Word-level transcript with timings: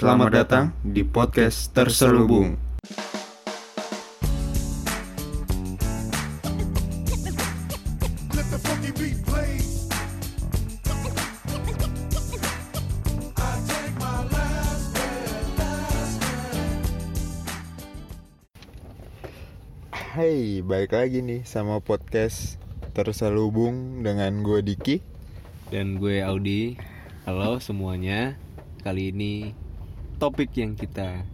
Selamat 0.00 0.32
datang 0.32 0.72
di 0.80 1.04
podcast 1.04 1.76
Terselubung. 1.76 2.56
Hai, 19.92 20.64
balik 20.64 20.96
lagi 20.96 21.20
nih 21.20 21.44
sama 21.44 21.84
podcast 21.84 22.56
Terselubung 22.96 24.00
dengan 24.00 24.40
gue 24.40 24.64
Diki. 24.64 25.04
Dan 25.68 26.00
gue 26.00 26.24
Audi. 26.24 26.80
Halo 27.28 27.60
semuanya. 27.60 28.40
Kali 28.80 29.12
ini 29.12 29.59
topik 30.20 30.52
yang 30.52 30.76
kita 30.76 31.24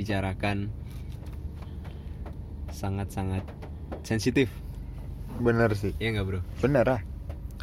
bicarakan 0.00 0.72
Sangat-sangat 2.72 3.44
sensitif. 4.04 4.52
Bener 5.40 5.72
sih, 5.76 5.92
Iya 5.96 6.16
nggak 6.16 6.26
bro? 6.28 6.40
bener 6.64 6.84
ah. 6.88 7.00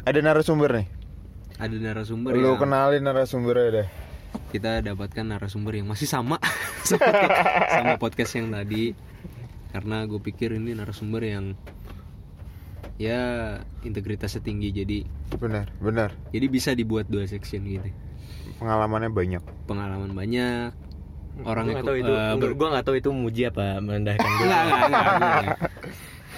Ada 0.06 0.22
narasumber 0.22 0.70
nih. 0.82 0.88
Ada 1.58 1.76
narasumber 1.78 2.34
Lu 2.34 2.54
yang 2.54 2.58
kenalin 2.58 3.02
narasumbernya 3.02 3.68
deh. 3.70 3.88
Kita 4.50 4.82
dapatkan 4.82 5.26
narasumber 5.26 5.78
yang 5.78 5.86
masih 5.90 6.06
sama. 6.10 6.38
Sama, 6.84 7.00
sama 7.72 7.96
podcast 7.96 8.36
yang 8.36 8.52
tadi. 8.52 8.92
Karena 9.72 10.04
gue 10.04 10.20
pikir 10.20 10.52
ini 10.52 10.76
narasumber 10.76 11.24
yang 11.24 11.56
Ya 13.00 13.58
integritasnya 13.82 14.44
tinggi 14.44 14.68
jadi 14.70 15.08
Bener, 15.40 15.72
bener. 15.80 16.12
Jadi 16.30 16.46
bisa 16.46 16.76
dibuat 16.76 17.08
dua 17.08 17.24
section 17.24 17.64
gitu 17.64 17.88
Pengalamannya 18.56 19.08
banyak. 19.08 19.42
Pengalaman 19.64 20.10
banyak. 20.10 20.68
Orang 21.42 21.66
Gua 21.66 21.82
tahu 21.82 21.96
itu 21.96 22.12
ber- 22.38 22.54
gua 22.54 22.68
nggak 22.70 22.84
tahu 22.84 22.94
itu 22.94 23.10
muji 23.10 23.44
apa 23.44 23.78
merendahkan 23.78 24.22
gue 24.22 24.46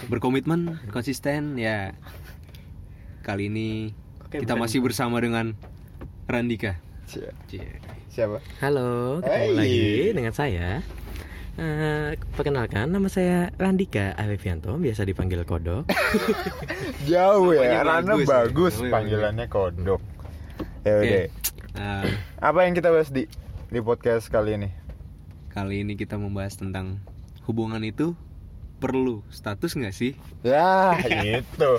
berkomitmen 0.09 0.81
konsisten 0.89 1.57
ya. 1.57 1.93
Kali 3.21 3.47
ini 3.47 3.91
Oke, 4.23 4.41
kita 4.41 4.55
bukan- 4.55 4.63
masih 4.65 4.79
bersama 4.81 5.19
dengan 5.19 5.53
Randika. 6.25 6.79
Cie. 7.07 7.31
Siapa? 8.09 8.41
halo 8.59 9.21
ketemu 9.21 9.37
Hey. 9.37 9.53
lagi 9.53 9.85
dengan 10.13 10.33
saya. 10.33 10.69
Eh, 11.57 12.11
perkenalkan 12.33 12.87
nama 12.87 13.07
saya 13.07 13.49
Randika 13.55 14.13
Alevianto 14.13 14.75
biasa 14.75 15.05
dipanggil 15.05 15.43
Kodok. 15.43 15.85
Jauh 17.09 17.53
ya, 17.53 17.77
Namanya 17.77 17.81
Rana 17.83 18.13
bagus, 18.15 18.27
bagus, 18.77 18.83
panggilannya 18.83 19.47
kodok 19.47 20.01
Ya 20.87 21.03
Oke. 21.03 21.03
udah, 21.03 21.27
Nah, 21.77 22.03
apa 22.39 22.63
yang 22.63 22.79
kita 22.79 22.95
bahas 22.95 23.11
di? 23.11 23.27
Di 23.75 23.83
podcast 23.83 24.31
kali 24.31 24.55
ini? 24.55 24.71
kali 25.51 25.83
ini 25.83 25.97
kita 25.99 26.15
membahas 26.21 26.61
tentang 26.61 27.01
hubungan 27.49 27.81
itu 27.83 28.15
perlu 28.79 29.27
status 29.33 29.75
nggak 29.75 29.91
sih? 29.91 30.15
Ya, 30.47 30.95
itu 31.43 31.71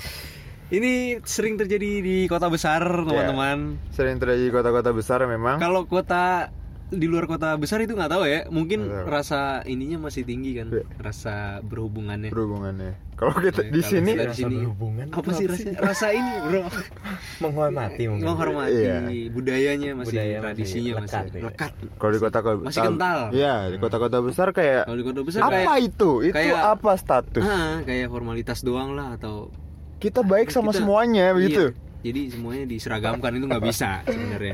ini 0.75 1.23
sering 1.23 1.55
terjadi 1.55 2.03
di 2.03 2.28
kota 2.28 2.52
besar 2.52 2.83
teman-teman. 2.83 3.80
Sering 3.95 4.19
terjadi 4.19 4.50
di 4.50 4.52
kota-kota 4.52 4.91
besar 4.91 5.23
memang. 5.23 5.61
Kalau 5.63 5.88
kota 5.88 6.52
di 6.90 7.04
luar 7.04 7.26
kota 7.26 7.52
besar 7.54 7.80
itu 7.80 7.92
nggak 7.92 8.08
tahu 8.10 8.24
ya, 8.24 8.48
mungkin 8.48 8.86
tahu. 8.86 9.06
rasa 9.06 9.40
ininya 9.64 9.98
masih 10.02 10.24
tinggi 10.24 10.56
kan, 10.56 10.68
Iya. 10.70 10.88
rasa 10.98 11.36
berhubungannya. 11.60 12.32
berhubungannya 12.32 12.96
Kalau 13.14 13.34
kita 13.36 13.60
Ya, 13.62 13.70
di 13.70 13.82
kalau 13.82 13.92
sini 13.92 14.12
kita 14.14 14.24
di 14.24 14.36
sini 14.36 14.56
berhubungan 14.62 15.06
apa 15.10 15.30
sih 15.34 15.46
rasa 15.46 15.68
rasa 15.76 16.08
ini 16.12 16.34
bro? 16.40 16.62
menghormati 17.44 18.04
mungkin 18.06 18.26
Menghormati 18.26 18.78
Iya. 18.78 18.98
budayanya 19.28 19.90
masih 19.96 20.08
Budaya 20.14 20.30
masih 20.30 20.44
tradisinya 20.44 20.92
masih 20.94 21.02
lekat 21.02 21.26
lekat. 21.42 21.72
ya. 21.74 21.90
Kalau 21.98 22.12
di 22.14 22.20
kota 22.20 22.40
kota 22.40 22.58
Masih 22.62 22.82
kental. 22.84 23.20
Iya, 23.32 23.54
di 23.68 23.78
kota-kota 23.78 24.18
besar 24.22 24.48
kayak 24.52 24.82
Kalau 24.86 24.96
di 24.96 25.06
kota 25.06 25.20
besar 25.24 25.40
apa 25.42 25.52
kayak 25.52 25.78
itu? 25.84 26.12
Itu 26.24 26.36
kayak- 26.36 26.64
apa 26.70 26.92
status? 26.96 27.44
ah, 27.44 27.76
kayak 27.82 28.08
formalitas 28.08 28.60
doang 28.62 28.90
lah 28.94 29.08
atau 29.14 29.50
Kita 29.97 30.22
baik 30.22 30.47
sama 30.47 30.70
Kita- 30.70 30.80
semuanya 30.80 31.34
begitu. 31.34 31.74
Iya. 31.74 31.86
Jadi 32.06 32.22
semuanya 32.30 32.64
diseragamkan 32.66 33.31
itu 33.34 33.46
nggak 33.50 33.66
bisa 33.74 33.90
sebenarnya. 34.06 34.53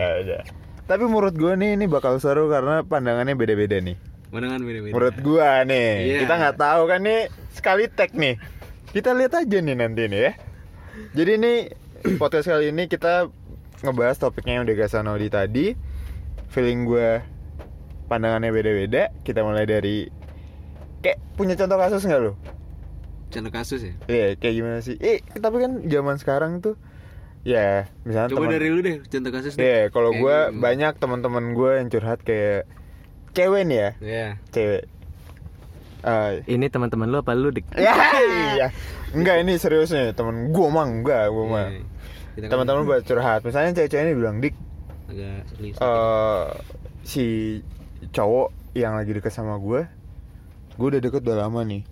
Tapi 0.84 1.04
menurut 1.08 1.32
gue 1.34 1.54
nih 1.56 1.80
ini 1.80 1.86
bakal 1.88 2.20
seru 2.20 2.52
karena 2.52 2.84
pandangannya 2.84 3.34
beda-beda 3.34 3.80
nih. 3.80 3.96
Pandangan 4.34 4.60
beda-beda. 4.66 4.94
Menurut 4.98 5.18
gua 5.22 5.62
nih, 5.62 5.90
Iya. 6.10 6.18
kita 6.26 6.34
nggak 6.42 6.58
tahu 6.58 6.82
kan 6.90 7.00
nih 7.06 7.22
sekali 7.54 7.84
tag 7.86 8.12
nih. 8.18 8.36
Kita 8.90 9.14
lihat 9.14 9.34
aja 9.38 9.58
nih 9.62 9.76
nanti 9.78 10.10
nih 10.10 10.22
ya. 10.26 10.32
Jadi 11.14 11.32
nih 11.38 11.58
podcast 12.18 12.50
kali 12.50 12.74
ini 12.74 12.90
kita 12.90 13.30
ngebahas 13.86 14.18
topiknya 14.18 14.58
yang 14.58 14.64
udah 14.66 14.76
kasih 14.76 15.06
Nodi 15.06 15.30
tadi. 15.30 15.66
Feeling 16.50 16.90
gua 16.90 17.22
pandangannya 18.10 18.50
beda-beda. 18.50 19.14
Kita 19.22 19.46
mulai 19.46 19.70
dari 19.70 20.10
kayak 21.00 21.22
punya 21.38 21.54
contoh 21.54 21.78
kasus 21.78 22.02
nggak 22.02 22.22
lo? 22.22 22.34
Contoh 23.30 23.52
kasus 23.54 23.82
ya. 23.82 23.94
Iya, 24.06 24.28
kayak 24.38 24.54
gimana 24.58 24.78
sih? 24.82 24.98
Eh, 24.98 25.22
tapi 25.38 25.62
kan 25.62 25.82
zaman 25.86 26.18
sekarang 26.18 26.58
tuh 26.58 26.74
ya 27.44 27.86
misalnya 28.02 28.30
Coba 28.30 28.40
teman- 28.42 28.54
dari 28.54 28.68
lu 28.68 28.80
deh 28.80 28.98
contoh 29.02 29.32
kasus 29.32 29.54
deh. 29.54 29.62
Iya, 29.62 29.80
kalau 29.90 30.12
gua 30.14 30.48
gimana? 30.48 30.62
banyak 30.62 30.94
teman-teman 30.96 31.46
gua 31.52 31.72
yang 31.78 31.88
curhat 31.88 32.20
kayak 32.20 32.64
cewek 33.32 33.64
nih 33.64 33.78
ya, 33.78 33.90
Iya. 34.00 34.28
cewek. 34.50 34.84
Eh, 36.02 36.32
ini 36.50 36.68
teman-teman 36.68 37.08
lu 37.08 37.18
apa 37.18 37.32
lu 37.32 37.48
dik 37.50 37.64
ya 37.74 37.96
iya 38.54 38.68
enggak 39.12 39.40
ini 39.40 39.56
serius 39.56 39.88
nih 39.90 40.12
temen 40.12 40.50
gue 40.50 40.68
mang 40.68 41.00
enggak 41.00 41.28
gue 41.30 41.46
mah 41.46 41.72
Iya. 42.36 42.44
Kan 42.44 42.50
teman-teman 42.50 42.84
buat 42.84 43.02
curhat 43.02 43.40
misalnya 43.42 43.72
cewek-cewek 43.74 44.04
ini 44.04 44.14
bilang 44.14 44.38
dik 44.38 44.52
agak 45.06 45.48
serius. 45.50 45.76
eh 45.78 46.44
si 47.02 47.26
cowok 48.10 48.52
yang 48.74 48.94
lagi 48.94 49.12
deket 49.12 49.32
sama 49.32 49.56
gue 49.56 49.88
gue 50.74 50.88
udah 50.90 51.00
deket 51.00 51.22
udah 51.22 51.38
lama 51.42 51.64
nih 51.64 51.88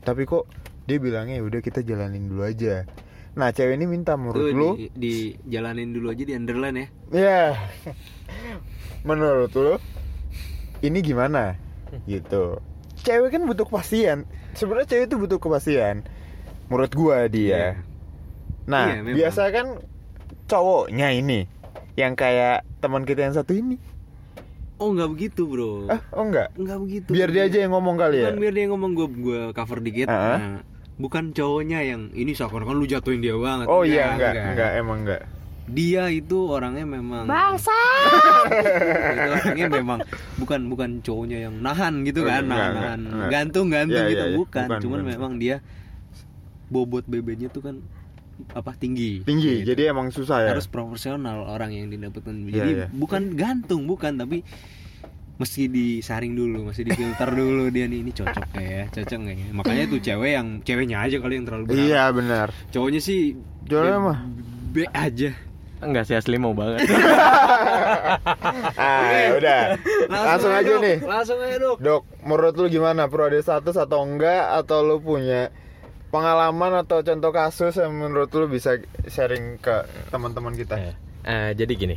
tapi 0.00 0.24
kok 0.24 0.48
dia 0.84 0.96
bilangnya 0.96 1.36
"Ya 1.36 1.44
udah 1.44 1.60
kita 1.60 1.80
jalanin 1.80 2.26
dulu 2.26 2.42
aja 2.42 2.88
nah 3.32 3.48
cewek 3.48 3.74
ini 3.74 3.86
minta 3.86 4.14
menurut 4.14 4.36
Tuh, 4.36 4.50
lu 4.50 4.68
di, 4.76 4.90
dijalanin 5.38 5.90
dulu 5.90 6.10
aja 6.10 6.24
di 6.24 6.34
underline 6.34 6.76
ya. 6.76 6.86
ya 7.12 7.42
menurut 9.02 9.52
lu 9.52 9.74
ini 10.80 10.98
gimana 11.00 11.56
gitu 12.04 12.60
cewek 13.00 13.32
kan 13.32 13.42
butuh 13.44 13.64
kepastian 13.64 14.28
sebenarnya 14.52 14.88
cewek 14.88 15.04
itu 15.06 15.16
butuh 15.16 15.38
kepastian 15.38 16.04
menurut 16.66 16.92
gua 16.92 17.26
dia 17.26 17.46
Iya. 17.46 17.70
nah 18.66 18.86
Iya, 18.88 19.00
memang. 19.00 19.16
biasa 19.16 19.42
kan 19.50 19.66
cowoknya 20.46 21.08
ini 21.12 21.40
yang 21.94 22.14
kayak 22.14 22.62
teman 22.78 23.02
kita 23.02 23.24
yang 23.24 23.34
satu 23.34 23.52
ini 23.52 23.78
Oh 24.80 24.90
nggak 24.90 25.12
begitu 25.12 25.44
bro. 25.44 25.84
ah 25.86 26.00
oh 26.10 26.24
enggak 26.24 26.56
Nggak 26.56 26.78
begitu. 26.80 27.08
biar 27.12 27.28
dia 27.28 27.44
aja 27.44 27.58
yang 27.60 27.72
ngomong 27.74 27.94
kali 27.94 28.16
ya 28.18 28.32
biar 28.32 28.48
dia 28.48 28.64
ngomong 28.66 28.90
gue 28.92 29.06
gue 29.12 29.40
cover 29.52 29.76
dikit. 29.78 30.08
Ah. 30.08 30.40
Nah, 30.40 30.60
bukan 31.00 31.32
cowoknya 31.32 31.80
yang 31.82 32.12
ini 32.12 32.30
seakan-akan 32.30 32.76
lu 32.76 32.84
jatuhin 32.84 33.18
dia 33.18 33.32
banget. 33.34 33.66
oh 33.66 33.82
iya 33.82 34.12
enggak 34.14 34.32
enggak 34.52 34.70
emang 34.76 34.98
enggak 35.02 35.22
Dia 35.70 36.10
itu 36.10 36.50
orangnya 36.50 36.82
memang 36.82 37.30
bangsa. 37.30 37.70
itu 39.14 39.30
orangnya 39.30 39.66
memang 39.70 39.98
bukan 40.34 40.60
bukan 40.66 40.90
cowoknya 40.98 41.46
yang 41.46 41.54
nahan 41.62 42.02
gitu 42.02 42.26
kan, 42.26 42.42
enggak, 42.42 42.50
nahan, 42.50 42.70
enggak, 42.70 42.82
nahan. 42.82 43.00
enggak. 43.06 43.30
gantung 43.30 43.66
gantung 43.70 44.02
Iya, 44.02 44.10
gitu 44.10 44.26
iya. 44.26 44.36
bukan. 44.36 44.66
Bukan, 44.66 44.80
Cuman 44.82 44.98
bukan. 44.98 45.10
memang 45.14 45.32
dia 45.38 45.56
bobot 46.66 47.06
bebeknya 47.06 47.48
tuh 47.48 47.62
kan 47.62 47.76
apa 48.50 48.72
tinggi. 48.74 49.20
tinggi 49.22 49.62
Gitu. 49.62 49.68
jadi 49.70 49.92
emang 49.92 50.08
susah 50.10 50.42
ya 50.42 50.50
harus 50.50 50.64
proporsional 50.64 51.44
orang 51.44 51.70
yang 51.70 51.86
didapatkan 51.86 52.34
jadi 52.48 52.70
iya. 52.72 52.86
bukan 52.90 53.36
gantung 53.36 53.84
bukan 53.84 54.16
tapi 54.16 54.40
mesti 55.40 55.62
disaring 55.66 56.32
dulu 56.32 56.68
mesti 56.68 56.84
difilter 56.84 57.32
dulu 57.40 57.72
dia 57.72 57.88
nih. 57.88 57.98
Ini 57.98 58.12
cocok 58.12 58.44
nggak 58.46 58.66
ya? 58.68 58.84
Cocok 58.92 59.18
nggak 59.18 59.36
ya? 59.36 59.48
Makanya 59.50 59.82
tuh 59.86 59.98
cewek 59.98 60.30
yang 60.30 60.46
ceweknya 60.60 60.96
aja 61.00 61.16
kali 61.16 61.34
yang 61.34 61.46
terlalu 61.48 61.64
berharap 61.66 61.80
iya 61.82 62.02
benar. 62.12 62.48
Cowoknya 62.68 63.00
sih 63.00 63.34
Cowoknya 63.64 63.96
B- 63.96 64.04
mah? 64.04 64.18
B 64.70 64.76
aja. 64.86 65.30
Enggak 65.80 66.04
sih 66.04 66.14
asli 66.14 66.36
mau 66.36 66.52
banget. 66.52 66.84
Ah 68.76 69.08
ya 69.10 69.28
udah. 69.34 69.60
Langsung 70.06 70.52
aja 70.52 70.70
Dok. 70.70 70.80
nih. 70.80 70.96
Langsung 71.00 71.38
aja 71.38 71.56
dok. 71.56 71.76
Dok, 71.78 72.02
menurut 72.22 72.54
lu 72.54 72.66
gimana? 72.68 73.06
Pro 73.06 73.24
ada 73.24 73.38
status 73.38 73.76
atau 73.76 74.02
enggak? 74.02 74.52
Atau 74.54 74.82
lu 74.82 74.98
punya 74.98 75.48
pengalaman 76.10 76.74
atau 76.76 77.00
contoh 77.00 77.30
kasus 77.30 77.76
yang 77.76 77.92
menurut 77.92 78.28
lu 78.30 78.46
bisa 78.46 78.76
sharing 79.06 79.56
ke 79.56 79.72
teman-teman 80.08 80.52
kita? 80.52 80.74
Eh, 80.76 80.94
eh, 81.24 81.50
jadi 81.54 81.72
gini. 81.72 81.96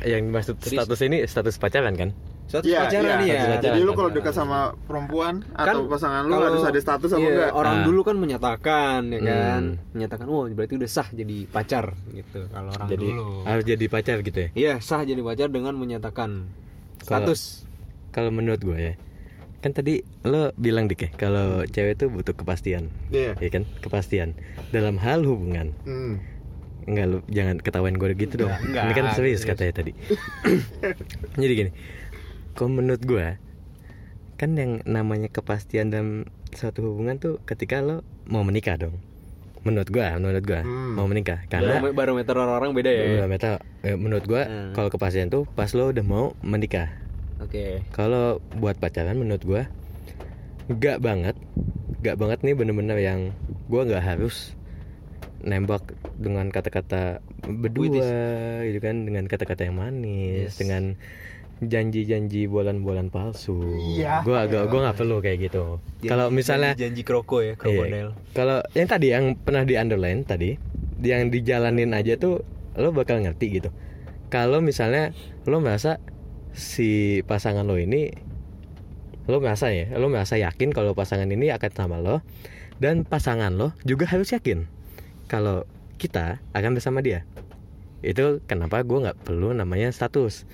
Yang 0.00 0.20
dimaksud 0.24 0.54
Jadi- 0.58 0.76
status 0.78 1.00
ini 1.02 1.18
status 1.22 1.54
pacaran 1.56 1.92
kan 1.92 2.10
satu 2.50 2.66
Iya, 2.66 2.78
pacaran 2.82 3.06
iya. 3.06 3.14
nih 3.16 3.28
ya 3.30 3.42
Jadi 3.62 3.78
lu 3.80 3.92
kalau 3.92 4.10
dekat 4.10 4.34
sama 4.34 4.58
perempuan 4.82 5.46
atau 5.52 5.86
pasangan 5.86 6.22
lu 6.24 6.34
kalau- 6.34 6.46
harus 6.50 6.64
ada 6.64 6.80
status 6.80 7.10
apa 7.10 7.20
iya, 7.20 7.30
enggak? 7.30 7.50
orang 7.54 7.76
Ah. 7.76 7.84
dulu 7.86 8.00
kan 8.02 8.16
menyatakan 8.16 9.00
ya 9.08 9.20
kan 9.20 9.62
Hmm. 9.72 9.92
menyatakan 9.92 10.26
oh 10.26 10.42
berarti 10.48 10.74
udah 10.74 10.90
sah 10.90 11.06
jadi 11.08 11.36
pacar 11.46 11.94
gitu 12.10 12.40
kalau 12.48 12.70
orang 12.72 12.88
jadi 12.88 13.06
dulu 13.08 13.26
harus 13.44 13.64
jadi 13.64 13.84
pacar 13.86 14.16
gitu 14.20 14.38
ya 14.40 14.48
iya 14.52 14.74
sah 14.78 15.00
jadi 15.00 15.20
pacar 15.20 15.46
dengan 15.46 15.72
menyatakan 15.72 16.50
status 16.98 17.62
kalau 18.10 18.28
menurut 18.28 18.58
gue 18.58 18.74
ya 18.74 18.94
kan 19.58 19.70
tadi 19.70 19.94
lo 20.22 20.50
bilang 20.54 20.84
dik 20.84 21.00
ya 21.00 21.10
kalau 21.14 21.62
cewek 21.64 21.94
tuh 21.94 22.08
butuh 22.08 22.32
kepastian 22.32 22.90
Iya. 23.08 23.36
ya 23.36 23.48
kan 23.48 23.62
kepastian 23.78 24.34
dalam 24.68 24.96
hal 24.96 25.22
hubungan 25.22 25.70
Hmm. 25.82 26.18
Enggak 26.82 27.06
lu 27.06 27.18
jangan 27.28 27.56
ketawain 27.56 27.94
gue 27.94 28.08
gitu 28.16 28.40
dong 28.40 28.50
Enggak, 28.56 28.82
ini 28.82 28.92
kan 28.92 29.04
serius 29.12 29.44
serius. 29.44 29.46
katanya 29.46 29.72
tadi 29.76 29.92
jadi 31.40 31.52
gini 31.54 31.70
kalau 32.52 32.70
menurut 32.72 33.02
gua 33.02 33.36
kan 34.36 34.56
yang 34.56 34.80
namanya 34.84 35.28
kepastian 35.28 35.92
dalam 35.92 36.24
suatu 36.50 36.80
hubungan 36.82 37.16
tuh 37.16 37.38
ketika 37.44 37.78
lo 37.78 38.00
mau 38.24 38.40
menikah 38.40 38.76
dong. 38.76 38.96
Menurut 39.60 39.88
gua 39.88 40.16
menurut 40.16 40.40
gua 40.40 40.64
Hmm. 40.64 40.96
mau 40.96 41.04
menikah. 41.04 41.44
Karena 41.46 41.76
Barometer- 41.76 41.94
barometer 41.94 42.34
orang-orang 42.34 42.70
beda 42.72 42.90
ya? 42.90 43.04
Meta, 43.24 43.50
eh, 43.82 43.94
menurut 43.94 44.24
gua 44.24 44.42
Hmm. 44.44 44.72
kalau 44.72 44.88
kepastian 44.88 45.28
tuh 45.28 45.44
pas 45.46 45.68
lo 45.70 45.88
udah 45.88 46.00
mau 46.00 46.32
menikah. 46.40 46.88
Oke. 47.38 47.84
Kalau 47.90 48.40
buat 48.54 48.76
pacaran 48.76 49.14
menurut 49.14 49.44
gua 49.44 49.62
nggak 50.66 50.98
banget. 50.98 51.36
Nggak 52.00 52.16
banget 52.16 52.38
nih 52.40 52.54
bener-bener 52.56 52.96
yang 52.96 53.20
gua 53.68 53.84
nggak 53.84 54.00
harus 54.02 54.56
nembak 55.40 55.84
dengan 56.16 56.48
kata-kata 56.48 57.20
berdua 57.42 57.88
gitu 58.60 58.78
kan 58.78 59.04
dengan 59.04 59.24
kata-kata 59.24 59.64
yang 59.64 59.76
manis 59.76 60.52
Yes. 60.52 60.56
dengan 60.56 61.00
janji-janji 61.60 62.48
bulan-bulan 62.48 63.12
palsu 63.12 63.60
Iya. 63.96 64.24
gua 64.24 64.48
agak 64.48 64.72
gua 64.72 64.88
nggak 64.88 64.96
perlu 64.96 65.20
kayak 65.20 65.38
gitu 65.50 65.76
kalau 66.08 66.32
misalnya 66.32 66.72
janji 66.72 67.04
kroko 67.04 67.44
ya 67.44 67.54
Iya. 67.60 68.16
Kalau 68.32 68.64
yang 68.72 68.88
tadi 68.88 69.12
yang 69.12 69.36
pernah 69.36 69.68
di 69.68 69.76
underline 69.76 70.24
tadi, 70.24 70.56
yang 71.04 71.28
dijalanin 71.28 71.92
aja 71.92 72.16
tuh 72.16 72.44
lo 72.76 72.92
bakal 72.92 73.20
ngerti 73.20 73.60
gitu. 73.60 73.68
Kalau 74.32 74.62
misalnya 74.64 75.12
lo 75.44 75.60
merasa 75.60 75.98
si 76.56 77.20
pasangan 77.26 77.66
lo 77.66 77.76
ini 77.76 78.08
lo 79.28 79.38
merasa 79.38 79.70
ya, 79.70 79.90
lo 79.94 80.08
merasa 80.08 80.40
yakin 80.40 80.72
kalau 80.72 80.96
pasangan 80.96 81.28
ini 81.28 81.52
akan 81.52 81.70
sama 81.74 82.00
lo 82.00 82.24
dan 82.80 83.04
pasangan 83.04 83.52
lo 83.52 83.76
juga 83.84 84.08
harus 84.08 84.32
yakin 84.32 84.64
kalau 85.28 85.68
kita 86.00 86.40
akan 86.56 86.74
bersama 86.78 87.04
dia. 87.04 87.28
Itu 88.00 88.40
kenapa 88.48 88.80
gue 88.80 88.98
nggak 89.04 89.28
perlu 89.28 89.52
namanya 89.52 89.92
status. 89.92 90.48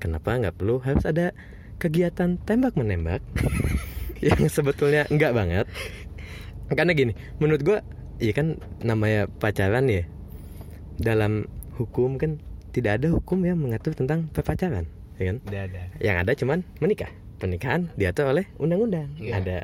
Kenapa 0.00 0.40
nggak 0.40 0.56
perlu? 0.56 0.80
Harus 0.80 1.04
ada 1.04 1.36
kegiatan 1.76 2.40
tembak 2.40 2.72
menembak 2.76 3.20
yang 4.26 4.40
sebetulnya 4.48 5.04
enggak 5.12 5.36
banget. 5.36 5.68
Karena 6.72 6.92
gini 6.96 7.12
menurut 7.36 7.60
gua 7.60 7.78
iya 8.16 8.32
kan 8.32 8.56
namanya 8.80 9.28
pacaran 9.28 9.88
ya 9.92 10.08
dalam 11.00 11.48
hukum 11.76 12.16
kan 12.16 12.40
tidak 12.72 13.00
ada 13.02 13.12
hukum 13.12 13.44
yang 13.44 13.60
mengatur 13.60 13.92
tentang 13.92 14.32
perpacaran 14.32 14.88
ya 15.20 15.32
kan? 15.32 15.36
Udah 15.44 15.62
ada. 15.68 15.82
yang 16.00 16.16
ada 16.16 16.32
cuman 16.32 16.64
menikah. 16.80 17.12
Pernikahan 17.40 17.88
diatur 17.96 18.28
oleh 18.36 18.44
undang-undang. 18.60 19.16
Iya. 19.16 19.40
ada. 19.40 19.58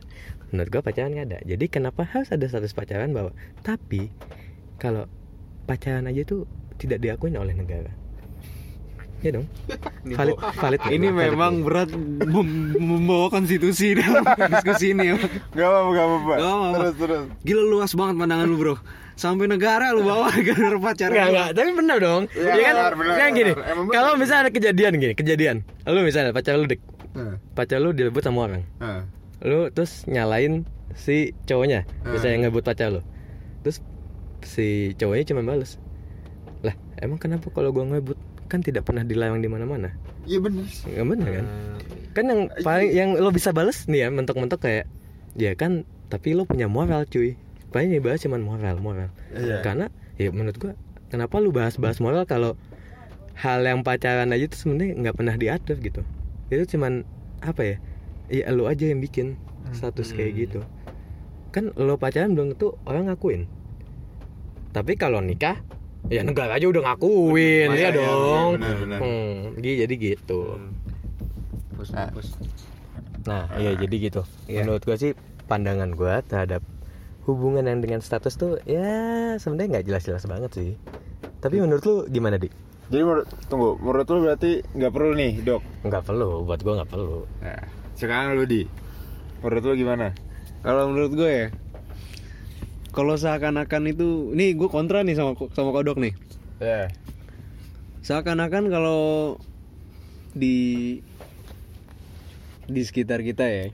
Menurut 0.53 0.69
gua 0.73 0.83
pacaran 0.85 1.12
nggak 1.12 1.27
ada. 1.33 1.38
Jadi 1.44 1.65
kenapa 1.69 2.05
harus 2.05 2.29
ada 2.33 2.44
status 2.44 2.73
pacaran 2.77 3.12
bahwa 3.12 3.33
tapi 3.61 4.12
kalau 4.77 5.09
pacaran 5.65 6.09
aja 6.09 6.25
tuh 6.25 6.44
tidak 6.77 7.00
diakuin 7.00 7.37
oleh 7.41 7.56
negara 7.56 8.06
ya 9.20 9.30
dong 9.32 9.46
valid 10.06 10.36
valid 10.54 10.80
Ini 10.86 11.08
valid. 11.08 11.32
memang 11.32 11.52
berat 11.60 11.90
mem- 12.22 12.76
membawa 12.76 13.26
konstitusi 13.28 13.94
dalam 13.94 14.22
diskusi 14.22 14.92
ini. 14.92 15.16
Gak 15.52 15.62
apa-apa, 15.62 15.90
gak 15.90 16.06
apa-apa. 16.06 16.34
Terus, 16.72 16.94
terus. 16.96 17.22
Gila 17.42 17.62
luas 17.64 17.90
banget 17.92 18.14
pandangan 18.16 18.46
lu 18.46 18.56
bro. 18.56 18.74
Sampai 19.14 19.48
negara 19.48 19.90
lu 19.90 20.04
bawa 20.04 20.28
gara-gara 20.46 20.76
pacaran. 20.76 21.10
Enggak, 21.10 21.26
enggak, 21.26 21.48
tapi 21.52 21.70
benar 21.72 21.98
dong. 21.98 22.22
Iya, 22.30 22.52
Iya 22.52 22.70
kan? 22.70 22.92
benar, 22.94 23.28
gini. 23.30 23.52
benar. 23.52 23.74
Kalau 23.90 24.10
misalnya 24.14 24.42
ada 24.42 24.52
kejadian 24.52 24.92
gini, 24.96 25.14
kejadian. 25.14 25.56
Lu 25.84 26.00
misalnya 26.00 26.30
pacar 26.30 26.54
lu 26.54 26.64
dek, 26.64 26.80
Nah, 27.16 27.40
pacar 27.52 27.80
lu 27.80 27.90
direbut 27.90 28.20
sama 28.20 28.44
orang. 28.44 28.62
nah. 28.76 29.08
Lu 29.40 29.68
terus 29.68 30.04
nyalain 30.04 30.68
si 30.92 31.32
cowoknya, 31.42 31.88
Hmm. 32.04 32.12
misalnya 32.12 32.36
ngebut 32.44 32.62
pacar 32.62 32.88
lu. 32.90 33.00
Terus 33.60 33.80
si 34.42 34.66
cowoknya 34.94 35.24
cuma 35.26 35.42
bales. 35.42 35.80
Lah, 36.60 36.72
emang 36.98 37.16
kenapa 37.16 37.48
kalau 37.48 37.68
gua 37.68 37.84
ngebut 37.86 38.20
kan 38.46 38.62
tidak 38.62 38.87
pernah 38.87 39.02
dilarang 39.02 39.43
di 39.43 39.50
mana-mana? 39.50 39.94
Iya 40.26 40.38
bener. 40.43 40.64
Enggak 40.87 41.06
benar 41.06 41.28
kan? 41.28 41.46
Kan 42.16 42.25
yang 42.32 42.40
paling 42.64 42.90
yang 42.94 43.10
lo 43.20 43.31
bisa 43.31 43.52
bales 43.52 43.84
nih 43.90 44.06
ya, 44.06 44.08
mentok-mentok 44.08 44.62
kayak 44.62 44.87
ya 45.37 45.52
kan, 45.52 45.84
tapi 46.08 46.32
lo 46.32 46.48
punya 46.48 46.70
moral 46.70 47.04
cuy. 47.06 47.37
Paling 47.75 47.93
yang 47.93 48.00
dibahas 48.00 48.25
cuman 48.25 48.40
moral, 48.40 48.81
moral. 48.81 49.10
Iya. 49.34 49.60
Karena 49.60 49.87
ya 50.16 50.32
menurut 50.32 50.56
gua 50.56 50.72
kenapa 51.12 51.38
lu 51.38 51.52
bahas-bahas 51.52 52.00
moral 52.00 52.25
kalau 52.25 52.56
hal 53.37 53.60
yang 53.62 53.84
pacaran 53.84 54.32
aja 54.32 54.49
tuh 54.49 54.58
sebenarnya 54.64 54.96
nggak 54.96 55.16
pernah 55.19 55.34
diatur 55.37 55.76
gitu. 55.78 56.00
Itu 56.49 56.64
cuman 56.76 57.04
apa 57.44 57.62
ya? 57.62 57.76
Ya 58.32 58.50
lu 58.50 58.66
aja 58.66 58.88
yang 58.88 59.04
bikin 59.04 59.37
status 59.76 60.16
kayak 60.16 60.32
gitu. 60.34 60.60
Kan 61.52 61.76
lo 61.76 62.00
pacaran 62.00 62.32
belum 62.32 62.56
tentu 62.56 62.81
orang 62.88 63.12
ngakuin. 63.12 63.44
Tapi 64.72 64.96
kalau 64.96 65.20
nikah 65.20 65.60
ya 66.06 66.23
negara 66.23 66.55
aja 66.55 66.67
udah 66.67 66.82
ngakuin 66.85 67.69
ya 67.73 67.79
iya, 67.79 67.91
dong. 67.91 68.50
iya, 68.53 68.58
benar, 68.58 68.76
benar. 68.79 68.99
Hmm, 69.00 69.38
gi- 69.58 69.79
jadi 69.81 69.94
gitu. 69.97 70.41
Pus, 71.75 71.91
Nah. 71.91 72.08
pus. 72.11 72.29
Nah, 73.25 73.50
iya 73.56 73.75
jadi 73.75 73.97
gitu. 74.00 74.23
Iya. 74.47 74.62
Menurut 74.62 74.82
gua 74.82 74.97
sih 74.97 75.12
pandangan 75.44 75.91
gua 75.93 76.23
terhadap 76.23 76.62
hubungan 77.26 77.67
yang 77.67 77.82
dengan 77.82 77.99
status 77.99 78.35
tuh 78.35 78.62
ya 78.62 78.87
sebenarnya 79.37 79.79
nggak 79.79 79.87
jelas-jelas 79.87 80.25
banget 80.25 80.50
sih. 80.53 80.70
Tapi 81.37 81.58
menurut 81.58 81.82
lu 81.82 81.97
gimana, 82.06 82.38
Dik? 82.38 82.55
Jadi 82.87 83.02
menurut, 83.02 83.26
tunggu, 83.50 83.75
menurut 83.76 84.06
lu 84.06 84.19
berarti 84.23 84.50
nggak 84.62 84.93
perlu 84.94 85.11
nih, 85.12 85.32
dok? 85.43 85.62
Nggak 85.82 86.02
perlu, 86.06 86.47
buat 86.47 86.61
gua 86.62 86.75
nggak 86.81 86.91
perlu. 86.91 87.26
Nah, 87.43 87.62
sekarang 87.99 88.38
lu 88.38 88.47
di. 88.47 88.62
Menurut 89.43 89.62
lu 89.64 89.75
gimana? 89.76 90.14
Kalau 90.62 90.91
menurut 90.91 91.12
gue 91.12 91.31
ya, 91.31 91.47
kalau 92.96 93.12
seakan-akan 93.12 93.93
itu, 93.93 94.32
nih 94.32 94.56
gue 94.56 94.72
kontra 94.72 95.04
nih 95.04 95.12
sama 95.12 95.37
sama 95.52 95.70
kodok 95.76 96.00
nih. 96.00 96.16
Ya. 96.56 96.88
Seakan-akan 98.00 98.72
kalau 98.72 99.37
di 100.32 100.98
di 102.64 102.82
sekitar 102.82 103.20
kita 103.20 103.44
ya, 103.44 103.69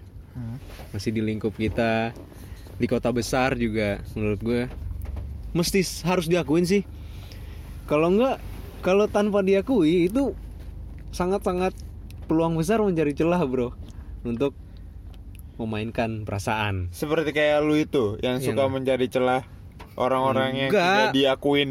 masih 0.90 1.14
di 1.14 1.22
lingkup 1.22 1.54
kita, 1.54 2.10
di 2.82 2.86
kota 2.90 3.14
besar 3.14 3.54
juga, 3.54 4.02
menurut 4.18 4.40
gue 4.42 4.60
mesti 5.54 5.86
harus 6.02 6.26
diakuin 6.26 6.66
sih. 6.66 6.82
Kalau 7.86 8.10
enggak, 8.10 8.42
kalau 8.82 9.06
tanpa 9.06 9.46
diakui 9.46 10.10
itu 10.10 10.34
sangat-sangat 11.14 11.78
peluang 12.26 12.58
besar 12.58 12.82
mencari 12.82 13.14
celah 13.14 13.38
bro 13.44 13.70
untuk 14.26 14.56
memainkan 15.62 16.26
perasaan. 16.26 16.90
Seperti 16.90 17.30
kayak 17.30 17.62
lu 17.62 17.74
itu 17.74 18.18
yang 18.20 18.42
Yang- 18.42 18.52
suka 18.52 18.66
mencari 18.66 19.06
celah 19.06 19.42
orang-orang 19.94 20.50
yang 20.56 20.70
Enggak. 20.70 20.90
tidak 20.90 21.14
diakuin. 21.14 21.70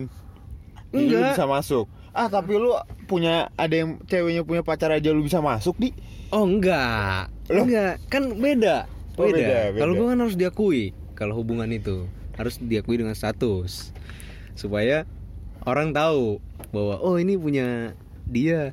Jadi 0.91 1.03
lu 1.07 1.17
Enggak. 1.19 1.31
bisa 1.35 1.45
masuk. 1.45 1.85
Ah, 2.11 2.27
tapi 2.27 2.59
lu 2.59 2.75
punya 3.07 3.47
ada 3.55 3.71
yang 3.71 3.99
ceweknya 4.03 4.43
punya 4.43 4.61
pacar 4.61 4.91
aja 4.91 5.11
lu 5.11 5.23
bisa 5.23 5.39
masuk, 5.39 5.79
Di. 5.79 5.95
Oh 6.27 6.43
enggak, 6.43 7.27
Loh? 7.47 7.63
enggak, 7.63 7.99
kan 8.07 8.23
beda, 8.35 8.87
Oh, 9.15 9.27
beda. 9.27 9.35
beda, 9.35 9.57
beda. 9.71 9.79
Kalau 9.79 9.93
gue 9.95 10.07
kan 10.07 10.19
harus 10.19 10.35
diakui, 10.35 10.83
kalau 11.11 11.35
hubungan 11.35 11.67
itu 11.67 12.07
harus 12.35 12.55
diakui 12.57 12.99
dengan 12.99 13.15
status, 13.15 13.91
supaya 14.55 15.03
orang 15.63 15.91
tahu 15.91 16.39
bahwa 16.71 16.99
oh 16.99 17.15
ini 17.15 17.35
punya 17.35 17.95
dia, 18.23 18.71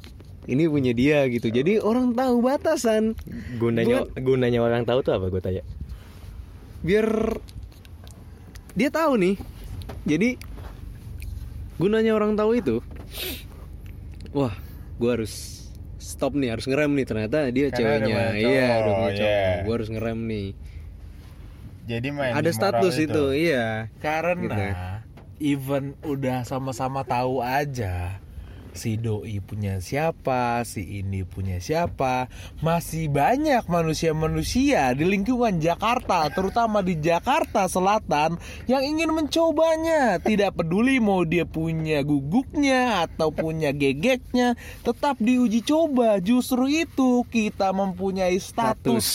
ini 0.48 0.64
punya 0.64 0.96
dia 0.96 1.28
gitu. 1.28 1.52
Jadi 1.52 1.76
orang 1.78 2.16
tahu 2.16 2.40
batasan, 2.40 3.12
Gunanya 3.60 4.08
gunanya 4.16 4.58
orang 4.58 4.82
tahu 4.82 5.04
tuh 5.04 5.12
apa 5.14 5.28
gue 5.28 5.40
tanya? 5.40 5.62
biar 6.78 7.36
dia 8.72 8.88
tahu 8.88 9.18
nih. 9.18 9.34
Jadi 10.06 10.38
gunanya 11.76 12.14
orang 12.14 12.32
tahu 12.34 12.56
itu, 12.56 12.76
wah, 14.30 14.54
gue 14.96 15.10
harus 15.10 15.66
stop 15.98 16.32
nih, 16.32 16.54
harus 16.54 16.64
ngerem 16.64 16.94
nih. 16.94 17.06
Ternyata 17.06 17.38
dia 17.50 17.68
Karena 17.68 17.76
ceweknya, 18.00 18.24
iya, 18.34 18.68
udah 18.78 18.94
punya 18.94 19.12
cowok. 19.12 19.28
iya. 19.28 19.62
Gue 19.62 19.74
harus 19.74 19.90
ngerem 19.90 20.18
nih. 20.24 20.48
Jadi 21.88 22.08
main 22.12 22.32
Ada 22.36 22.50
status 22.52 22.94
moral 22.94 23.06
itu, 23.08 23.24
iya. 23.34 23.66
Karena 23.98 24.36
Gitu. 24.38 24.62
even 25.40 25.84
udah 26.02 26.42
sama-sama 26.42 27.02
tahu 27.02 27.38
aja 27.40 28.18
si 28.74 28.98
doi 28.98 29.38
punya 29.38 29.78
siapa, 29.78 30.66
si 30.66 31.00
ini 31.00 31.22
punya 31.22 31.62
siapa, 31.62 32.26
masih 32.58 33.06
banyak 33.12 33.62
manusia-manusia 33.70 34.92
di 34.98 35.06
lingkungan 35.06 35.62
Jakarta, 35.62 36.26
terutama 36.34 36.82
di 36.82 36.98
Jakarta 36.98 37.70
Selatan 37.70 38.36
yang 38.66 38.82
ingin 38.82 39.14
mencobanya. 39.14 40.18
Tidak 40.18 40.58
peduli 40.58 40.98
mau 40.98 41.22
dia 41.22 41.46
punya 41.46 42.02
guguknya 42.02 43.06
atau 43.06 43.30
punya 43.30 43.70
gegeknya, 43.70 44.58
tetap 44.82 45.20
diuji 45.22 45.62
coba. 45.62 46.18
Justru 46.18 46.66
itu 46.66 47.22
kita 47.30 47.70
mempunyai 47.70 48.36
status. 48.42 49.06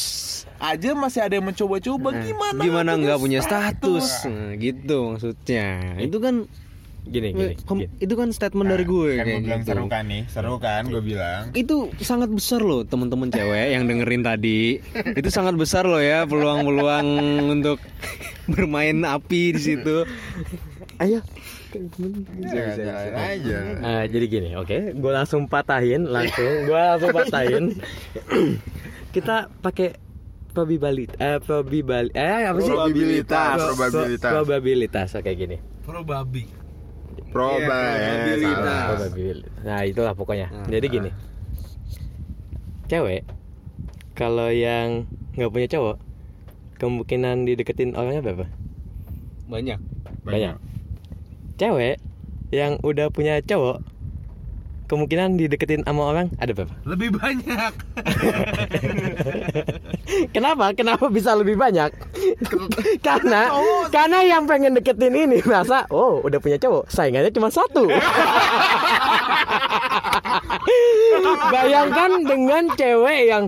Aja 0.63 0.95
masih 0.95 1.19
ada 1.19 1.35
yang 1.35 1.51
mencoba-coba 1.51 2.13
Nah, 2.13 2.23
gimana? 2.23 2.59
gimana 2.61 2.91
nggak 2.95 3.19
punya 3.19 3.39
status? 3.43 4.29
Nah, 4.29 4.55
gitu 4.55 5.17
maksudnya. 5.17 5.97
Itu 5.99 6.21
kan 6.21 6.45
Gini 7.03 7.29
gini. 7.29 7.53
kom- 7.61 7.79
gini. 7.79 7.91
itu 7.99 8.13
kan 8.13 8.29
statement 8.29 8.65
dari 8.65 8.83
gue 8.83 9.11
Kan 9.13 9.25
gue 9.25 9.39
bilang 9.41 9.59
gitu. 9.59 9.69
seru 9.69 9.85
kan 9.85 10.03
nih, 10.05 10.21
seru 10.25 10.55
kan 10.57 10.83
gue 10.85 11.01
bilang. 11.01 11.43
Itu 11.51 11.75
sangat 11.99 12.27
besar 12.27 12.59
loh 12.59 12.81
teman-teman 12.81 13.27
cewek 13.27 13.67
yang 13.69 13.83
dengerin 13.85 14.21
tadi. 14.21 14.79
Itu 15.13 15.27
sangat 15.27 15.53
besar 15.53 15.83
loh 15.83 15.99
ya 15.99 16.23
peluang-peluang 16.23 17.07
untuk 17.51 17.77
bermain 18.45 18.95
api 19.01 19.51
di 19.51 19.61
situ. 19.61 20.07
Ayo 20.97 21.19
Bisa, 21.73 22.77
jalanin 22.77 23.15
aja. 23.17 23.57
Ah, 23.81 24.03
jadi 24.05 24.25
gini, 24.27 24.49
oke, 24.53 24.93
gue 24.93 25.11
langsung 25.11 25.49
patahin, 25.49 26.05
langsung, 26.05 26.45
gue 26.63 26.77
langsung 26.77 27.09
patahin. 27.19 27.65
Kita 29.09 29.49
pakai 29.51 29.97
probabilitas, 30.47 31.17
eh, 31.17 31.37
probabilitas, 31.39 32.13
eh 32.13 32.45
apa 32.45 32.59
sih? 32.59 32.69
Probabilitas, 32.69 33.49
Pro- 33.51 33.65
probabilitas. 33.73 34.21
pro- 34.21 34.37
probabilitas, 34.39 35.07
kayak 35.15 35.33
gini. 35.35 35.57
Pro 35.81 36.01
babi. 36.01 36.45
Proba 37.29 37.79
ya, 37.97 38.11
probabilitas. 38.17 38.85
Probabilitas. 38.89 39.53
Nah 39.61 39.79
itulah 39.85 40.13
pokoknya. 40.17 40.47
Nah. 40.49 40.67
Jadi 40.69 40.85
gini, 40.89 41.09
cewek 42.89 43.21
kalau 44.13 44.49
yang 44.49 45.05
nggak 45.37 45.51
punya 45.53 45.67
cowok, 45.69 45.97
kemungkinan 46.81 47.45
dideketin 47.45 47.93
orangnya 47.93 48.21
berapa? 48.21 48.45
banyak 49.43 49.79
Banyak. 50.23 50.55
Cewek 51.59 52.01
yang 52.49 52.81
udah 52.81 53.13
punya 53.13 53.37
cowok, 53.43 53.85
kemungkinan 54.87 55.39
dideketin 55.39 55.83
sama 55.87 56.11
orang 56.11 56.27
ada 56.37 56.51
berapa? 56.51 56.73
Lebih 56.83 57.09
banyak. 57.17 57.73
Kenapa? 60.35 60.73
Kenapa 60.77 61.09
bisa 61.09 61.33
lebih 61.33 61.57
banyak? 61.57 61.89
karena 63.07 63.49
karena 63.89 64.19
yang 64.25 64.45
pengen 64.45 64.77
deketin 64.77 65.15
ini 65.15 65.41
merasa 65.43 65.85
oh 65.89 66.21
udah 66.23 66.39
punya 66.39 66.57
cowok 66.59 66.89
saingannya 66.91 67.31
cuma 67.33 67.49
satu. 67.49 67.89
Bayangkan 71.53 72.25
dengan 72.25 72.63
cewek 72.73 73.29
yang 73.29 73.45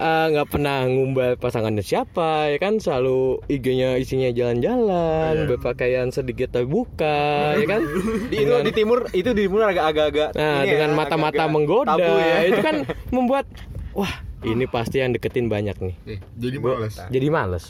eh, 0.00 0.26
nggak 0.32 0.48
pernah 0.48 0.88
ngumbar 0.88 1.36
pasangannya 1.36 1.84
siapa 1.84 2.48
ya 2.48 2.58
kan 2.58 2.80
selalu 2.80 3.44
IG-nya 3.46 4.00
isinya 4.00 4.32
jalan-jalan 4.32 5.44
berpakaian 5.44 6.08
sedikit 6.08 6.56
terbuka 6.56 7.54
ya 7.60 7.66
kan 7.68 7.84
di 8.32 8.36
itu 8.40 8.54
di 8.64 8.72
timur 8.72 9.04
itu 9.12 9.30
di 9.36 9.44
timur 9.44 9.68
agak-agak 9.68 10.32
Nah, 10.32 10.64
ini 10.64 10.66
ya, 10.66 10.72
dengan 10.80 10.90
mata-mata 10.96 11.44
agak-agak 11.44 11.52
menggoda 11.52 11.90
tabu 11.94 12.12
ya. 12.16 12.38
itu 12.48 12.60
kan 12.64 12.76
membuat 13.14 13.44
wah, 13.92 14.14
ini 14.40 14.64
pasti 14.64 15.02
yang 15.02 15.12
deketin 15.12 15.52
banyak 15.52 15.76
nih. 15.82 15.96
Jadi 16.38 16.56
males. 16.56 16.94
Jadi 17.10 17.26
males. 17.28 17.64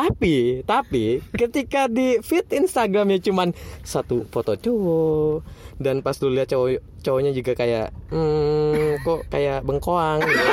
Tapi, 0.00 0.36
tapi 0.62 1.04
ketika 1.32 1.86
di 1.86 2.18
feed 2.18 2.46
Instagramnya 2.48 3.18
cuman 3.20 3.50
satu 3.82 4.22
foto 4.26 4.54
cowok 4.54 5.42
dan 5.76 6.00
pas 6.00 6.14
lu 6.18 6.30
lihat 6.30 6.46
cowok 6.46 6.78
cowoknya 7.00 7.32
juga 7.32 7.52
kayak 7.52 7.90
hmm, 8.08 9.02
kok 9.02 9.26
kayak 9.26 9.62
bengkoang 9.62 10.22
gitu. 10.22 10.46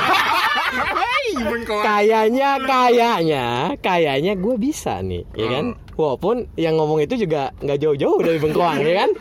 kayaknya 1.82 2.62
kayaknya 2.62 3.46
kayaknya 3.80 4.34
gue 4.36 4.56
bisa 4.56 5.02
nih 5.02 5.26
ya 5.34 5.48
kan 5.50 5.66
walaupun 5.94 6.46
yang 6.56 6.76
ngomong 6.76 7.02
itu 7.02 7.18
juga 7.18 7.50
nggak 7.60 7.80
jauh-jauh 7.80 8.20
dari 8.20 8.38
bengkoang 8.38 8.80
ya 8.80 8.94
kan 9.04 9.12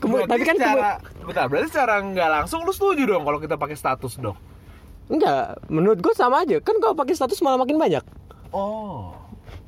Kemu- 0.00 0.20
Berarti 0.20 0.30
tapi 0.30 0.42
kan 0.44 0.56
kemu- 0.56 0.60
secara, 0.60 0.90
bentar, 1.24 1.44
berarti 1.48 1.68
secara 1.72 1.94
nggak 1.98 2.28
langsung 2.30 2.60
lu 2.60 2.72
setuju 2.72 3.02
dong 3.06 3.24
kalau 3.24 3.40
kita 3.40 3.56
pakai 3.56 3.72
status 3.72 4.20
dong. 4.20 4.36
Enggak, 5.04 5.64
menurut 5.68 5.96
gue 5.96 6.12
sama 6.12 6.44
aja. 6.44 6.60
Kan 6.60 6.76
kalau 6.76 6.92
pakai 6.92 7.16
status 7.16 7.40
malah 7.40 7.56
makin 7.56 7.80
banyak. 7.80 8.04
Oh. 8.52 9.16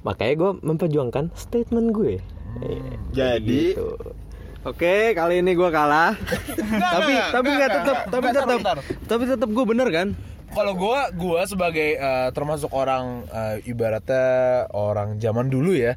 Makanya 0.07 0.35
gue 0.39 0.51
memperjuangkan 0.63 1.35
statement 1.35 1.91
gue. 1.91 2.23
Jadi 3.11 3.75
Gitu. 3.75 3.91
Oke, 4.67 5.15
kali 5.15 5.47
ini 5.47 5.55
gua 5.55 5.71
kalah. 5.71 6.19
tapi 6.99 7.15
enggak, 7.15 7.31
tapi 7.31 7.49
enggak, 7.55 7.71
nggak 7.71 7.71
tetap 7.71 7.99
tapi 8.11 8.25
bentar, 8.27 8.43
tetap 8.43 8.59
bentar. 8.59 8.77
tapi 9.07 9.23
tetap 9.31 9.49
gue 9.55 9.65
bener 9.71 9.89
kan? 9.95 10.09
Kalau 10.51 10.75
gua 10.75 11.15
gua 11.15 11.47
sebagai 11.47 11.95
eh, 11.95 12.29
termasuk 12.35 12.75
orang 12.75 13.31
eh, 13.31 13.63
ibaratnya 13.71 14.67
orang 14.75 15.23
zaman 15.23 15.55
dulu 15.55 15.71
ya 15.71 15.95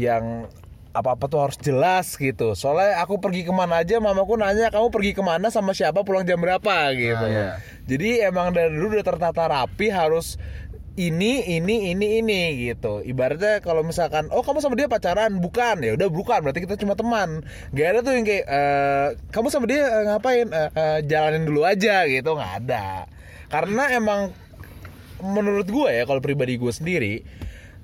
yang 0.00 0.48
apa-apa 0.96 1.28
tuh 1.28 1.40
harus 1.44 1.60
jelas 1.60 2.16
gitu. 2.16 2.56
Soalnya 2.56 3.04
aku 3.04 3.20
pergi 3.20 3.44
ke 3.44 3.52
mana 3.52 3.84
aja, 3.84 4.00
mamaku 4.00 4.40
nanya 4.40 4.72
kamu 4.72 4.88
pergi 4.88 5.12
ke 5.12 5.20
mana 5.20 5.52
sama 5.52 5.76
siapa, 5.76 6.00
pulang 6.00 6.24
jam 6.24 6.40
berapa 6.40 6.96
gitu. 6.96 7.26
Jadi 7.92 8.24
emang 8.24 8.56
dari 8.56 8.72
dulu 8.72 8.96
udah 8.96 9.04
tertata 9.04 9.52
rapi 9.52 9.92
harus 9.92 10.40
ini 10.98 11.46
ini 11.46 11.94
ini 11.94 12.18
ini 12.18 12.42
gitu. 12.66 12.98
Ibaratnya 13.06 13.62
kalau 13.62 13.86
misalkan 13.86 14.26
oh 14.34 14.42
kamu 14.42 14.58
sama 14.58 14.74
dia 14.74 14.90
pacaran, 14.90 15.38
bukan. 15.38 15.78
Ya 15.78 15.94
udah 15.94 16.10
bukan. 16.10 16.42
Berarti 16.42 16.66
kita 16.66 16.74
cuma 16.74 16.98
teman. 16.98 17.46
Gak 17.70 17.86
ada 17.94 17.98
tuh 18.02 18.18
yang 18.18 18.26
kayak 18.26 18.44
eh, 18.50 19.08
kamu 19.30 19.46
sama 19.54 19.70
dia 19.70 19.86
eh, 19.86 20.02
ngapain? 20.10 20.46
Eh, 20.50 20.70
eh, 20.74 20.98
jalanin 21.06 21.46
dulu 21.46 21.62
aja 21.62 22.02
gitu. 22.10 22.34
Nggak 22.34 22.52
ada. 22.66 23.06
Karena 23.46 23.94
emang 23.94 24.34
menurut 25.22 25.70
gue 25.70 25.90
ya 25.90 26.02
kalau 26.06 26.22
pribadi 26.22 26.54
gue 26.58 26.70
sendiri 26.70 27.26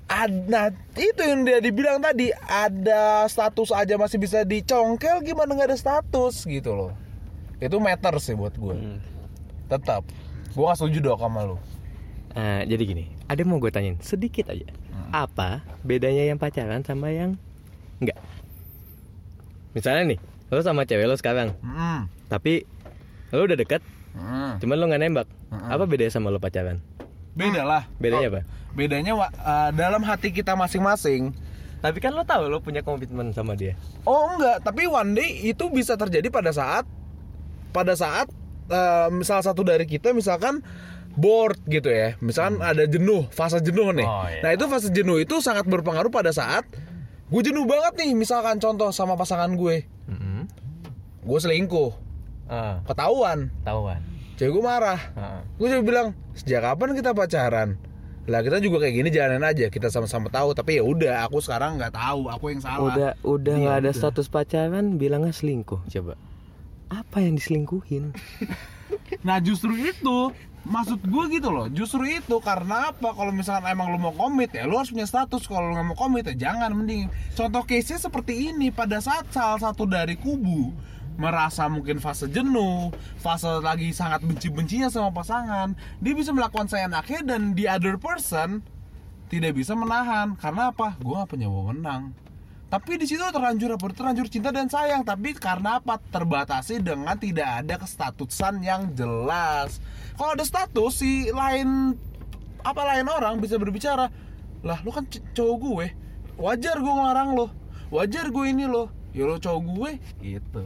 ada 0.07 0.71
itu 0.95 1.19
yang 1.19 1.43
dia 1.43 1.59
dibilang 1.59 1.99
tadi 1.99 2.31
ada 2.47 3.27
status 3.27 3.75
aja 3.75 3.99
masih 3.99 4.21
bisa 4.21 4.47
dicongkel 4.47 5.19
gimana 5.19 5.51
nggak 5.51 5.71
ada 5.71 5.79
status 5.79 6.43
gitu 6.43 6.75
loh. 6.75 6.91
Itu 7.63 7.79
matter 7.79 8.19
sih 8.19 8.35
buat 8.35 8.59
gue 8.59 8.99
tetap. 9.71 10.03
Gue 10.55 10.63
gak 10.67 10.79
setuju 10.79 10.99
dong 11.11 11.19
sama 11.19 11.43
lu 11.43 11.57
Nah, 12.35 12.67
jadi 12.67 12.83
gini, 12.83 13.03
ada 13.25 13.39
yang 13.39 13.49
mau 13.49 13.57
gue 13.57 13.71
tanyain 13.71 13.95
sedikit 13.99 14.51
aja. 14.51 14.67
Apa 15.09 15.63
bedanya 15.81 16.27
yang 16.27 16.35
pacaran 16.35 16.83
sama 16.83 17.07
yang 17.09 17.39
enggak? 17.97 18.19
Misalnya 19.71 20.15
nih, 20.15 20.19
lo 20.49 20.59
sama 20.59 20.83
cewek 20.83 21.05
lo 21.05 21.15
sekarang, 21.15 21.55
Hmm. 21.59 22.11
tapi 22.27 22.67
lo 23.31 23.43
udah 23.43 23.55
deket, 23.55 23.79
Hmm. 24.11 24.59
cuman 24.59 24.75
lo 24.75 24.85
nggak 24.87 25.01
nembak. 25.01 25.27
Apa 25.51 25.83
bedanya 25.85 26.11
sama 26.11 26.27
lo 26.27 26.37
pacaran? 26.37 26.79
beda 27.35 27.67
lah 27.67 27.83
Bedanya 27.99 28.31
apa? 28.31 28.41
bedanya 28.71 29.11
eh, 29.27 29.69
dalam 29.75 29.99
hati 30.01 30.31
kita 30.31 30.55
masing-masing 30.55 31.35
Tapi 31.83 31.99
kan 31.99 32.15
lo 32.15 32.23
tahu 32.23 32.47
lo 32.47 32.63
punya 32.63 32.79
komitmen 32.81 33.29
sama 33.29 33.53
dia. 33.53 33.75
Oh 34.07 34.31
enggak, 34.31 34.63
tapi 34.63 34.87
one 34.87 35.13
day 35.13 35.45
itu 35.45 35.67
bisa 35.67 35.93
terjadi 35.93 36.31
pada 36.31 36.49
saat 36.49 36.87
pada 37.69 37.93
saat 37.93 38.25
eh, 38.65 39.07
salah 39.21 39.43
satu 39.43 39.61
dari 39.61 39.83
kita 39.83 40.09
misalkan 40.09 40.63
bored 41.15 41.59
gitu 41.65 41.87
ya. 41.87 42.13
Misalkan 42.19 42.59
ada 42.59 42.83
jenuh, 42.83 43.25
fase 43.29 43.59
jenuh 43.59 43.91
nih. 43.91 44.03
Oh, 44.03 44.25
iya. 44.25 44.41
Nah, 44.41 44.51
itu 44.51 44.65
fase 44.67 44.87
jenuh 44.89 45.17
itu 45.17 45.39
sangat 45.39 45.63
berpengaruh 45.63 46.07
pada 46.07 46.29
saat 46.29 46.63
gue 47.25 47.41
jenuh 47.41 47.65
banget 47.65 47.97
nih, 47.97 48.11
misalkan 48.13 48.59
contoh 48.59 48.91
sama 48.91 49.15
pasangan 49.15 49.49
gue. 49.51 49.87
Gue 51.25 51.39
selingkuh, 51.41 51.89
Ah, 52.45 52.85
ketahuan. 52.85 53.49
tahuan. 53.61 53.97
Cewek 54.35 54.51
gue 54.51 54.63
marah. 54.63 54.99
Gue 55.57 55.67
juga 55.67 55.81
bilang, 55.81 56.07
"Sejak 56.33 56.61
kapan 56.61 56.93
kita 56.93 57.11
pacaran?" 57.11 57.81
Lah 58.25 58.41
kita 58.41 58.57
juga 58.57 58.81
kayak 58.81 58.93
gini 58.95 59.09
jalanin 59.09 59.41
aja, 59.41 59.65
kita 59.67 59.87
sama-sama 59.87 60.29
tahu, 60.29 60.53
tapi 60.53 60.77
ya 60.77 60.83
udah, 60.83 61.23
aku 61.23 61.37
sekarang 61.39 61.77
nggak 61.77 61.93
tahu, 61.93 62.25
aku 62.27 62.45
yang 62.51 62.61
salah. 62.61 62.89
Udah 62.91 63.11
udah 63.21 63.53
Iya, 63.53 63.61
nggak 63.63 63.77
ada 63.79 63.85
udah. 63.87 63.97
status 63.97 64.27
pacaran, 64.27 64.85
bilangnya 64.97 65.29
selingkuh. 65.31 65.81
Coba. 65.87 66.13
Apa 66.87 67.17
yang 67.19 67.37
diselingkuhin? 67.37 68.13
Nah 69.21 69.37
justru 69.39 69.73
itu 69.75 70.29
Maksud 70.65 71.05
gue 71.05 71.23
gitu 71.29 71.53
loh 71.53 71.69
Justru 71.69 72.09
itu 72.09 72.41
karena 72.41 72.89
apa? 72.89 73.13
Kalau 73.13 73.29
misalkan 73.29 73.69
emang 73.69 73.93
lu 73.93 74.01
mau 74.01 74.17
komit 74.17 74.49
ya 74.49 74.65
Lu 74.65 74.81
harus 74.81 74.89
punya 74.89 75.05
status. 75.05 75.45
Kalau 75.45 75.69
lu 75.69 75.77
gak 75.77 75.87
mau 75.93 75.97
komit 75.97 76.25
ya 76.25 76.49
jangan 76.49 76.73
Mending. 76.73 77.07
Contoh 77.37 77.61
case-nya 77.63 78.01
seperti 78.01 78.49
ini 78.49 78.73
Pada 78.73 78.97
saat 78.97 79.29
salah 79.29 79.61
satu 79.61 79.85
dari 79.85 80.17
kubu 80.17 80.73
Merasa 81.15 81.69
mungkin 81.69 82.01
fase 82.01 82.27
jenuh 82.27 82.89
Fase 83.21 83.61
lagi 83.61 83.93
sangat 83.93 84.25
benci-bencinya 84.25 84.89
sama 84.89 85.13
pasangan 85.13 85.77
Dia 86.01 86.13
bisa 86.17 86.33
melakukan 86.33 86.65
seenaknya 86.65 87.21
Dan 87.21 87.53
the 87.53 87.69
other 87.69 88.01
person 88.01 88.65
Tidak 89.29 89.53
bisa 89.53 89.77
menahan. 89.77 90.33
Karena 90.35 90.73
apa? 90.73 90.97
Gue 90.97 91.13
gak 91.13 91.29
punya 91.29 91.47
wewenang 91.47 92.24
tapi 92.75 92.99
di 92.99 93.07
situ 93.07 93.23
terlanjur? 93.23 93.79
Terlanjur 93.79 94.27
cinta 94.27 94.51
dan 94.51 94.67
sayang. 94.67 95.07
Tapi 95.07 95.31
karena 95.31 95.79
apa? 95.79 95.95
Terbatasi 95.95 96.83
dengan 96.83 97.15
tidak 97.15 97.63
ada 97.63 97.79
kestatusan 97.79 98.59
yang 98.59 98.91
jelas. 98.91 99.79
Kalau 100.19 100.35
ada 100.35 100.43
status 100.43 100.99
si 100.99 101.31
lain 101.31 101.95
apa 102.67 102.81
lain 102.83 103.07
orang 103.07 103.39
bisa 103.39 103.55
berbicara, 103.55 104.11
lah 104.59 104.79
lu 104.83 104.91
kan 104.91 105.07
cowok 105.07 105.55
gue, 105.61 105.87
wajar 106.35 106.81
gue 106.81 106.93
ngelarang 106.97 107.37
lo, 107.37 107.47
wajar 107.93 108.27
gue 108.33 108.45
ini 108.49 108.65
lo, 108.65 108.89
ya 109.13 109.29
lo 109.29 109.37
cowok 109.37 109.61
gue, 109.69 109.91
gitu. 110.25 110.65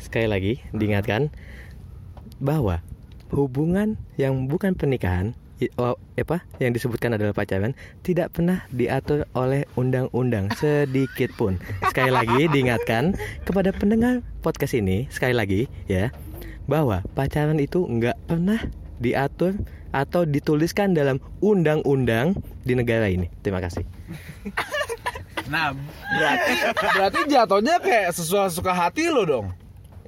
Sekali 0.00 0.24
lagi 0.24 0.52
diingatkan 0.72 1.28
bahwa 2.40 2.80
hubungan 3.28 4.00
yang 4.16 4.48
bukan 4.48 4.72
pernikahan 4.72 5.36
apa 6.18 6.42
yang 6.58 6.74
disebutkan 6.74 7.14
adalah 7.14 7.30
pacaran 7.30 7.78
tidak 8.02 8.34
pernah 8.34 8.66
diatur 8.74 9.24
oleh 9.38 9.64
undang-undang 9.78 10.50
sedikit 10.58 11.30
pun. 11.38 11.62
Sekali 11.88 12.10
lagi 12.10 12.50
diingatkan 12.50 13.14
kepada 13.46 13.70
pendengar 13.70 14.20
podcast 14.42 14.74
ini 14.74 15.06
sekali 15.14 15.32
lagi 15.32 15.70
ya 15.86 16.10
bahwa 16.66 17.04
pacaran 17.14 17.60
itu 17.62 17.86
nggak 17.86 18.18
pernah 18.26 18.60
diatur 18.98 19.54
atau 19.94 20.26
dituliskan 20.26 20.90
dalam 20.90 21.22
undang-undang 21.38 22.34
di 22.66 22.74
negara 22.74 23.06
ini. 23.06 23.30
Terima 23.46 23.62
kasih. 23.62 23.86
Nah, 25.44 25.76
berarti 26.18 26.54
berarti 26.80 27.20
jatuhnya 27.30 27.76
kayak 27.78 28.10
sesuai 28.16 28.50
suka 28.50 28.72
hati 28.74 29.12
lo 29.12 29.22
dong. 29.22 29.46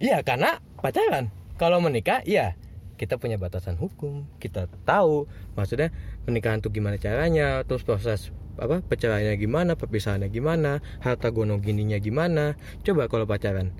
Iya 0.03 0.25
karena 0.27 0.59
pacaran. 0.83 1.31
Kalau 1.57 1.81
menikah, 1.81 2.21
iya 2.29 2.53
kita 2.97 3.21
punya 3.21 3.37
batasan 3.37 3.77
hukum. 3.77 4.25
Kita 4.41 4.67
tahu 4.89 5.29
maksudnya 5.55 5.93
pernikahan 6.25 6.65
tuh 6.65 6.73
gimana 6.73 6.97
caranya, 6.97 7.63
terus 7.63 7.85
proses 7.85 8.33
apa 8.57 8.81
perceraiannya 8.81 9.37
gimana 9.37 9.77
perpisahannya 9.77 10.33
gimana 10.33 10.81
harta 11.05 11.29
gono 11.29 11.61
gininya 11.61 12.01
gimana. 12.01 12.57
Coba 12.83 13.07
kalau 13.07 13.29
pacaran 13.29 13.71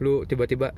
lu 0.00 0.24
tiba-tiba 0.24 0.72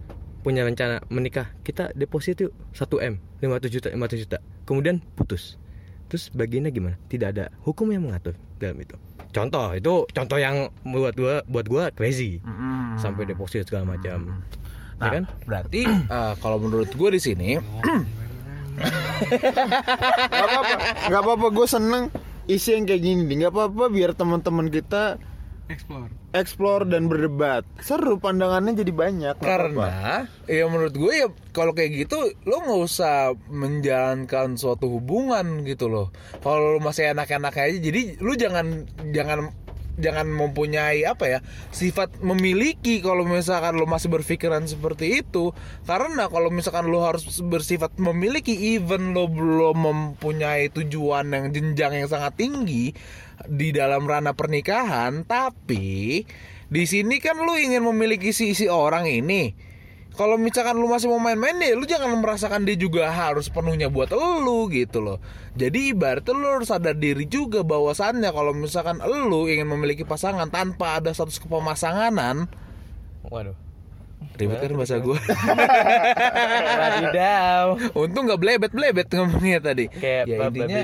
punya 0.44 0.66
rencana 0.66 1.00
menikah 1.08 1.48
kita 1.64 1.94
deposit 1.96 2.36
yuk 2.44 2.52
1 2.76 2.84
m 3.00 3.14
500 3.40 3.72
juta 3.72 3.88
500 3.94 4.22
juta. 4.26 4.38
Kemudian 4.68 5.00
putus. 5.16 5.56
Terus 6.12 6.28
bagiannya 6.36 6.68
gimana? 6.68 6.96
Tidak 7.08 7.28
ada 7.32 7.48
hukum 7.64 7.88
yang 7.88 8.04
mengatur 8.04 8.36
dalam 8.60 8.76
itu. 8.76 8.98
Contoh 9.32 9.72
itu 9.72 10.04
contoh 10.12 10.38
yang 10.38 10.68
buat 10.84 11.16
gua 11.16 11.40
buat 11.48 11.66
gua 11.66 11.88
crazy. 11.96 12.44
Sampai 13.00 13.24
deposit 13.24 13.64
segala 13.66 13.96
macam 13.96 14.44
Nah, 14.98 15.10
ya 15.10 15.10
kan 15.20 15.24
berarti 15.44 15.82
eh, 16.18 16.32
kalau 16.38 16.58
menurut 16.58 16.90
gue 16.90 17.08
di 17.14 17.20
sini 17.20 17.50
Gak 20.34 20.46
apa-apa, 20.50 20.74
gak 21.06 21.22
apa-apa. 21.22 21.46
Gue 21.54 21.66
seneng 21.70 22.10
isi 22.50 22.74
yang 22.74 22.84
kayak 22.88 23.02
gini. 23.02 23.22
nih. 23.24 23.46
Gak 23.46 23.52
apa-apa 23.54 23.84
biar 23.86 24.10
teman-teman 24.12 24.66
kita 24.66 25.16
Explore. 25.64 26.12
explore 26.36 26.84
dan 26.84 27.08
berdebat. 27.08 27.64
Seru 27.80 28.20
pandangannya 28.20 28.76
jadi 28.76 28.92
banyak. 28.92 29.34
nggak 29.40 29.48
karena 29.48 30.28
ya 30.44 30.68
menurut 30.68 30.92
gue 30.92 31.12
ya 31.24 31.28
kalau 31.56 31.72
kayak 31.72 32.04
gitu 32.04 32.20
lo 32.44 32.60
nggak 32.60 32.80
usah 32.84 33.32
menjalankan 33.48 34.60
suatu 34.60 34.92
hubungan 34.92 35.64
gitu 35.64 35.88
loh. 35.88 36.12
Kalau 36.44 36.76
lo 36.76 36.80
masih 36.84 37.16
enak-enak 37.16 37.54
aja, 37.56 37.78
jadi 37.80 38.20
lu 38.20 38.36
jangan 38.36 38.84
jangan 39.16 39.56
jangan 40.00 40.26
mempunyai 40.26 41.06
apa 41.06 41.24
ya 41.26 41.38
sifat 41.70 42.18
memiliki 42.20 42.98
kalau 42.98 43.22
misalkan 43.26 43.78
lo 43.78 43.86
masih 43.86 44.10
berpikiran 44.10 44.66
seperti 44.66 45.22
itu. 45.22 45.54
Karena 45.86 46.26
kalau 46.28 46.50
misalkan 46.50 46.90
lo 46.90 47.04
harus 47.04 47.26
bersifat 47.42 47.96
memiliki 47.98 48.76
even 48.76 49.14
lo 49.14 49.30
belum 49.30 49.76
mempunyai 49.78 50.70
tujuan 50.74 51.30
yang 51.30 51.46
jenjang 51.54 52.04
yang 52.04 52.08
sangat 52.10 52.34
tinggi 52.38 52.94
di 53.44 53.74
dalam 53.74 54.06
ranah 54.06 54.32
pernikahan 54.32 55.26
tapi 55.26 56.22
di 56.70 56.84
sini 56.88 57.20
kan 57.20 57.38
lu 57.42 57.54
ingin 57.58 57.84
memiliki 57.84 58.32
si 58.32 58.56
si 58.56 58.70
orang 58.70 59.04
ini 59.10 59.73
kalau 60.14 60.38
misalkan 60.38 60.78
lu 60.78 60.86
masih 60.86 61.10
mau 61.10 61.18
main-main 61.18 61.58
deh, 61.58 61.74
lu 61.74 61.84
jangan 61.90 62.14
merasakan 62.22 62.62
dia 62.62 62.78
juga 62.78 63.10
harus 63.10 63.50
penuhnya 63.50 63.90
buat 63.90 64.14
lu 64.14 64.70
gitu 64.70 65.02
loh. 65.02 65.18
Jadi 65.58 65.90
ibaratnya 65.90 66.32
lu 66.34 66.46
harus 66.58 66.70
sadar 66.70 66.94
diri 66.94 67.26
juga 67.26 67.66
bahwasannya 67.66 68.30
kalau 68.30 68.54
misalkan 68.54 69.02
lu 69.02 69.50
ingin 69.50 69.66
memiliki 69.66 70.06
pasangan 70.06 70.46
tanpa 70.54 71.02
ada 71.02 71.10
status 71.10 71.42
kepemasanganan, 71.42 72.46
waduh 73.26 73.58
ribet 74.38 74.58
kan 74.62 74.72
bahasa 74.74 74.96
gue. 74.98 75.18
wadidaw 76.80 77.66
Untung 77.94 78.24
nggak 78.26 78.40
blebet-blebet 78.40 79.06
ngomongnya 79.14 79.58
tadi. 79.62 79.86
kayak 79.90 80.24
ya 80.26 80.36
intinya 80.48 80.82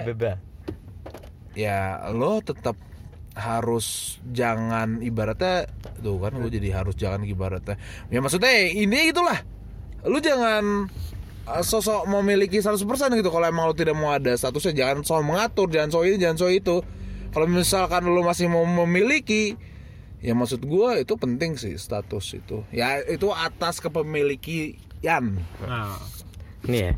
ya 1.55 1.79
lo 2.15 2.39
tetap 2.39 2.79
harus 3.39 4.19
jangan 4.35 4.99
ibaratnya 5.01 5.71
tuh 6.03 6.19
kan 6.19 6.35
gue 6.35 6.51
jadi 6.51 6.83
harus 6.83 6.99
jangan 6.99 7.23
ibaratnya. 7.23 7.79
Ya 8.11 8.19
maksudnya 8.19 8.51
ini 8.71 9.15
itulah 9.15 9.39
lu 10.07 10.19
jangan 10.19 10.89
uh, 11.47 11.63
sosok 11.63 12.11
memiliki 12.11 12.59
100% 12.59 12.83
gitu. 13.15 13.31
Kalau 13.31 13.47
emang 13.47 13.71
lo 13.71 13.75
tidak 13.77 13.95
mau 13.95 14.11
ada 14.11 14.35
statusnya 14.35 14.87
jangan 14.87 15.07
soal 15.07 15.23
mengatur 15.23 15.71
jangan 15.71 15.91
soal 15.95 16.11
ini 16.11 16.19
jangan 16.19 16.37
soal 16.47 16.53
itu. 16.55 16.83
Kalau 17.31 17.47
misalkan 17.47 18.03
lo 18.11 18.27
masih 18.27 18.51
mau 18.51 18.67
memiliki 18.67 19.55
ya 20.21 20.35
maksud 20.37 20.67
gue 20.67 21.07
itu 21.07 21.15
penting 21.15 21.55
sih 21.55 21.79
status 21.79 22.35
itu. 22.35 22.67
Ya 22.75 22.99
itu 23.07 23.31
atas 23.31 23.79
kepemilikian. 23.79 25.39
Nih 26.67 26.91
ya, 26.91 26.93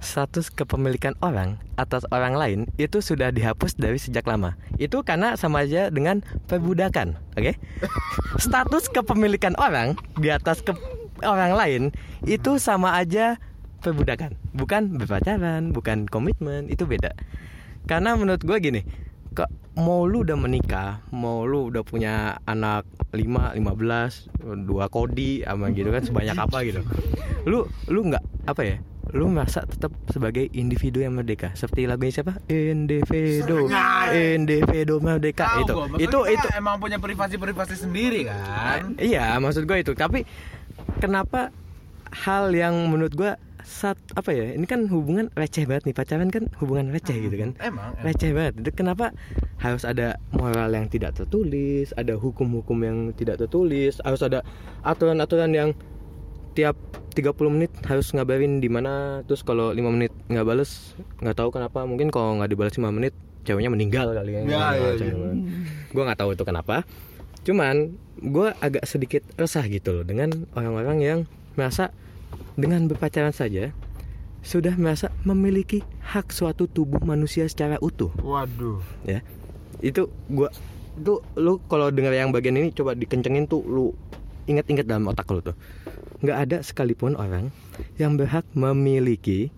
status 0.00 0.48
kepemilikan 0.48 1.14
orang 1.20 1.60
atas 1.76 2.08
orang 2.10 2.34
lain 2.34 2.60
itu 2.80 3.04
sudah 3.04 3.30
dihapus 3.30 3.76
dari 3.76 4.00
sejak 4.00 4.24
lama. 4.24 4.56
Itu 4.80 5.04
karena 5.04 5.36
sama 5.36 5.64
aja 5.68 5.92
dengan 5.92 6.24
perbudakan, 6.48 7.20
oke? 7.36 7.52
status 8.44 8.88
kepemilikan 8.90 9.54
orang 9.60 9.94
di 10.16 10.32
atas 10.32 10.64
ke 10.64 10.72
orang 11.22 11.52
lain 11.52 11.82
itu 12.24 12.56
sama 12.56 12.96
aja 12.96 13.36
perbudakan, 13.80 14.36
bukan 14.52 14.96
berpacaran, 15.00 15.72
bukan 15.72 16.04
komitmen, 16.08 16.68
itu 16.68 16.84
beda. 16.84 17.16
Karena 17.88 18.16
menurut 18.16 18.44
gue 18.44 18.56
gini, 18.60 18.80
kok 19.32 19.48
mau 19.76 20.04
lu 20.04 20.24
udah 20.24 20.36
menikah, 20.36 21.00
mau 21.12 21.48
lu 21.48 21.72
udah 21.72 21.80
punya 21.80 22.36
anak 22.44 22.84
5, 23.16 23.56
15, 23.56 24.66
dua 24.68 24.86
kodi 24.92 25.42
sama 25.42 25.72
gitu 25.72 25.88
kan 25.90 26.02
sebanyak 26.04 26.36
apa 26.36 26.58
gitu. 26.62 26.80
Lu 27.48 27.66
lu 27.88 28.00
nggak 28.12 28.24
apa 28.46 28.62
ya? 28.62 28.76
Lu 29.12 29.26
merasa 29.30 29.66
tetap 29.66 29.90
sebagai 30.10 30.46
individu 30.54 31.02
yang 31.02 31.16
merdeka. 31.18 31.52
Seperti 31.58 31.86
lagunya 31.86 32.12
siapa? 32.20 32.38
Individu. 32.46 33.66
Individu 34.14 35.02
merdeka 35.02 35.62
itu. 35.62 35.74
Itu 35.98 36.18
itu 36.26 36.46
emang 36.54 36.78
punya 36.78 36.98
privasi-privasi 36.98 37.76
sendiri 37.76 38.26
kan 38.28 38.94
Iya, 38.96 39.38
maksud 39.42 39.66
gue 39.66 39.78
itu. 39.82 39.92
Tapi 39.94 40.22
kenapa 41.02 41.50
hal 42.10 42.50
yang 42.54 42.74
menurut 42.90 43.14
gue 43.14 43.32
saat 43.64 43.96
apa 44.16 44.34
ya? 44.34 44.56
Ini 44.56 44.66
kan 44.66 44.88
hubungan 44.90 45.30
receh 45.36 45.68
banget 45.68 45.92
nih 45.92 45.96
pacaran 45.96 46.28
kan 46.32 46.48
hubungan 46.58 46.90
receh 46.90 47.14
gitu 47.14 47.36
kan. 47.38 47.50
emang, 47.62 47.94
emang. 47.94 48.04
Receh 48.08 48.30
banget. 48.34 48.52
Itu 48.64 48.70
kenapa 48.74 49.14
harus 49.60 49.84
ada 49.84 50.16
moral 50.32 50.72
yang 50.72 50.88
tidak 50.88 51.14
tertulis, 51.14 51.92
ada 51.94 52.16
hukum-hukum 52.16 52.78
yang 52.82 52.98
tidak 53.14 53.38
tertulis, 53.38 54.00
harus 54.02 54.24
ada 54.24 54.40
aturan-aturan 54.82 55.52
yang 55.52 55.70
tiap 56.52 56.76
30 57.14 57.34
menit 57.50 57.70
harus 57.86 58.14
ngabarin 58.14 58.62
di 58.62 58.70
mana 58.70 59.20
terus 59.26 59.42
kalau 59.42 59.74
5 59.74 59.80
menit 59.90 60.12
nggak 60.30 60.46
bales 60.46 60.94
nggak 61.22 61.36
tahu 61.36 61.50
kenapa. 61.50 61.82
Mungkin 61.84 62.08
kalau 62.14 62.38
nggak 62.38 62.50
dibalas 62.50 62.74
5 62.74 62.86
menit 62.90 63.14
ceweknya 63.42 63.72
meninggal 63.72 64.12
kali 64.12 64.36
ya, 64.36 64.40
Ya, 64.44 64.66
ya, 64.76 64.90
ya. 65.00 65.14
gue 65.90 66.02
nggak 66.04 66.18
tahu 66.20 66.36
itu 66.36 66.44
kenapa. 66.44 66.84
Cuman 67.40 67.96
gue 68.20 68.52
agak 68.60 68.84
sedikit 68.84 69.24
resah 69.40 69.64
gitu 69.64 69.96
loh 69.96 70.04
dengan 70.04 70.44
orang-orang 70.52 70.98
yang 71.00 71.18
merasa 71.56 71.88
dengan 72.54 72.84
berpacaran 72.86 73.32
saja 73.32 73.72
sudah 74.40 74.72
merasa 74.76 75.12
memiliki 75.24 75.84
hak 76.00 76.32
suatu 76.32 76.64
tubuh 76.64 77.00
manusia 77.04 77.44
secara 77.48 77.76
utuh. 77.80 78.12
Waduh. 78.20 78.80
ya 79.04 79.20
itu 79.80 80.12
gua 80.28 80.52
tuh 81.00 81.24
lu 81.40 81.56
kalau 81.64 81.88
dengar 81.88 82.12
yang 82.12 82.28
bagian 82.32 82.56
ini 82.56 82.68
coba 82.72 82.92
dikencengin 82.92 83.48
tuh 83.48 83.64
lu 83.64 83.96
ingat-ingat 84.50 84.86
dalam 84.86 85.06
otak 85.06 85.30
lu 85.30 85.40
tuh 85.40 85.56
nggak 86.20 86.38
ada 86.48 86.58
sekalipun 86.60 87.16
orang 87.16 87.48
yang 87.96 88.18
berhak 88.18 88.44
memiliki 88.52 89.48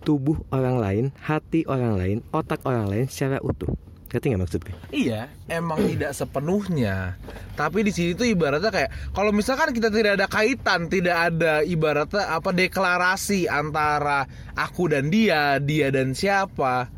tubuh 0.00 0.40
orang 0.48 0.80
lain 0.80 1.04
hati 1.20 1.68
orang 1.68 1.98
lain 2.00 2.18
otak 2.32 2.64
orang 2.64 2.88
lain 2.88 3.04
secara 3.10 3.36
utuh 3.44 3.68
ngerti 4.10 4.26
nggak 4.34 4.42
maksud 4.42 4.60
gue 4.66 4.74
Iya, 4.90 5.30
emang 5.46 5.86
tidak 5.86 6.10
sepenuhnya. 6.18 7.14
Tapi 7.54 7.86
di 7.86 7.94
sini 7.94 8.18
tuh 8.18 8.26
ibaratnya 8.26 8.74
kayak 8.74 9.14
kalau 9.14 9.30
misalkan 9.30 9.70
kita 9.70 9.86
tidak 9.86 10.18
ada 10.18 10.26
kaitan, 10.26 10.90
tidak 10.90 11.30
ada 11.30 11.62
ibaratnya 11.62 12.26
apa 12.26 12.50
deklarasi 12.50 13.46
antara 13.46 14.26
aku 14.58 14.90
dan 14.90 15.14
dia, 15.14 15.62
dia 15.62 15.94
dan 15.94 16.18
siapa, 16.18 16.90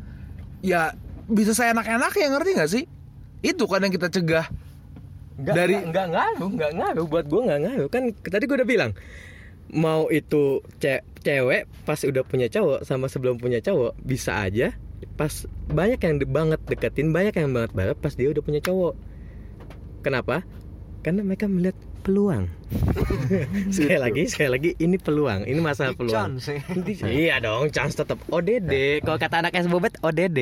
ya 0.65 0.97
bisa 1.29 1.53
saya 1.53 1.77
enak-enak 1.77 2.13
ya 2.17 2.27
ngerti 2.33 2.49
nggak 2.57 2.71
sih? 2.71 2.83
Itu 3.45 3.69
kan 3.69 3.85
yang 3.85 3.93
kita 3.93 4.09
cegah. 4.09 4.49
Nggak, 5.33 5.55
Dari- 5.55 5.73
nggak, 5.73 5.89
nggak 5.89 6.07
ngaruh 6.13 6.49
nggak 6.53 6.71
ngaruh. 6.77 7.05
Buat 7.09 7.25
gue 7.25 7.41
nggak 7.47 7.61
ngaruh. 7.65 7.87
Kan 7.89 8.03
tadi 8.21 8.43
gue 8.45 8.57
udah 8.57 8.69
bilang 8.69 8.91
mau 9.73 10.05
itu 10.13 10.61
ce- 10.77 11.01
cewek 11.25 11.65
pas 11.87 11.97
udah 11.97 12.21
punya 12.21 12.45
cowok 12.45 12.85
sama 12.85 13.09
sebelum 13.09 13.41
punya 13.41 13.57
cowok 13.57 13.97
bisa 14.05 14.43
aja 14.45 14.75
pas 15.17 15.33
banyak 15.67 15.97
yang 15.97 16.15
de- 16.21 16.29
banget 16.29 16.61
deketin 16.69 17.09
banyak 17.09 17.33
yang 17.33 17.49
banget 17.49 17.71
banget 17.73 17.97
pas 17.97 18.13
dia 18.13 18.29
udah 18.29 18.43
punya 18.45 18.61
cowok. 18.61 18.93
Kenapa? 20.03 20.43
Karena 21.01 21.23
mereka 21.25 21.47
melihat 21.47 21.75
peluang 22.03 22.47
sekali 23.75 23.99
lagi 23.99 24.21
sekali 24.29 24.49
lagi 24.49 24.69
ini 24.77 24.97
peluang 24.99 25.47
ini 25.47 25.59
masalah 25.59 25.95
peluang. 25.95 26.37
iya 27.07 27.39
dong 27.39 27.71
chance 27.73 27.97
tetap 27.97 28.19
ODD 28.29 29.01
kalau 29.01 29.17
kata 29.17 29.45
anak 29.45 29.55
es 29.57 29.67
bobet 29.69 29.95
ODD 30.03 30.39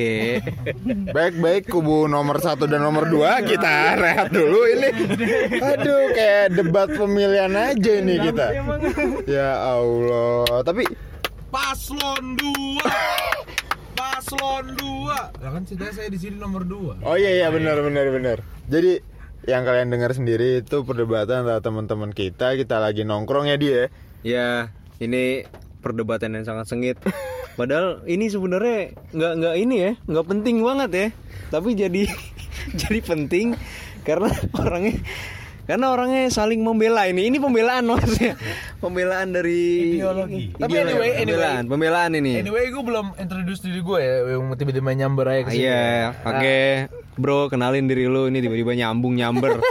Baik-baik 1.16 1.68
kubu 1.68 2.08
nomor 2.08 2.40
satu 2.40 2.64
dan 2.66 2.82
nomor 2.82 3.08
dua 3.08 3.40
kita 3.44 3.96
rehat 3.98 4.32
dulu 4.32 4.64
ini. 4.68 4.88
Aduh 5.60 6.12
kayak 6.14 6.56
debat 6.56 6.88
pemilihan 6.92 7.52
aja 7.52 7.92
ini 8.00 8.14
kita. 8.20 8.46
Ya 9.28 9.56
Allah. 9.60 10.64
Tapi 10.64 10.84
Paslon 11.52 12.32
2 12.40 12.80
Paslon 13.92 14.64
2 14.72 15.44
Lah 15.44 15.50
kan 15.52 15.62
saya 15.68 16.08
di 16.08 16.16
sini 16.16 16.40
nomor 16.40 16.64
2 16.64 17.04
oh 17.04 17.16
iya 17.20 17.44
iya 17.44 17.48
benar 17.52 17.76
benar 17.84 18.08
benar. 18.08 18.38
Jadi 18.72 19.11
yang 19.46 19.66
kalian 19.66 19.90
dengar 19.90 20.14
sendiri 20.14 20.62
itu 20.62 20.86
perdebatan 20.86 21.42
antara 21.42 21.58
teman-teman 21.58 22.14
kita. 22.14 22.54
Kita 22.54 22.78
lagi 22.78 23.02
nongkrong 23.02 23.50
ya 23.50 23.56
dia. 23.58 23.82
Ya, 24.22 24.70
ini 25.02 25.46
perdebatan 25.82 26.38
yang 26.38 26.46
sangat 26.46 26.70
sengit. 26.70 26.96
Padahal 27.58 28.00
ini 28.08 28.30
sebenarnya 28.30 28.96
nggak 29.12 29.32
nggak 29.42 29.54
ini 29.58 29.76
ya, 29.76 29.92
nggak 30.06 30.26
penting 30.30 30.56
banget 30.62 30.90
ya. 30.94 31.08
Tapi 31.50 31.68
jadi 31.74 32.02
jadi 32.80 33.00
penting 33.02 33.58
karena 34.06 34.30
orangnya 34.54 35.02
karena 35.62 35.94
orangnya 35.94 36.26
saling 36.30 36.62
membela 36.62 37.06
ini. 37.06 37.30
Ini 37.30 37.38
pembelaan 37.38 37.86
maksudnya. 37.86 38.34
Pembelaan 38.82 39.30
dari 39.30 39.94
Ideologi. 39.98 40.54
Tapi 40.58 40.74
Ideologi. 40.74 40.90
anyway, 40.90 41.10
anyway. 41.14 41.22
pembelaan, 41.22 41.62
pembelaan 41.70 42.10
ini. 42.18 42.32
Anyway 42.42 42.64
gue 42.70 42.82
belum 42.82 43.06
introduce 43.14 43.62
diri 43.62 43.78
gue 43.78 43.98
ya 44.02 44.14
Yang 44.26 44.58
tiba-tiba 44.58 44.90
nyamber 44.98 45.26
aja 45.30 45.40
ke 45.46 45.50
sini 45.54 45.62
Iya, 45.66 45.86
oke. 46.26 46.58
Bro 47.14 47.46
kenalin 47.46 47.84
diri 47.84 48.04
lu 48.04 48.26
ini 48.26 48.38
tiba-tiba 48.38 48.72
nyambung 48.74 49.14
nyamber 49.14 49.60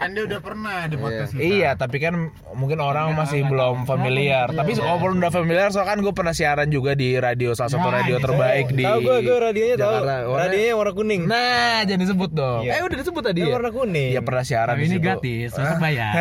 Anda 0.00 0.24
udah 0.24 0.40
pernah 0.40 0.88
di 0.88 0.96
podcast 0.96 1.36
kita. 1.36 1.44
Iya, 1.44 1.70
tapi 1.76 2.00
kan 2.00 2.32
mungkin 2.56 2.80
orang 2.80 3.12
masih 3.12 3.44
belum 3.44 3.84
familiar. 3.84 4.48
Tapi 4.48 4.72
walaupun 4.74 5.20
udah 5.20 5.28
familiar, 5.28 5.68
soalnya 5.68 5.92
kan 5.92 6.00
gue 6.00 6.14
pernah 6.16 6.32
siaran 6.32 6.72
juga 6.72 6.96
di 6.96 7.20
radio 7.20 7.52
salah 7.52 7.68
satu 7.68 7.84
radio 7.84 8.16
terbaik 8.16 8.72
di 8.72 8.80
Tahu 8.80 8.96
gue 8.98 9.16
gue 9.20 9.36
radionya 9.38 9.76
tahu. 9.76 9.92
Warna- 9.92 10.24
Radionya 10.40 10.72
warna 10.72 10.92
kuning. 10.96 11.22
Nah, 11.28 11.84
jangan 11.84 12.00
disebut 12.00 12.30
dong. 12.32 12.64
Iya. 12.64 12.80
Eh 12.80 12.82
udah 12.82 12.96
disebut 12.96 13.22
tadi 13.22 13.40
ya? 13.44 13.52
warna 13.52 13.70
kuning. 13.70 14.08
Iya 14.08 14.20
pernah 14.24 14.40
siaran 14.40 14.74
di 14.74 14.80
ini 14.80 14.96
situ. 14.96 15.04
gratis, 15.04 15.48
masuk 15.52 15.78
bayar. 15.84 16.12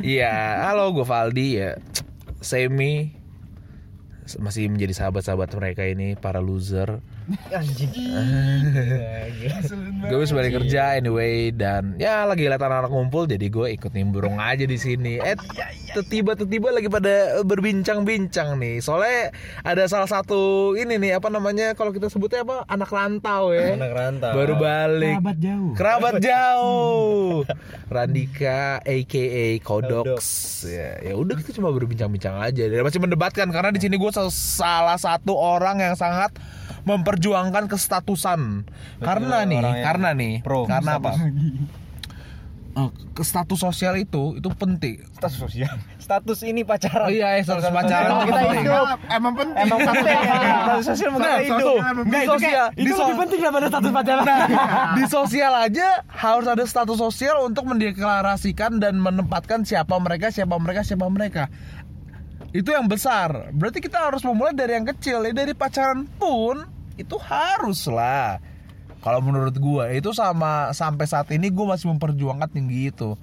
Iya, 0.00 0.34
halo 0.64 0.84
gue 0.92 1.04
Valdi 1.04 1.48
ya. 1.54 1.76
Semi 2.40 3.12
masih 4.36 4.68
menjadi 4.68 4.92
sahabat-sahabat 4.92 5.48
mereka 5.56 5.88
ini 5.88 6.12
para 6.12 6.44
loser. 6.44 7.00
Gue 10.08 10.16
habis 10.16 10.32
balik 10.32 10.56
kerja 10.56 10.96
anyway 10.96 11.52
dan 11.52 11.92
ya 12.00 12.24
lagi 12.24 12.48
lihat 12.48 12.56
anak-anak 12.56 12.88
ngumpul 12.88 13.28
jadi 13.28 13.52
gue 13.52 13.76
ikut 13.76 13.92
nimbrung 13.92 14.40
aja 14.40 14.64
di 14.64 14.80
sini. 14.80 15.20
Eh 15.20 15.36
tiba-tiba 16.08 16.72
lagi 16.72 16.88
pada 16.88 17.44
berbincang-bincang 17.44 18.56
nih. 18.56 18.80
Soalnya 18.80 19.36
ada 19.60 19.84
salah 19.92 20.08
satu 20.08 20.72
ini 20.80 20.96
nih 20.96 21.20
apa 21.20 21.28
namanya 21.28 21.76
kalau 21.76 21.92
kita 21.92 22.08
sebutnya 22.08 22.48
apa 22.48 22.64
anak 22.64 22.88
rantau 22.88 23.52
ya. 23.52 23.76
Anak 23.76 23.92
rantau. 23.92 24.32
Baru 24.32 24.54
balik. 24.56 25.20
Sahabat 25.20 25.36
jauh. 25.36 25.72
Kerabat 25.76 26.14
jauh. 26.28 27.44
Randika 27.94 28.80
aka 28.80 29.28
Kodox. 29.60 30.20
Ya, 30.64 30.96
ya 31.04 31.12
udah 31.12 31.36
kita 31.36 31.52
cuma 31.60 31.68
berbincang-bincang 31.76 32.40
aja. 32.40 32.64
Dan 32.72 32.80
masih 32.80 33.04
mendebatkan 33.04 33.52
karena 33.52 33.68
di 33.68 33.80
sini 33.84 34.00
gue 34.00 34.10
salah 34.32 34.96
satu 34.96 35.36
orang 35.36 35.84
yang 35.84 35.92
sangat 35.92 36.32
memperjuangkan 36.84 37.66
kestatusan. 37.70 38.64
Karena 39.00 39.44
nih, 39.44 39.62
karena 39.84 40.10
nih, 40.14 40.34
pro. 40.42 40.64
karena 40.64 40.98
apa? 40.98 41.12
Eh, 42.78 42.90
ke 43.10 43.26
status 43.26 43.58
sosial 43.58 43.98
itu 43.98 44.38
itu 44.38 44.48
penting. 44.54 45.02
Status 45.18 45.34
sosial. 45.34 45.74
Status 45.98 46.46
ini 46.46 46.62
Oh 46.62 46.70
pacaran. 46.70 47.10
iya, 47.10 47.34
ya, 47.34 47.42
status 47.42 47.74
pacaran 47.74 48.22
itu 48.22 48.26
kita 48.30 48.40
hidup. 48.54 48.86
Emang 49.10 49.34
penting. 49.34 49.58
Emang 49.66 49.80
penting. 49.82 50.18
Status 50.62 50.86
sosial 50.86 51.08
Nah, 51.10 51.16
makanya 51.18 51.42
hidup. 51.42 51.76
Enggak 52.06 52.22
itu 52.22 52.30
sosial. 52.30 52.66
Itu 52.78 52.94
lebih 52.94 53.16
penting 53.18 53.38
daripada 53.42 53.66
status 53.66 53.90
pacaran. 53.90 54.24
di 54.94 55.04
sosial 55.10 55.52
aja 55.58 55.88
harus 56.06 56.46
ada 56.46 56.64
status 56.70 56.98
sosial 57.02 57.36
untuk 57.42 57.66
mendeklarasikan 57.66 58.78
dan 58.78 59.02
menempatkan 59.02 59.66
siapa 59.66 59.98
mereka, 59.98 60.30
siapa 60.30 60.54
mereka, 60.62 60.86
siapa 60.86 61.06
mereka. 61.10 61.50
Itu 62.52 62.72
yang 62.72 62.88
besar. 62.88 63.52
Berarti 63.52 63.84
kita 63.84 64.08
harus 64.08 64.24
memulai 64.24 64.56
dari 64.56 64.76
yang 64.76 64.88
kecil. 64.88 65.24
Ya 65.24 65.32
dari 65.36 65.52
pacaran 65.52 66.08
pun 66.16 66.64
itu 66.96 67.16
harus 67.20 67.84
lah. 67.86 68.40
Kalau 68.98 69.22
menurut 69.22 69.54
gua 69.62 69.94
itu 69.94 70.10
sama 70.10 70.74
sampai 70.74 71.06
saat 71.06 71.30
ini 71.30 71.54
gue 71.54 71.62
masih 71.62 71.86
memperjuangkan 71.94 72.50
tinggi 72.50 72.90
itu. 72.90 73.14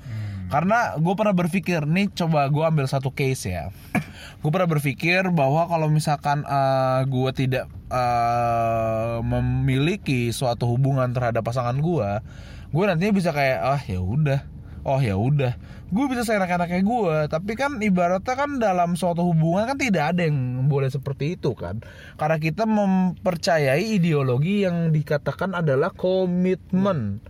Karena 0.46 0.94
gue 1.02 1.14
pernah 1.18 1.34
berpikir 1.34 1.90
nih 1.90 2.14
coba 2.14 2.46
gue 2.54 2.62
ambil 2.62 2.86
satu 2.86 3.10
case 3.10 3.50
ya. 3.50 3.74
gue 4.42 4.50
pernah 4.54 4.70
berpikir 4.70 5.26
bahwa 5.34 5.66
kalau 5.66 5.90
misalkan 5.90 6.46
gue 7.10 7.32
tidak 7.34 7.66
eh, 7.90 9.18
memiliki 9.26 10.30
suatu 10.30 10.70
hubungan 10.70 11.10
terhadap 11.12 11.42
pasangan 11.42 11.82
gue, 11.82 12.10
gue 12.72 12.84
nantinya 12.86 13.14
bisa 13.18 13.34
kayak 13.34 13.60
ah 13.66 13.82
ya 13.90 14.00
udah, 14.00 14.40
oh 14.86 15.02
ya 15.02 15.18
udah, 15.18 15.58
gue 15.92 16.06
bisa 16.10 16.26
seenak-enaknya 16.26 16.82
gue. 16.82 17.16
Tapi 17.30 17.52
kan 17.54 17.78
ibaratnya 17.78 18.34
kan 18.34 18.58
dalam 18.58 18.98
suatu 18.98 19.22
hubungan 19.22 19.70
kan 19.70 19.78
tidak 19.78 20.16
ada 20.16 20.26
yang 20.26 20.66
boleh 20.66 20.90
seperti 20.90 21.38
itu 21.38 21.54
kan, 21.54 21.82
karena 22.18 22.38
kita 22.42 22.66
mempercayai 22.66 23.98
ideologi 23.98 24.66
yang 24.66 24.90
dikatakan 24.90 25.54
adalah 25.54 25.94
komitmen. 25.94 27.22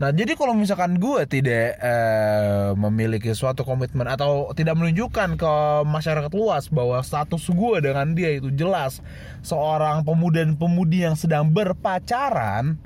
Nah, 0.00 0.16
jadi 0.16 0.32
kalau 0.32 0.56
misalkan 0.56 0.96
gue 0.96 1.28
tidak 1.28 1.76
eh, 1.76 2.72
memiliki 2.72 3.36
suatu 3.36 3.68
komitmen 3.68 4.08
atau 4.08 4.48
tidak 4.56 4.80
menunjukkan 4.80 5.36
ke 5.36 5.54
masyarakat 5.84 6.32
luas 6.32 6.72
bahwa 6.72 7.04
status 7.04 7.44
gue 7.52 7.84
dengan 7.84 8.16
dia 8.16 8.32
itu 8.32 8.48
jelas 8.48 9.04
seorang 9.44 10.00
pemuda 10.00 10.40
dan 10.40 10.56
pemudi 10.56 11.04
yang 11.04 11.20
sedang 11.20 11.52
berpacaran, 11.52 12.80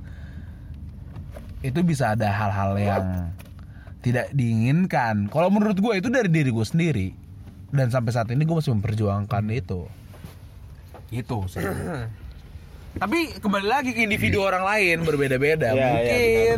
itu 1.62 1.86
bisa 1.86 2.18
ada 2.18 2.34
hal-hal 2.34 2.72
yang 2.82 3.04
tidak 4.04 4.28
diinginkan. 4.36 5.32
Kalau 5.32 5.48
menurut 5.48 5.80
gue 5.80 5.96
itu 5.96 6.12
dari 6.12 6.28
diri 6.28 6.52
gue 6.52 6.66
sendiri 6.68 7.08
dan 7.72 7.88
sampai 7.88 8.12
saat 8.12 8.28
ini 8.28 8.44
gue 8.44 8.52
masih 8.52 8.76
memperjuangkan 8.76 9.44
itu. 9.48 9.88
Itu 11.08 11.48
sih. 11.48 11.64
Tapi 13.02 13.40
kembali 13.40 13.66
lagi 13.66 13.90
ke 13.96 14.04
individu 14.04 14.44
orang 14.44 14.62
lain 14.62 15.02
berbeda-beda. 15.02 15.72
Mungkin 15.74 16.56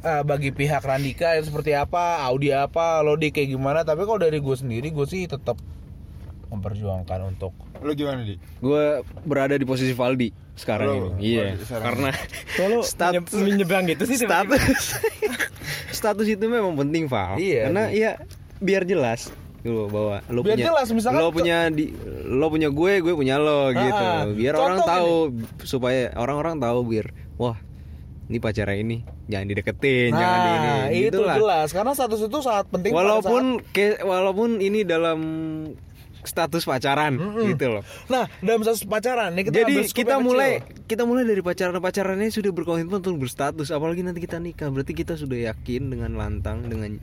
eh, 0.00 0.22
bagi 0.24 0.54
pihak 0.54 0.80
Randika 0.80 1.36
itu 1.36 1.52
seperti 1.52 1.76
apa, 1.76 2.24
Audi 2.24 2.54
apa, 2.54 3.02
Lodi 3.04 3.34
kayak 3.34 3.52
gimana. 3.52 3.82
Tapi 3.82 4.06
kalau 4.06 4.22
dari 4.22 4.38
gue 4.40 4.56
sendiri, 4.56 4.88
gue 4.88 5.04
sih 5.04 5.28
tetap 5.28 5.58
memperjuangkan 6.48 7.20
untuk 7.28 7.52
Lu 7.82 7.92
gimana, 7.92 8.20
Di? 8.20 8.38
gue 8.38 8.84
berada 9.22 9.52
di 9.52 9.62
posisi 9.62 9.90
Valdi 9.90 10.30
sekarang 10.52 10.86
Lo, 10.86 10.96
ini 11.12 11.32
iya 11.32 11.56
sekarang. 11.56 11.84
karena 11.84 12.10
Kalau 12.54 12.80
Stat- 12.82 13.16
menyeberang 13.32 13.84
gitu 13.86 14.04
sih 14.04 14.18
status 14.18 15.00
status 15.92 16.26
itu 16.26 16.44
memang 16.44 16.76
penting 16.76 17.06
Val 17.06 17.36
Iya, 17.36 17.66
karena 17.66 17.82
sih. 17.86 17.98
ya 17.98 18.10
biar 18.58 18.82
jelas 18.84 19.32
dulu 19.60 19.86
bahwa 19.88 20.16
lo 20.26 20.40
Biar 20.40 20.54
punya 20.54 20.66
jelas, 20.68 20.86
misalkan 20.90 21.18
lo 21.18 21.30
punya 21.30 21.58
di 21.68 21.94
lo 22.24 22.46
punya 22.46 22.68
gue 22.68 22.92
gue 23.00 23.14
punya 23.14 23.36
lo 23.36 23.70
gitu 23.70 24.06
biar 24.34 24.52
contoh 24.52 24.66
orang 24.68 24.80
tahu 24.82 25.12
supaya 25.62 26.10
orang-orang 26.12 26.58
tahu 26.58 26.78
biar 26.84 27.06
wah 27.36 27.54
ini 28.24 28.38
pacarnya 28.38 28.74
ini 28.76 28.96
jangan 29.24 29.46
dideketin 29.46 30.10
jangan 30.10 30.38
di 30.38 30.50
ini 30.50 30.58
Nah, 30.62 30.86
itu 30.90 31.06
gitu 31.08 31.20
lah. 31.20 31.36
jelas 31.36 31.68
karena 31.70 31.92
status 31.92 32.20
itu 32.22 32.38
sangat 32.40 32.66
penting 32.68 32.90
walaupun 32.90 33.62
ke, 33.68 33.98
walaupun 34.00 34.58
ini 34.58 34.82
dalam 34.82 35.18
status 36.22 36.62
pacaran 36.66 37.18
gitu 37.46 37.66
loh. 37.78 37.82
Nah 38.06 38.30
dalam 38.38 38.62
status 38.62 38.86
pacaran 38.86 39.34
nih 39.34 39.50
kita 39.50 39.56
Jadi 39.66 39.74
kita 39.90 40.16
mulai 40.22 40.62
kecil. 40.62 40.86
kita 40.86 41.02
mulai 41.02 41.22
dari 41.26 41.42
pacaran 41.42 41.76
pacarannya 41.78 42.30
sudah 42.30 42.50
berkomitmen 42.54 43.02
untuk 43.02 43.18
berstatus 43.18 43.74
apalagi 43.74 44.06
nanti 44.06 44.22
kita 44.22 44.38
nikah. 44.38 44.70
Berarti 44.70 44.92
kita 44.94 45.18
sudah 45.18 45.52
yakin 45.52 45.90
dengan 45.90 46.14
lantang 46.14 46.66
dengan 46.70 47.02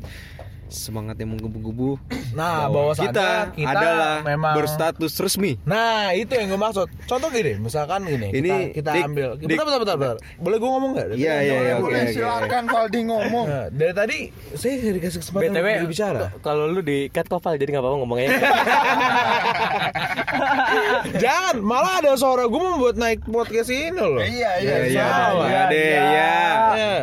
semangat 0.69 1.17
yang 1.17 1.33
menggebu-gebu 1.33 1.97
nah 2.31 2.69
bahwa 2.69 2.93
kita, 2.93 3.49
kita 3.51 3.67
adalah 3.67 4.13
memang 4.21 4.53
berstatus 4.53 5.17
resmi 5.17 5.57
Nah 5.65 6.13
itu 6.13 6.29
yang 6.29 6.45
gue 6.47 6.57
maksud 6.57 6.85
Contoh 7.03 7.27
gini 7.27 7.57
Misalkan 7.57 8.05
gini 8.05 8.29
Ini, 8.29 8.69
Kita, 8.71 8.77
kita 8.77 8.91
Dik, 8.93 9.03
ambil 9.03 9.29
Dik. 9.35 9.47
Bentar 9.49 9.65
bentar 9.65 9.79
bentar, 9.79 9.95
bentar. 9.97 10.17
Boleh 10.37 10.57
gue 10.57 10.69
ngomong 10.69 10.91
gak? 10.93 11.07
Iya, 11.11 11.35
iya, 11.41 11.55
iya, 11.59 11.73
oke, 11.75 11.83
Boleh, 11.83 12.01
silakan 12.09 12.63
Valdi 12.65 12.99
ngomong. 13.03 13.45
Nah, 13.45 13.65
dari 13.69 13.93
tadi 13.93 14.17
Saya 14.53 14.93
dikasih 14.93 15.19
kesempatan 15.19 15.49
BTW 15.49 15.65
untuk 15.65 15.81
berbicara 15.83 16.21
kalau 16.39 16.63
lu 16.65 16.79
di 16.79 17.09
cut 17.09 17.25
kopal 17.25 17.57
jadi 17.57 17.69
nggak 17.71 17.81
apa-apa 17.81 17.97
ngomongnya. 17.97 18.29
Jangan 21.17 21.55
Malah 21.59 21.93
ada 21.99 22.11
suara 22.13 22.45
gue 22.45 22.61
membuat 22.61 22.95
naik 22.95 23.25
podcast 23.25 23.69
ini 23.69 23.89
loh 23.95 24.21
Iya, 24.21 24.51
iya 24.59 24.75
iya 24.85 25.03
salah. 25.03 25.47
iya 25.47 25.61
deh 25.67 25.89
iya 25.89 26.33
Ya. 26.69 26.93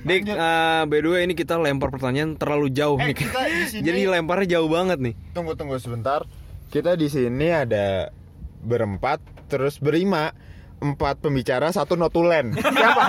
Dik 0.00 0.22
eh, 0.24 0.36
by 0.82 0.98
the 0.98 1.08
way 1.08 1.22
ini 1.22 1.34
kita 1.34 1.54
lempar 1.54 1.88
pertanyaan 1.88 2.34
terlalu 2.34 2.68
jauh 2.68 2.96
Eh, 2.96 3.06
nih 3.06 3.16
kita 3.18 3.40
di 3.42 3.62
sini- 3.70 3.84
jadi 3.84 4.00
lemparnya 4.10 4.48
jauh 4.54 4.66
banget 4.66 4.98
nih 4.98 5.14
Tunggu 5.30 5.52
tunggu 5.52 5.76
sebentar. 5.76 6.24
Kita 6.68 6.94
di 6.94 7.06
sini 7.06 7.48
ada 7.48 8.14
berempat, 8.60 9.18
terus 9.46 9.76
berlima. 9.76 10.30
Empat 10.78 11.20
pembicara, 11.20 11.68
satu 11.68 11.92
notulen. 11.92 12.56
Siapa? 12.56 13.04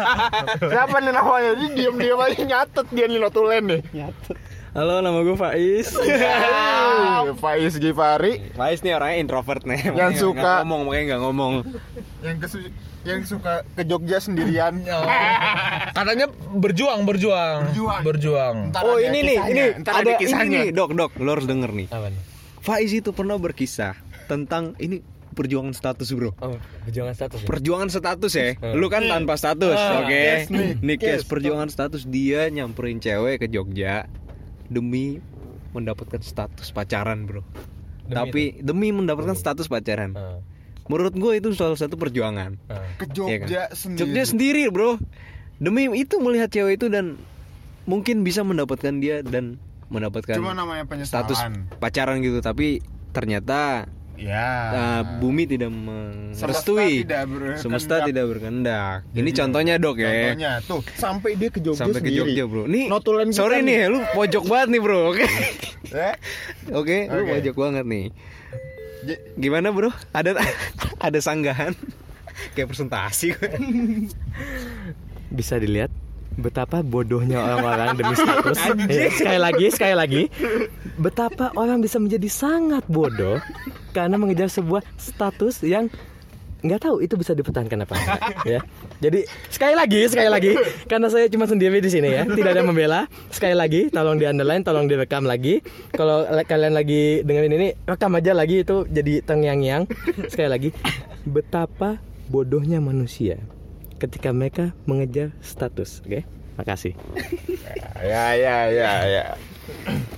Siapa 0.60 0.97
nih 0.99 1.13
namanya? 1.13 1.56
Ini 1.56 1.67
diam-diam 1.71 2.19
aja 2.19 2.43
nyatet 2.43 2.88
dia 2.89 3.06
nih 3.06 3.15
notulen 3.17 3.63
nih. 3.65 3.82
Halo 4.71 4.99
nama 4.99 5.19
gue 5.19 5.36
Faiz 5.36 5.91
Ah, 6.01 7.27
Faiz 7.36 7.75
Gifari 7.75 8.39
Faiz 8.51 8.79
nih 8.79 8.93
orangnya 8.93 9.17
introvert 9.19 9.63
nih 9.63 9.91
Yang 9.91 10.12
suka- 10.21 10.39
nggak 10.39 10.57
ngomong 10.62 10.81
makanya 10.86 11.05
nggak 11.05 11.21
ngomong 11.21 11.53
yang 12.21 12.38
kesu- 12.38 12.71
yang 13.01 13.25
suka 13.25 13.65
ke 13.67 13.81
Jogja 13.81 14.17
sendirian. 14.19 14.77
Oh. 14.88 15.01
Katanya 15.91 16.29
berjuang 16.53 17.01
berjuang 17.01 17.65
Berjuang. 17.67 18.01
berjuang. 18.03 18.55
Ntar 18.69 18.81
oh 18.84 18.93
ada 18.93 19.03
ini 19.03 19.19
nih 19.23 19.38
ini 19.43 19.63
ntar 19.81 19.93
ada, 19.95 19.99
ada 19.99 20.12
ini 20.13 20.21
kisahnya. 20.21 20.60
nih 20.62 20.67
dok 20.71 20.91
dok 20.93 21.12
lo 21.17 21.29
harus 21.31 21.43
denger 21.43 21.71
nih 21.73 21.88
Apa 21.89 22.07
nih? 22.07 22.21
Faiz 22.60 22.91
itu 22.93 23.10
pernah 23.10 23.36
berkisah 23.36 23.97
tentang 24.25 24.77
ini 24.77 25.01
perjuangan 25.31 25.73
status 25.73 26.13
bro 26.13 26.31
Oh, 26.38 26.55
perjuangan 26.84 27.12
status. 27.13 27.39
ya? 27.39 27.47
perjuangan 27.47 27.89
status 27.89 28.31
ya 28.31 28.47
lu 28.71 28.88
kan 28.88 29.01
tanpa 29.03 29.34
status 29.36 29.75
Ah, 29.75 29.99
oke 29.99 30.13
yes, 30.13 30.47
nih. 30.47 30.77
nih 30.77 30.95
Yes, 31.01 31.21
perjuangan 31.23 31.67
status 31.67 32.05
dia 32.05 32.45
nyamperin 32.47 32.97
cewek 32.97 33.39
ke 33.39 33.47
Jogja 33.47 34.05
demi 34.71 35.19
mendapatkan 35.75 36.23
status 36.23 36.71
pacaran 36.71 37.27
bro. 37.27 37.43
Tapi 38.07 38.63
demi 38.63 38.95
mendapatkan 38.95 39.36
status 39.36 39.67
pacaran. 39.67 40.15
Ah, 40.15 40.39
menurut 40.88 41.15
gue 41.15 41.31
itu 41.39 41.51
salah 41.55 41.75
satu 41.75 41.99
perjuangan. 41.99 42.55
Ah. 42.71 42.84
Ke 42.95 43.07
Iya 43.12 43.38
kan? 43.43 43.47
Jogja 43.47 43.63
sendiri. 43.75 43.99
Jogja 43.99 44.23
sendiri 44.23 44.62
bro. 44.71 44.95
Demi 45.62 45.91
itu 45.93 46.17
melihat 46.17 46.49
cewek 46.49 46.79
itu 46.79 46.88
dan 46.89 47.19
mungkin 47.86 48.23
bisa 48.23 48.41
mendapatkan 48.41 48.97
dia 48.97 49.21
dan 49.21 49.60
mendapatkan 49.91 50.39
Cuma 50.39 50.55
namanya 50.55 50.88
status 51.03 51.38
pacaran 51.77 52.23
gitu. 52.23 52.39
Tapi 52.39 52.79
ternyata 53.12 53.91
Ya. 54.21 54.49
Nah, 54.69 54.99
bumi 55.17 55.43
tidak 55.43 55.73
merestui. 55.73 57.01
tidak 57.01 57.25
berkehendak. 57.25 57.57
Semesta 57.57 58.05
tidak 58.05 58.25
berkehendak. 58.29 59.01
Ini 59.12 59.29
contohnya 59.34 59.73
dok 59.75 59.97
ya. 59.97 60.10
Contohnya 60.29 60.51
tuh 60.62 60.81
sampai 60.93 61.34
dia 61.34 61.49
ke 61.49 61.57
Jogja 61.57 61.81
Sampai 61.81 61.99
ke 61.99 62.07
sendiri. 62.07 62.29
Jogja 62.29 62.43
bro. 62.45 62.63
Nih, 62.69 62.86
Notulen 62.86 63.34
sorry 63.34 63.65
nih. 63.65 63.89
nih, 63.89 63.89
lu 63.89 63.99
pojok 64.13 64.43
banget 64.45 64.67
nih 64.69 64.81
bro. 64.81 64.99
Oke, 65.10 65.25
Eh, 65.91 66.15
oke, 66.69 66.97
lu 67.10 67.21
pojok 67.27 67.55
banget 67.57 67.86
nih. 67.88 68.05
Gimana 69.36 69.73
bro? 69.73 69.89
Ada 70.12 70.38
ada 71.10 71.19
sanggahan? 71.19 71.73
Kayak 72.53 72.69
presentasi. 72.69 73.34
bisa 75.31 75.57
dilihat 75.57 75.89
betapa 76.39 76.80
bodohnya 76.80 77.44
orang-orang 77.44 78.00
demi 78.00 78.15
status. 78.15 78.58
Ya, 78.91 79.08
sekali 79.12 79.39
lagi, 79.39 79.65
sekali 79.72 79.96
lagi, 79.96 80.22
betapa 81.00 81.52
orang 81.56 81.84
bisa 81.84 82.00
menjadi 82.00 82.28
sangat 82.32 82.84
bodoh 82.88 83.39
karena 83.91 84.15
mengejar 84.15 84.48
sebuah 84.48 84.84
status 84.96 85.63
yang 85.63 85.91
nggak 86.62 86.78
tahu 86.78 87.02
itu 87.02 87.17
bisa 87.17 87.34
dipertahankan 87.34 87.84
apa 87.84 87.94
enggak 87.98 88.22
ya. 88.46 88.60
Jadi 89.02 89.26
sekali 89.50 89.74
lagi, 89.74 90.02
sekali 90.06 90.30
lagi, 90.30 90.52
karena 90.86 91.10
saya 91.10 91.26
cuma 91.26 91.50
sendiri 91.50 91.82
di 91.82 91.89
sini 91.89 92.13
ya, 92.13 92.24
tidak 92.30 92.54
ada 92.54 92.62
membela. 92.62 93.10
Sekali 93.34 93.58
lagi, 93.58 93.89
tolong 93.89 94.22
di 94.22 94.30
underline, 94.30 94.62
tolong 94.62 94.86
direkam 94.86 95.26
lagi. 95.26 95.65
Kalau 95.98 96.30
kalian 96.46 96.74
lagi 96.78 97.26
dengerin 97.26 97.58
ini, 97.58 97.67
rekam 97.89 98.13
aja 98.13 98.38
lagi 98.38 98.62
itu 98.62 98.86
jadi 98.86 99.26
tengyang-yang. 99.26 99.89
Sekali 100.30 100.50
lagi, 100.54 100.70
betapa 101.26 101.98
bodohnya 102.30 102.78
manusia 102.78 103.41
ketika 104.02 104.34
mereka 104.34 104.74
mengejar 104.90 105.30
status. 105.46 106.02
Oke, 106.02 106.26
makasih. 106.58 106.98
ya 108.02 108.34
ya 108.34 108.58
ya 108.74 108.92
ya. 109.06 109.26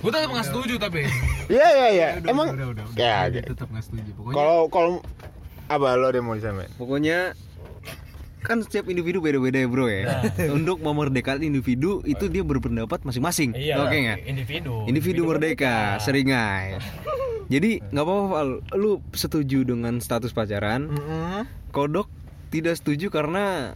Gue 0.00 0.08
tetap 0.08 0.32
nggak 0.32 0.48
setuju 0.48 0.74
tapi. 0.80 1.04
Iya 1.52 1.68
iya 1.68 1.88
iya. 1.92 2.08
Emang 2.24 2.56
ya. 2.96 3.28
ya. 3.28 3.44
tetap 3.44 3.68
nggak 3.68 3.84
setuju. 3.84 4.10
Pokoknya, 4.16 4.36
Kalau 4.40 4.58
kalau 4.72 4.92
apa 5.68 5.96
lo 5.96 6.08
demo 6.12 6.36
sampai? 6.36 6.68
pokoknya 6.76 7.32
kan 8.44 8.60
setiap 8.60 8.84
individu 8.92 9.24
beda-beda 9.24 9.56
ya 9.60 9.68
bro 9.68 9.88
ya. 9.88 10.24
Untuk 10.56 10.80
memerdekakan 10.80 11.44
individu 11.44 12.00
itu 12.08 12.28
dia 12.32 12.40
berpendapat 12.40 13.04
masing-masing. 13.04 13.52
Iya. 13.52 13.84
Oke 13.84 13.96
nggak? 14.00 14.18
Individu. 14.24 14.74
Individu 14.88 15.20
merdeka, 15.28 16.00
seringai. 16.00 16.80
Jadi 17.52 17.84
nggak 17.92 18.04
apa-apa. 18.04 18.40
Lu 18.76 19.04
setuju 19.12 19.68
dengan 19.68 20.00
status 20.00 20.32
pacaran? 20.32 20.88
Kodok 21.72 22.23
tidak 22.54 22.78
setuju 22.78 23.10
karena 23.10 23.74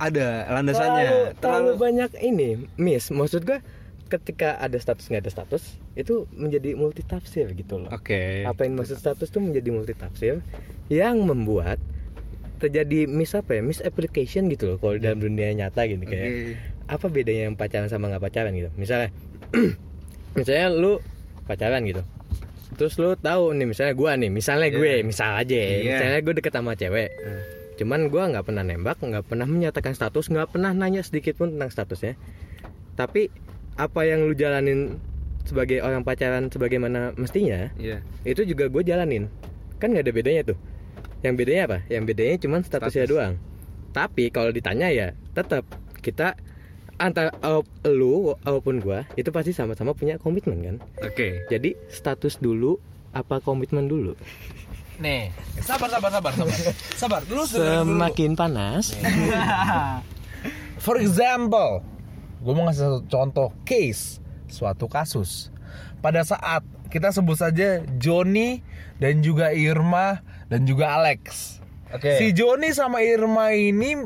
ada 0.00 0.48
landasannya. 0.48 1.36
terlalu, 1.36 1.42
terlalu 1.44 1.72
banyak 1.76 2.10
ini 2.18 2.48
miss. 2.74 3.12
Maksud 3.12 3.44
gua 3.44 3.60
ketika 4.08 4.56
ada 4.56 4.80
status 4.80 5.04
nggak 5.12 5.28
ada 5.28 5.32
status 5.32 5.76
itu 5.92 6.24
menjadi 6.32 6.72
multitafsir 6.72 7.52
gitu 7.52 7.84
loh. 7.84 7.92
Oke. 7.92 8.40
apa 8.42 8.64
yang 8.64 8.80
maksud 8.80 8.96
status 8.96 9.28
tuh 9.28 9.44
menjadi 9.44 9.68
multitafsir 9.68 10.40
yang 10.88 11.20
membuat 11.20 11.76
terjadi 12.56 13.04
miss 13.04 13.36
apa 13.36 13.54
ya? 13.54 13.62
Miss 13.62 13.84
application 13.84 14.48
gitu 14.48 14.74
loh 14.74 14.76
kalau 14.80 14.96
dalam 14.96 15.20
dunia 15.20 15.52
nyata 15.52 15.84
gitu 15.84 16.00
kayak 16.02 16.24
Oke. 16.24 16.56
apa 16.88 17.06
bedanya 17.12 17.52
yang 17.52 17.54
pacaran 17.54 17.92
sama 17.92 18.08
nggak 18.08 18.24
pacaran 18.24 18.56
gitu? 18.56 18.72
Misalnya 18.80 19.12
misalnya 20.38 20.72
lu 20.72 21.04
pacaran 21.44 21.84
gitu. 21.84 22.00
Terus 22.80 22.94
lu 22.96 23.12
tahu 23.12 23.52
nih 23.52 23.66
misalnya 23.68 23.92
gua 23.92 24.16
nih 24.16 24.30
misalnya 24.30 24.68
gue 24.70 25.02
misal 25.02 25.34
aja 25.34 25.52
ya, 25.56 25.68
Iya. 25.68 25.82
misalnya 25.98 26.20
gue 26.22 26.34
deket 26.38 26.52
sama 26.54 26.72
cewek 26.78 27.10
cuman 27.78 28.10
gua 28.10 28.26
nggak 28.28 28.44
pernah 28.44 28.66
nembak 28.66 28.98
nggak 28.98 29.24
pernah 29.30 29.46
menyatakan 29.46 29.94
status 29.94 30.26
nggak 30.28 30.50
pernah 30.50 30.74
nanya 30.74 31.00
sedikit 31.06 31.38
pun 31.38 31.54
tentang 31.54 31.70
statusnya. 31.70 32.18
Tapi 32.98 33.30
apa 33.78 34.00
yang 34.02 34.26
lu 34.26 34.34
jalanin 34.34 34.98
sebagai 35.46 35.80
orang 35.80 36.02
pacaran 36.02 36.50
sebagaimana 36.50 37.14
mestinya 37.14 37.70
Iya. 37.78 38.02
itu 38.26 38.42
juga 38.44 38.66
gue 38.68 38.82
jalanin. 38.82 39.30
Kan 39.78 39.94
nggak 39.94 40.04
ada 40.10 40.12
bedanya 40.12 40.42
tuh. 40.52 40.58
Yang 41.22 41.34
bedanya 41.38 41.62
apa? 41.70 41.78
Yang 41.86 42.04
bedanya 42.10 42.34
cuman 42.42 42.60
statusnya 42.66 43.04
Status. 43.06 43.14
doang. 43.14 43.34
Tapi 43.94 44.24
kalau 44.34 44.50
ditanya 44.50 44.90
ya 44.90 45.08
tetap 45.32 45.62
kita 46.02 46.34
antara 46.98 47.30
uh, 47.46 47.62
lu 47.86 48.34
maupun 48.42 48.82
gua 48.82 49.06
itu 49.14 49.30
pasti 49.30 49.54
sama-sama 49.54 49.94
punya 49.94 50.18
komitmen 50.18 50.58
kan? 50.66 50.76
Oke. 51.06 51.46
jadi 51.46 51.78
status 51.86 52.42
dulu 52.42 52.82
apa 53.14 53.38
komitmen 53.38 53.86
dulu 53.86 54.18
Nih, 54.98 55.30
sabar 55.62 55.86
sabar 55.86 56.10
sabar 56.10 56.32
sabar. 56.34 56.54
Sabar, 57.00 57.20
dulu 57.22 57.46
dengerin 57.46 57.86
dulu. 57.86 57.94
semakin 57.94 58.30
panas 58.34 58.90
For 60.84 60.98
example, 60.98 61.86
gue 62.42 62.52
mau 62.54 62.66
ngasih 62.66 62.82
satu 62.82 63.00
contoh 63.06 63.48
case 63.62 64.18
suatu 64.50 64.90
kasus. 64.90 65.54
Pada 66.02 66.26
saat 66.26 66.66
kita 66.90 67.14
sebut 67.14 67.38
saja 67.38 67.82
Joni 68.02 68.62
dan 68.98 69.22
juga 69.22 69.54
Irma 69.54 70.22
dan 70.50 70.66
juga 70.66 70.98
Alex. 70.98 71.58
Oke. 71.94 72.18
Si 72.18 72.34
Joni 72.34 72.74
sama 72.74 72.98
Irma 73.02 73.54
ini 73.54 74.02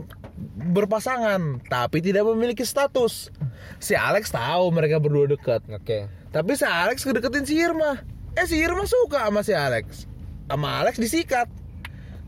berpasangan 0.72 1.64
tapi 1.72 2.04
tidak 2.04 2.28
memiliki 2.28 2.64
status. 2.68 3.32
Si 3.80 3.96
Alex 3.96 4.28
tahu 4.28 4.68
mereka 4.74 5.00
berdua 5.00 5.24
dekat. 5.30 5.64
Oke. 5.72 6.08
Tapi 6.32 6.52
si 6.52 6.64
Alex 6.68 7.04
kedeketin 7.04 7.48
si 7.48 7.56
Irma. 7.56 8.00
Eh 8.36 8.44
si 8.44 8.60
Irma 8.60 8.84
suka 8.84 9.28
sama 9.28 9.40
si 9.40 9.52
Alex. 9.56 10.11
Sama 10.48 10.82
Alex 10.82 10.98
disikat. 10.98 11.46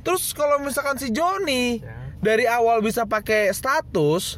Terus 0.05 0.37
kalau 0.37 0.61
misalkan 0.61 1.01
si 1.01 1.09
Joni 1.09 1.81
dari 2.21 2.45
awal 2.45 2.85
bisa 2.85 3.09
pakai 3.09 3.49
status, 3.53 4.37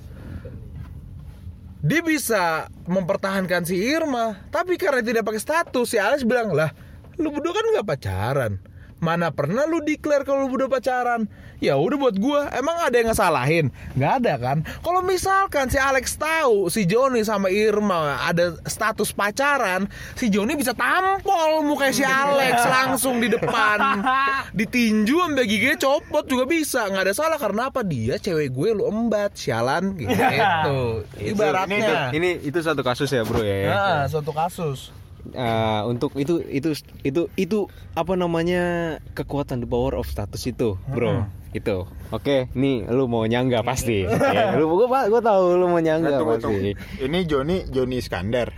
dia 1.83 2.03
bisa 2.03 2.71
mempertahankan 2.87 3.62
si 3.67 3.79
Irma. 3.79 4.47
Tapi 4.51 4.79
karena 4.79 5.03
tidak 5.03 5.27
pakai 5.27 5.43
status, 5.43 5.87
si 5.91 5.99
Alex 5.99 6.23
bilang 6.27 6.55
lah, 6.55 6.71
lu 7.19 7.31
berdua 7.31 7.55
kan 7.55 7.65
nggak 7.75 7.89
pacaran. 7.89 8.53
Mana 8.97 9.29
pernah 9.29 9.69
lu 9.69 9.85
declare 9.85 10.25
kalau 10.25 10.49
lu 10.49 10.57
udah 10.57 10.73
pacaran? 10.73 11.29
Ya 11.57 11.73
udah 11.81 11.97
buat 11.97 12.17
gua, 12.21 12.53
emang 12.53 12.77
ada 12.85 12.93
yang 13.01 13.09
ngesalahin? 13.09 13.73
Nggak 13.97 14.13
ada 14.21 14.35
kan? 14.37 14.59
Kalau 14.85 15.01
misalkan 15.01 15.73
si 15.73 15.81
Alex 15.81 16.21
tahu 16.21 16.69
si 16.69 16.85
Joni 16.85 17.25
sama 17.25 17.49
Irma 17.49 18.21
ada 18.21 18.61
status 18.69 19.17
pacaran, 19.17 19.89
si 20.13 20.29
Joni 20.29 20.53
bisa 20.53 20.77
tampol 20.77 21.65
muka 21.65 21.89
si 21.97 22.05
Alex 22.05 22.61
langsung 22.77 23.25
di 23.25 23.33
depan. 23.33 23.81
Ditinju 24.59 25.17
sampai 25.17 25.49
giginya 25.49 25.77
copot 25.81 26.29
juga 26.29 26.45
bisa. 26.45 26.93
Nggak 26.93 27.05
ada 27.09 27.15
salah 27.17 27.39
karena 27.41 27.73
apa? 27.73 27.81
Dia 27.81 28.21
cewek 28.21 28.53
gue 28.53 28.77
lu 28.77 28.85
embat, 28.85 29.33
sialan 29.33 29.97
gitu. 29.97 30.13
Ibaratnya. 31.33 32.13
Ini 32.13 32.45
itu 32.45 32.61
satu 32.61 32.85
kasus 32.85 33.09
ya 33.09 33.25
bro 33.25 33.41
ya. 33.41 33.73
Nah, 33.73 34.03
suatu 34.13 34.33
kasus. 34.37 34.93
Eh, 35.29 35.81
untuk 35.85 36.15
itu 36.15 36.39
itu 36.43 36.71
itu 37.01 37.27
itu 37.35 37.59
apa 37.93 38.15
namanya 38.15 38.62
kekuatan 39.12 39.59
the 39.59 39.67
power 39.67 39.95
of 39.95 40.05
status 40.05 40.45
itu 40.45 40.77
bro 40.87 41.25
itu 41.51 41.83
oke 42.11 42.53
nih 42.53 42.85
lu 42.87 43.07
mau 43.07 43.25
nyangga 43.25 43.61
pasti 43.61 44.05
ya, 44.37 44.53
lu 44.55 44.69
gua 44.69 45.09
gua 45.09 45.19
tahu 45.19 45.57
lu 45.57 45.67
mau 45.67 45.81
nyangga 45.81 46.21
Tunggu, 46.21 46.29
pasti 46.31 46.45
tunggu. 46.45 46.71
Ini 47.01 47.19
Joni 47.25 47.57
Joni 47.67 47.97
Iskandar. 47.97 48.53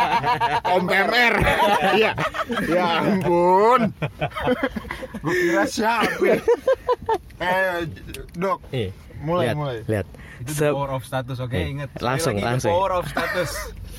Om 0.74 0.84
PMR. 0.84 1.34
Iya. 1.96 2.12
Ya 2.66 2.86
ampun. 3.00 3.88
Gue 5.18 5.34
kira 5.34 5.64
siapa? 5.64 6.12
ya? 6.20 6.36
Eh, 7.38 7.88
Dok. 8.34 8.58
Ih, 8.70 8.90
Mulai, 9.18 9.44
lihat, 9.48 9.56
mulai. 9.56 9.76
lihat 9.86 10.06
itu 10.36 10.52
the 10.52 10.68
power 10.68 10.92
of 10.92 11.02
status 11.02 11.40
oke 11.40 11.48
Nih, 11.50 11.72
ingat 11.72 11.88
langsung, 11.98 12.36
langsung. 12.36 12.68
the 12.68 12.76
power 12.76 12.92
of 12.92 13.08
status 13.08 13.50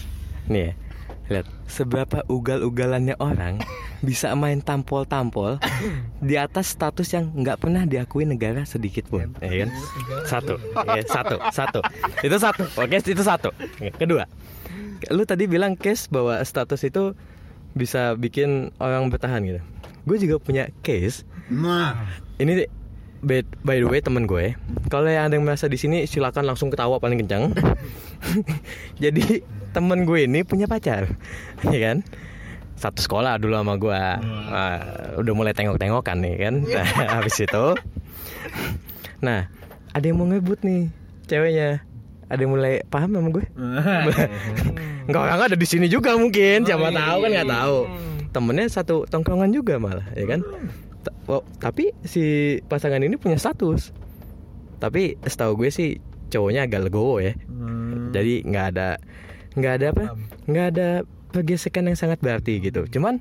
nih 0.54 0.70
ya, 0.70 0.72
lihat. 1.30 1.46
Seberapa 1.68 2.24
ugal-ugalannya 2.32 3.16
orang 3.20 3.60
bisa 4.08 4.34
main 4.34 4.64
tampol-tampol 4.64 5.60
di 6.24 6.36
atas 6.40 6.74
status 6.74 7.12
yang 7.12 7.32
nggak 7.36 7.62
pernah 7.62 7.84
diakui 7.84 8.24
negara 8.24 8.64
sedikit 8.64 9.08
pun. 9.12 9.32
Ya 9.44 9.68
kan? 9.68 9.70
Satu. 10.26 10.56
Ya, 10.96 11.04
satu 11.04 11.36
satu. 11.52 11.80
Itu 12.24 12.38
satu. 12.38 12.64
Oke 12.78 12.98
itu 13.02 13.24
satu. 13.24 13.50
Kedua. 13.98 14.24
Lu 15.14 15.24
tadi 15.28 15.46
bilang 15.46 15.78
case 15.78 16.10
bahwa 16.10 16.42
status 16.42 16.82
itu 16.82 17.14
bisa 17.78 18.18
bikin 18.18 18.74
orang 18.82 19.12
bertahan 19.14 19.46
gitu. 19.46 19.62
Gue 20.08 20.18
juga 20.18 20.40
punya 20.40 20.72
case 20.82 21.28
Nah, 21.48 21.96
ini 22.44 22.68
by, 23.24 23.40
by 23.64 23.80
the 23.80 23.88
way 23.88 24.04
temen 24.04 24.28
gue. 24.28 24.60
Kalau 24.92 25.08
yang 25.08 25.32
ada 25.32 25.40
yang 25.40 25.48
merasa 25.48 25.72
di 25.72 25.80
sini 25.80 26.04
silakan 26.04 26.44
langsung 26.44 26.68
ketawa 26.68 27.00
paling 27.00 27.24
kencang. 27.24 27.56
Jadi 29.04 29.42
temen 29.78 30.04
gue 30.04 30.26
ini 30.26 30.42
punya 30.42 30.66
pacar 30.66 31.06
ya 31.74 31.80
kan? 31.80 32.02
Satu 32.74 33.02
sekolah 33.02 33.38
dulu 33.38 33.54
sama 33.54 33.78
gue 33.78 33.94
Ah, 34.50 34.78
udah 35.16 35.34
mulai 35.34 35.54
tengok-tengokan 35.54 36.18
nih 36.20 36.36
kan? 36.40 36.54
Nah, 36.62 36.86
habis 37.22 37.38
itu. 37.38 37.66
Nah 39.20 39.50
ada 39.94 40.06
yang 40.06 40.18
mau 40.18 40.26
ngebut 40.26 40.62
nih 40.62 40.90
ceweknya. 41.26 41.82
Ada 42.28 42.44
yang 42.44 42.54
mulai 42.54 42.84
paham 42.86 43.14
sama 43.14 43.30
gue? 43.32 43.46
Enggak 45.08 45.22
orang 45.22 45.40
ada 45.40 45.56
di 45.56 45.64
sini 45.64 45.88
juga 45.88 46.14
mungkin. 46.14 46.68
Siapa 46.68 46.92
tahu 46.92 47.18
kan 47.24 47.30
nggak 47.32 47.50
tahu. 47.50 47.78
Temennya 48.28 48.68
satu 48.68 49.08
tongkrongan 49.08 49.50
juga 49.50 49.80
malah 49.80 50.04
ya 50.12 50.28
kan? 50.28 50.44
T- 51.02 51.16
oh, 51.26 51.42
tapi 51.58 51.96
si 52.04 52.24
pasangan 52.68 53.00
ini 53.00 53.16
punya 53.16 53.40
status. 53.40 53.96
Tapi 54.78 55.16
setahu 55.24 55.56
gue 55.58 55.70
sih 55.72 55.98
cowoknya 56.28 56.68
agak 56.68 56.92
legowo 56.92 57.24
ya. 57.24 57.34
Jadi 58.12 58.44
nggak 58.44 58.66
ada 58.76 59.00
nggak 59.58 59.74
ada 59.82 59.86
apa 59.92 60.04
nggak 60.46 60.66
ada 60.78 60.88
pergesekan 61.34 61.90
yang 61.90 61.98
sangat 61.98 62.22
berarti 62.22 62.62
gitu 62.62 62.86
cuman 62.88 63.20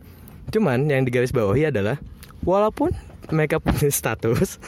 Cuman 0.55 0.87
yang 0.87 1.03
digaris 1.03 1.35
bawahi 1.35 1.75
adalah 1.75 1.99
walaupun 2.47 2.95
mereka 3.35 3.59
punya 3.59 3.91
status 3.91 4.63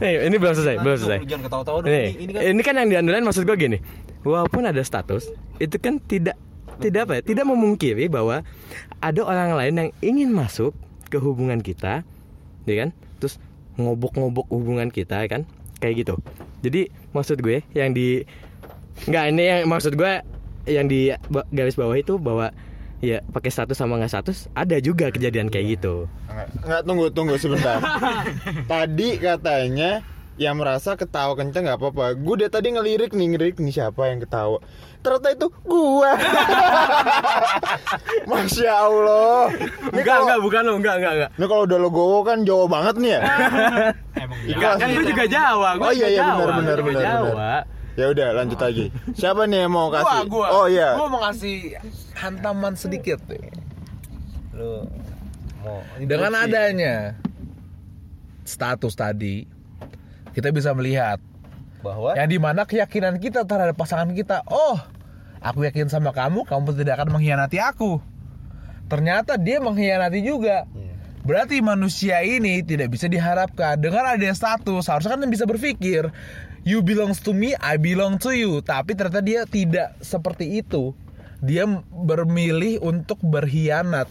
Eh, 0.00 0.26
ini 0.28 0.36
belum 0.36 0.54
selesai, 0.56 0.76
belum 0.80 0.96
selesai. 0.96 1.18
Jangan 1.28 1.42
ketawa-tawa 1.48 1.78
dong. 1.84 1.92
Nih, 1.92 2.08
Ini, 2.16 2.24
ini 2.24 2.32
kan 2.32 2.42
ini 2.44 2.62
kan 2.62 2.74
yang 2.80 2.88
diandelin 2.92 3.24
maksud 3.24 3.44
gue 3.44 3.56
gini. 3.56 3.78
Walaupun 4.24 4.64
ada 4.64 4.80
status, 4.80 5.28
itu 5.60 5.76
kan 5.76 6.00
tidak 6.04 6.36
tidak 6.80 7.08
apa 7.08 7.12
ya, 7.20 7.22
tidak 7.24 7.44
memungkiri 7.48 8.08
bahwa 8.08 8.40
ada 9.00 9.20
orang 9.24 9.56
lain 9.56 9.74
yang 9.76 9.90
ingin 10.00 10.30
masuk 10.32 10.72
ke 11.12 11.20
hubungan 11.20 11.60
kita, 11.60 12.00
ya 12.64 12.74
kan? 12.84 12.88
Terus 13.20 13.36
ngobok-ngobok 13.76 14.46
hubungan 14.50 14.88
kita 14.90 15.26
kan? 15.26 15.46
Kayak 15.82 16.06
gitu. 16.06 16.14
Jadi 16.64 16.88
maksud 17.12 17.40
gue 17.44 17.60
yang 17.76 17.92
di 17.92 18.24
nggak 19.10 19.24
ini 19.34 19.42
yang 19.42 19.60
maksud 19.66 19.98
gue 19.98 20.22
yang 20.64 20.86
di 20.88 21.12
garis 21.52 21.76
bawah 21.76 21.98
itu 21.98 22.16
bahwa 22.16 22.54
ya 23.04 23.20
pakai 23.34 23.52
status 23.52 23.76
sama 23.76 24.00
nggak 24.00 24.12
status 24.16 24.48
ada 24.56 24.80
juga 24.80 25.12
kejadian 25.12 25.52
kayak 25.52 25.76
gitu. 25.80 26.08
Enggak, 26.30 26.48
enggak 26.64 26.82
tunggu 26.88 27.06
tunggu 27.12 27.34
sebentar. 27.36 27.78
tadi 28.72 29.08
katanya 29.20 30.00
yang 30.34 30.58
merasa 30.58 30.98
ketawa 30.98 31.38
kenceng 31.38 31.66
nggak 31.66 31.78
apa-apa. 31.78 32.18
Gue 32.18 32.34
dari 32.42 32.50
tadi 32.50 32.74
ngelirik 32.74 33.14
nih 33.14 33.26
ngelirik 33.34 33.56
nih 33.62 33.70
siapa 33.70 34.10
yang 34.10 34.18
ketawa. 34.18 34.58
Ternyata 35.04 35.28
itu 35.36 35.46
gua. 35.68 36.16
Masya 38.30 38.72
Allah. 38.72 39.52
Ini 39.92 40.00
kalau, 40.00 40.40
bukan 40.40 40.60
lo, 40.64 40.72
enggak, 40.80 40.96
enggak, 40.96 41.12
enggak. 41.12 41.30
ini 41.36 41.44
kalau 41.44 41.62
udah 41.68 41.78
logowo 41.78 42.18
kan 42.24 42.40
Jawa 42.42 42.64
banget 42.66 42.94
nih 42.98 43.10
ya. 43.12 43.20
Ikhlas. 44.56 44.76
Kan 44.80 44.88
gue 44.96 45.04
juga 45.06 45.24
Jawa, 45.28 45.68
gue 45.76 45.84
Oh 45.84 45.92
iya 45.92 46.08
iya 46.08 46.22
benar 46.34 46.50
benar 46.56 46.78
benar 46.80 47.02
Jawa. 47.04 47.28
benar. 47.30 47.62
Ya 47.94 48.06
udah 48.10 48.28
lanjut 48.34 48.58
lagi. 48.58 48.86
Siapa 49.20 49.46
nih 49.46 49.68
yang 49.68 49.72
mau 49.76 49.86
gua, 49.92 50.02
kasih? 50.02 50.20
gua. 50.26 50.46
Oh 50.50 50.66
iya. 50.66 50.98
Gua 50.98 51.06
mau 51.06 51.22
kasih 51.30 51.78
hantaman 52.18 52.74
sedikit 52.74 53.22
nih. 53.30 53.54
Lu 54.56 54.82
mau 55.62 55.78
Dengan 56.02 56.32
adanya 56.42 57.14
status 58.42 58.96
tadi, 58.98 59.46
kita 60.34 60.50
bisa 60.50 60.74
melihat 60.74 61.22
bahwa 61.80 62.18
yang 62.18 62.28
di 62.28 62.38
mana 62.42 62.66
keyakinan 62.66 63.22
kita 63.22 63.46
terhadap 63.46 63.78
pasangan 63.78 64.10
kita. 64.10 64.42
Oh, 64.50 64.76
aku 65.38 65.62
yakin 65.68 65.86
sama 65.86 66.10
kamu, 66.10 66.42
kamu 66.48 66.74
tidak 66.74 66.98
akan 66.98 67.14
mengkhianati 67.14 67.62
aku. 67.62 68.02
Ternyata 68.90 69.38
dia 69.40 69.62
mengkhianati 69.62 70.20
juga. 70.20 70.66
Berarti 71.24 71.64
manusia 71.64 72.20
ini 72.20 72.60
tidak 72.60 72.92
bisa 72.92 73.08
diharapkan 73.08 73.80
dengan 73.80 74.04
adanya 74.04 74.36
status. 74.36 74.92
Harusnya 74.92 75.16
kan 75.16 75.24
bisa 75.32 75.48
berpikir, 75.48 76.12
you 76.68 76.84
belongs 76.84 77.16
to 77.16 77.32
me, 77.32 77.56
I 77.64 77.80
belong 77.80 78.20
to 78.20 78.36
you. 78.36 78.60
Tapi 78.60 78.92
ternyata 78.92 79.24
dia 79.24 79.48
tidak 79.48 79.96
seperti 80.04 80.60
itu. 80.60 80.92
Dia 81.40 81.64
bermilih 81.92 82.84
untuk 82.84 83.16
berkhianat. 83.24 84.04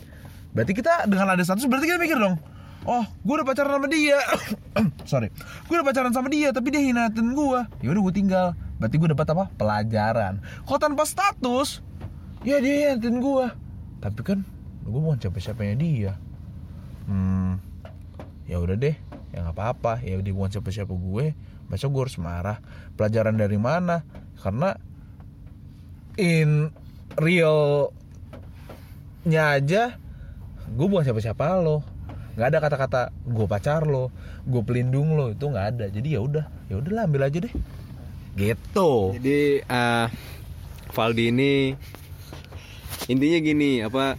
Berarti 0.58 0.74
kita 0.74 1.06
dengan 1.06 1.38
ada 1.38 1.42
status 1.46 1.70
berarti 1.70 1.86
kita 1.86 2.02
mikir 2.02 2.18
dong. 2.18 2.42
Oh, 2.84 3.06
gue 3.24 3.34
udah 3.40 3.48
pacaran 3.48 3.80
sama 3.80 3.88
dia. 3.88 4.20
Sorry, 5.10 5.32
gue 5.72 5.74
udah 5.74 5.88
pacaran 5.88 6.12
sama 6.12 6.28
dia, 6.28 6.52
tapi 6.52 6.68
dia 6.76 6.84
hinatin 6.84 7.32
gue. 7.32 7.60
Ya 7.80 7.88
udah 7.96 8.02
gue 8.04 8.14
tinggal. 8.14 8.48
Berarti 8.76 8.96
gue 9.00 9.10
dapat 9.16 9.28
apa? 9.32 9.48
Pelajaran. 9.56 10.44
Kalau 10.68 10.80
tanpa 10.84 11.08
status, 11.08 11.80
ya 12.44 12.60
dia 12.60 12.92
hinatin 12.92 13.24
gue. 13.24 13.46
Tapi 14.04 14.20
kan 14.28 14.44
gue 14.84 15.00
bukan 15.00 15.16
siapa-siapanya 15.16 15.76
dia. 15.80 16.14
Hmm, 17.08 17.64
ya 18.52 18.60
udah 18.60 18.76
deh, 18.76 19.00
ya 19.32 19.48
nggak 19.48 19.56
apa-apa. 19.56 20.04
Ya 20.04 20.20
dia 20.20 20.36
bukan 20.36 20.52
siapa-siapa 20.52 20.92
gue. 20.92 21.32
Masa 21.72 21.88
gue 21.88 22.02
harus 22.04 22.20
marah? 22.20 22.60
Pelajaran 23.00 23.40
dari 23.40 23.56
mana? 23.56 24.04
Karena 24.36 24.76
in 26.20 26.68
realnya 27.16 27.94
aja 29.56 29.98
gue 30.74 30.86
bukan 30.90 31.06
siapa-siapa 31.06 31.58
lo 31.62 31.93
nggak 32.34 32.48
ada 32.50 32.60
kata-kata 32.60 33.02
gue 33.14 33.46
pacar 33.46 33.86
lo 33.86 34.10
gue 34.44 34.62
pelindung 34.66 35.14
lo 35.14 35.32
itu 35.32 35.46
nggak 35.46 35.68
ada 35.78 35.86
jadi 35.94 36.18
ya 36.18 36.22
udah 36.26 36.46
ya 36.70 36.76
udahlah 36.82 37.06
ambil 37.06 37.30
aja 37.30 37.38
deh 37.46 37.54
gitu 38.34 39.14
Jadi 39.22 39.62
eh 39.62 40.08
Valdi 40.94 41.30
ini 41.30 41.74
intinya 43.10 43.40
gini 43.42 43.82
apa 43.86 44.18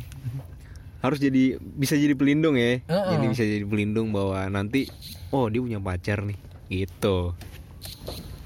harus 1.04 1.20
jadi 1.20 1.60
bisa 1.60 2.00
jadi 2.00 2.16
pelindung 2.16 2.56
ya. 2.56 2.80
Heeh. 2.80 3.20
Ini 3.20 3.26
bisa 3.28 3.44
jadi 3.44 3.60
pelindung 3.68 4.08
bahwa 4.08 4.40
nanti 4.48 4.88
oh 5.28 5.52
dia 5.52 5.60
punya 5.60 5.76
pacar 5.76 6.24
nih 6.24 6.38
gitu. 6.72 7.36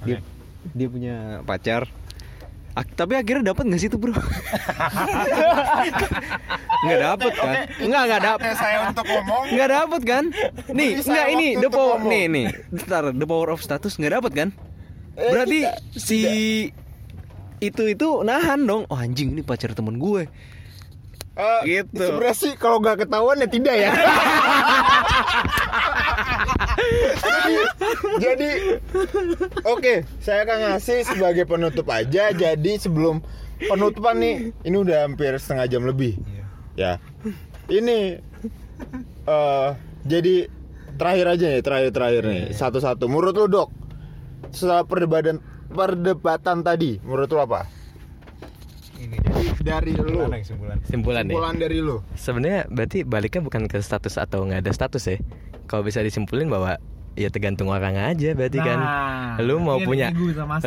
Dia 0.03 0.19
dia 0.75 0.89
punya 0.91 1.41
pacar. 1.47 1.87
Tapi 2.79 3.15
akhirnya 3.15 3.55
dapat 3.55 3.71
nggak 3.71 3.81
sih 3.81 3.91
tuh 3.91 3.99
bro? 4.03 4.15
nggak 6.79 6.99
dapet 7.01 7.33
kan? 7.35 7.55
Nggak 7.79 8.03
nggak 8.07 8.23
dapet. 8.23 8.53
saya 8.55 8.77
untuk 8.89 9.07
ngomong. 9.07 9.45
Nggak 9.51 9.69
dapet 9.71 10.01
kan? 10.07 10.25
Nih 10.71 10.91
nggak 10.99 11.27
ini 11.33 11.49
the 11.59 11.69
power 11.69 11.99
nih 12.01 12.25
nih. 12.31 12.47
Bentar, 12.71 13.03
the 13.11 13.27
power 13.27 13.49
of 13.51 13.61
status 13.61 13.99
nggak 13.99 14.15
dapet 14.15 14.33
kan? 14.35 14.49
Eh, 15.19 15.31
Berarti 15.35 15.61
si 15.99 16.21
itu 17.59 17.83
itu 17.91 18.09
nahan 18.23 18.63
dong. 18.63 18.87
Oh 18.87 18.99
anjing 18.99 19.35
ini 19.35 19.43
pacar 19.43 19.75
temen 19.75 19.99
gue. 19.99 20.31
Eh, 21.39 21.61
Gitu. 21.67 21.99
Sebenarnya 21.99 22.35
sih 22.35 22.53
kalau 22.55 22.79
nggak 22.79 23.07
ketahuan 23.07 23.39
ya 23.39 23.47
tidak 23.47 23.75
ya. 23.75 23.91
jadi, 27.19 27.55
jadi 28.19 28.51
oke, 29.63 29.95
saya 30.19 30.43
akan 30.47 30.59
ngasih 30.71 30.99
sebagai 31.07 31.45
penutup 31.47 31.87
aja. 31.91 32.31
Jadi 32.31 32.79
sebelum 32.79 33.23
penutupan 33.59 34.19
nih, 34.19 34.37
ini 34.63 34.77
udah 34.79 35.07
hampir 35.07 35.35
setengah 35.39 35.67
jam 35.67 35.83
lebih. 35.87 36.19
Ya, 36.79 37.03
ini 37.67 38.23
eh 39.27 39.71
jadi 40.07 40.47
terakhir 40.95 41.27
aja 41.27 41.45
nih, 41.51 41.63
terakhir-terakhir 41.67 42.23
nih, 42.23 42.45
satu-satu. 42.55 43.11
Menurut 43.11 43.35
lu 43.35 43.47
dok, 43.51 43.69
setelah 44.55 44.87
perdebatan 44.87 45.43
perdebatan 45.67 46.63
tadi, 46.63 47.03
menurut 47.03 47.27
lu 47.35 47.43
apa? 47.43 47.67
ini 48.99 49.19
Dari 49.63 49.95
lu, 49.95 50.27
gimana 50.27 50.39
kesimpulan? 50.43 50.77
Simpulan 50.87 51.23
nih. 51.27 51.35
kesimpulan 51.35 51.57
dari 51.59 51.79
lu. 51.83 51.97
Sebenarnya 52.19 52.61
berarti 52.71 52.99
baliknya 53.07 53.43
bukan 53.43 53.63
ke 53.71 53.79
status 53.79 54.15
atau 54.19 54.47
nggak 54.47 54.67
ada 54.67 54.73
status 54.75 55.03
ya. 55.07 55.17
Kalau 55.71 55.83
bisa 55.83 56.03
disimpulin 56.03 56.51
bahwa 56.51 56.79
ya 57.19 57.29
tergantung 57.35 57.69
orang 57.75 57.99
aja 57.99 58.33
berarti 58.39 58.59
kan. 58.63 58.79
Lu 59.43 59.59
mau 59.59 59.83
punya 59.83 60.15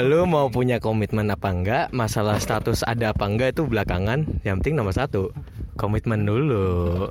lu 0.04 0.28
mau 0.28 0.52
punya 0.52 0.84
komitmen 0.84 1.32
apa 1.32 1.50
enggak, 1.50 1.86
masalah 1.96 2.38
status 2.44 2.84
ada 2.84 3.16
apa 3.16 3.24
enggak 3.24 3.56
itu 3.56 3.64
belakangan. 3.64 4.28
Yang 4.44 4.56
penting 4.62 4.76
nomor 4.76 4.92
satu 4.92 5.32
komitmen 5.80 6.28
dulu. 6.28 7.08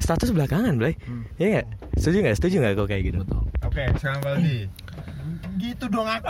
Status 0.00 0.32
belakangan, 0.32 0.80
Blay. 0.80 0.96
Iya 1.36 1.60
nggak? 1.60 1.66
Setuju 2.00 2.16
nggak? 2.24 2.36
Setuju 2.40 2.54
nggak 2.64 2.74
kok 2.80 2.88
kayak 2.88 3.02
gitu? 3.12 3.20
Oke, 3.62 3.82
sekarang 4.00 4.20
Valdi. 4.24 4.58
Gitu 5.58 5.84
dong 5.90 6.06
aku. 6.06 6.26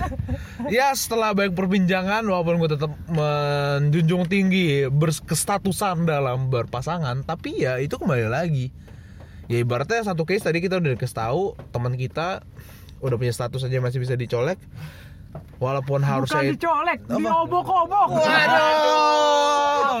ya 0.76 0.92
setelah 0.96 1.36
banyak 1.36 1.52
perbincangan 1.52 2.24
walaupun 2.24 2.56
gue 2.60 2.70
tetap 2.72 2.92
menjunjung 3.12 4.24
tinggi 4.26 4.88
berkestatusan 4.88 6.08
dalam 6.08 6.48
berpasangan 6.48 7.20
tapi 7.28 7.64
ya 7.64 7.76
itu 7.76 8.00
kembali 8.00 8.26
lagi 8.32 8.72
ya 9.46 9.58
ibaratnya 9.58 10.02
satu 10.02 10.22
case 10.22 10.42
tadi 10.42 10.58
kita 10.58 10.78
udah 10.78 10.90
dikasih 10.94 11.16
tahu 11.16 11.42
teman 11.70 11.94
kita 11.94 12.42
udah 12.98 13.16
punya 13.16 13.30
status 13.30 13.62
aja 13.62 13.78
masih 13.78 14.00
bisa 14.00 14.14
dicolek 14.14 14.58
walaupun 15.60 16.00
Bukan 16.00 16.48
itu- 16.48 16.56
dicolek, 16.56 17.04
diobok-obok. 17.06 18.08
Waduh. 18.16 20.00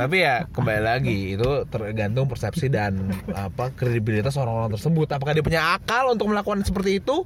Tapi 0.00 0.16
ya 0.18 0.46
kembali 0.50 0.82
lagi 0.82 1.38
itu 1.38 1.50
tergantung 1.70 2.26
persepsi 2.26 2.66
dan 2.66 3.14
apa 3.30 3.70
kredibilitas 3.70 4.34
orang-orang 4.34 4.74
tersebut 4.74 5.06
apakah 5.10 5.34
dia 5.34 5.46
punya 5.46 5.62
akal 5.74 6.10
untuk 6.10 6.30
melakukan 6.30 6.66
seperti 6.66 6.98
itu 6.98 7.22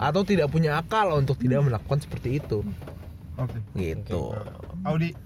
atau 0.00 0.20
tidak 0.24 0.52
punya 0.52 0.76
akal 0.76 1.16
untuk 1.16 1.40
tidak 1.40 1.64
melakukan 1.64 2.04
seperti 2.04 2.40
itu 2.44 2.60
Oke. 3.40 3.56
gitu 3.72 4.36
Audi. 4.84 5.16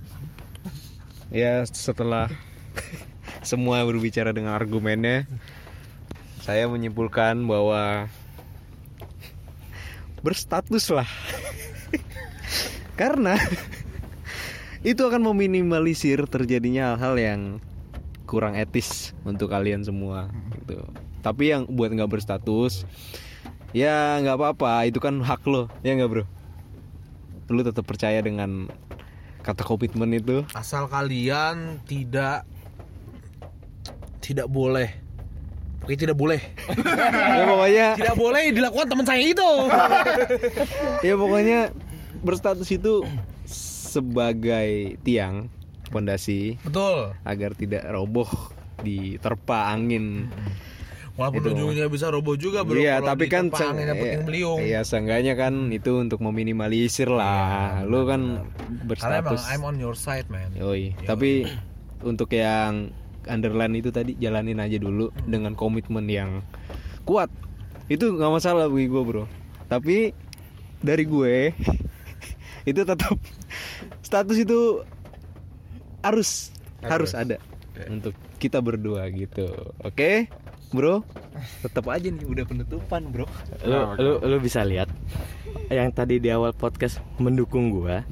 Ya 1.35 1.67
setelah 1.67 2.31
semua 3.43 3.83
berbicara 3.87 4.35
dengan 4.35 4.55
argumennya, 4.55 5.27
saya 6.43 6.67
menyimpulkan 6.67 7.39
bahwa 7.45 8.09
berstatus 10.21 10.91
lah. 10.91 11.09
Karena 13.01 13.39
itu 14.83 15.03
akan 15.05 15.23
meminimalisir 15.35 16.27
terjadinya 16.27 16.95
hal-hal 16.95 17.15
yang 17.19 17.41
kurang 18.29 18.55
etis 18.59 19.17
untuk 19.25 19.51
kalian 19.51 19.83
semua 19.83 20.29
gitu. 20.59 20.83
Tapi 21.25 21.51
yang 21.51 21.67
buat 21.67 21.91
nggak 21.91 22.11
berstatus, 22.21 22.85
ya 23.75 24.21
nggak 24.23 24.37
apa-apa, 24.39 24.87
itu 24.87 25.01
kan 25.01 25.19
hak 25.25 25.43
lo, 25.49 25.67
ya 25.83 25.97
nggak 25.97 26.11
bro? 26.11 26.25
Lu 27.49 27.65
tetap 27.65 27.89
percaya 27.89 28.21
dengan 28.21 28.69
kata 29.49 29.65
komitmen 29.65 30.13
itu 30.13 30.45
asal 30.53 30.91
kalian 30.93 31.81
tidak 31.89 32.45
tidak 34.29 34.53
boleh 34.53 35.09
Pokoknya 35.79 36.05
tidak 36.05 36.19
boleh. 36.21 36.41
ya 37.39 37.45
pokoknya 37.49 37.87
Tidak 37.97 38.17
boleh 38.19 38.43
dilakukan 38.53 38.87
teman 38.93 39.07
saya 39.09 39.25
itu. 39.25 39.51
ya 41.09 41.15
pokoknya 41.17 41.61
berstatus 42.21 42.69
itu 42.75 43.09
sebagai 43.89 45.01
tiang 45.01 45.49
pondasi 45.89 46.61
Betul. 46.61 47.17
agar 47.25 47.57
tidak 47.57 47.89
roboh 47.89 48.29
diterpa 48.85 49.73
angin. 49.73 50.29
Walaupun 51.17 51.41
Itu. 51.41 51.51
ujungnya 51.57 51.89
bisa 51.89 52.13
roboh 52.13 52.37
juga 52.37 52.63
bro. 52.63 52.79
Iya, 52.79 53.01
tapi 53.01 53.27
kan 53.27 53.51
penting 53.51 53.91
iya, 53.91 54.23
beliung. 54.23 54.61
Iya, 54.61 54.81
seenggaknya 54.85 55.35
kan 55.35 55.73
itu 55.73 55.99
untuk 56.05 56.21
meminimalisir 56.23 57.09
lah. 57.09 57.83
Lu 57.89 58.05
kan 58.05 58.45
Karena 58.93 59.25
emang 59.25 59.35
berstatus 59.41 59.43
I'm 59.51 59.65
on 59.65 59.81
your 59.83 59.97
side 59.97 60.31
man. 60.31 60.53
Yoi. 60.55 60.95
Tapi 61.03 61.49
untuk 62.07 62.31
yang 62.31 62.95
underline 63.29 63.77
itu 63.79 63.93
tadi 63.93 64.17
jalanin 64.19 64.59
aja 64.59 64.81
dulu 64.81 65.13
dengan 65.29 65.55
komitmen 65.55 66.09
yang 66.09 66.41
kuat. 67.05 67.31
Itu 67.87 68.17
nggak 68.17 68.33
masalah 68.41 68.67
bagi 68.69 68.89
gue 68.89 69.03
bro. 69.05 69.25
Tapi 69.69 70.13
dari 70.81 71.05
gue 71.05 71.53
itu 72.71 72.81
tetap 72.85 73.17
status 74.01 74.37
itu 74.41 74.83
harus 76.01 76.55
harus, 76.85 77.13
ada 77.13 77.37
untuk 77.87 78.15
kita 78.43 78.59
berdua 78.59 79.07
gitu. 79.13 79.49
Oke, 79.83 80.31
bro. 80.73 81.05
Tetap 81.63 81.87
aja 81.91 82.09
nih 82.11 82.27
udah 82.27 82.45
penutupan 82.49 83.09
bro. 83.13 83.27
lu, 83.63 83.79
lu, 83.99 84.13
lu 84.19 84.37
bisa 84.43 84.67
lihat 84.67 84.91
yang 85.69 85.93
tadi 85.93 86.17
di 86.17 86.33
awal 86.33 86.57
podcast 86.57 87.01
mendukung 87.21 87.69
gua 87.69 88.05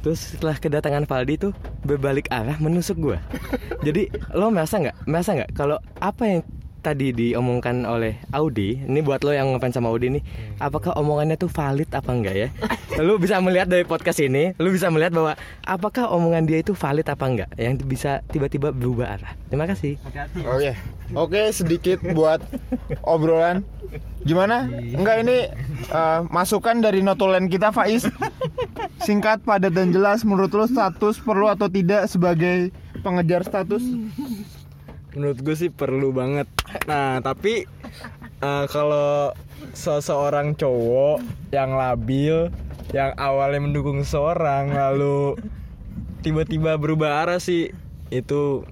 terus 0.00 0.36
setelah 0.36 0.56
kedatangan 0.56 1.04
Valdi 1.04 1.34
tuh 1.36 1.52
berbalik 1.84 2.28
arah 2.32 2.56
menusuk 2.60 2.96
gua. 3.00 3.18
Jadi 3.86 4.08
lo 4.36 4.52
merasa 4.52 4.80
nggak? 4.80 4.96
Merasa 5.08 5.30
nggak? 5.36 5.50
Kalau 5.56 5.78
apa 6.00 6.22
yang 6.24 6.40
tadi 6.80 7.12
diomongkan 7.14 7.84
oleh 7.84 8.18
Audi 8.32 8.80
ini 8.80 9.00
buat 9.04 9.22
lo 9.22 9.30
yang 9.36 9.52
ngefans 9.54 9.76
sama 9.76 9.92
Audi 9.92 10.18
nih 10.18 10.22
apakah 10.58 10.96
omongannya 10.96 11.36
tuh 11.36 11.52
valid 11.52 11.88
apa 11.92 12.10
enggak 12.10 12.34
ya 12.36 12.48
lu 13.06 13.16
bisa 13.16 13.38
melihat 13.40 13.68
dari 13.68 13.84
podcast 13.86 14.20
ini 14.20 14.56
lu 14.58 14.72
bisa 14.72 14.88
melihat 14.90 15.14
bahwa 15.14 15.32
apakah 15.64 16.10
omongan 16.10 16.48
dia 16.48 16.58
itu 16.60 16.72
valid 16.74 17.06
apa 17.06 17.24
enggak 17.24 17.50
yang 17.60 17.76
bisa 17.80 18.24
tiba-tiba 18.32 18.72
berubah 18.72 19.20
arah 19.20 19.32
terima 19.48 19.68
kasih 19.68 20.00
Oke. 20.46 20.72
Oke, 21.10 21.50
sedikit 21.50 21.98
buat 22.14 22.38
obrolan. 23.02 23.66
Gimana? 24.22 24.70
Enggak 24.70 25.26
ini 25.26 25.50
eh, 25.90 26.20
masukan 26.30 26.78
dari 26.78 27.02
notulen 27.02 27.50
kita 27.50 27.74
Faiz. 27.74 28.06
Singkat, 29.02 29.42
padat 29.42 29.74
dan 29.74 29.90
jelas 29.90 30.22
menurut 30.22 30.54
lo 30.54 30.66
status 30.70 31.18
perlu 31.18 31.50
atau 31.50 31.66
tidak 31.66 32.06
sebagai 32.06 32.70
pengejar 33.02 33.42
status? 33.42 33.82
Menurut 35.12 35.38
gue 35.38 35.54
sih 35.54 35.68
perlu 35.68 36.10
banget. 36.10 36.46
Nah, 36.84 37.18
tapi 37.18 37.66
eh, 38.38 38.64
kalau 38.66 39.34
seseorang 39.72 40.54
cowok 40.54 41.18
yang 41.50 41.72
labil, 41.72 42.48
yang 42.90 43.14
awalnya 43.14 43.60
mendukung 43.60 44.00
seseorang 44.00 44.70
lalu 44.70 45.34
tiba-tiba 46.20 46.74
berubah 46.74 47.22
arah 47.22 47.38
sih 47.38 47.72
itu 48.08 48.62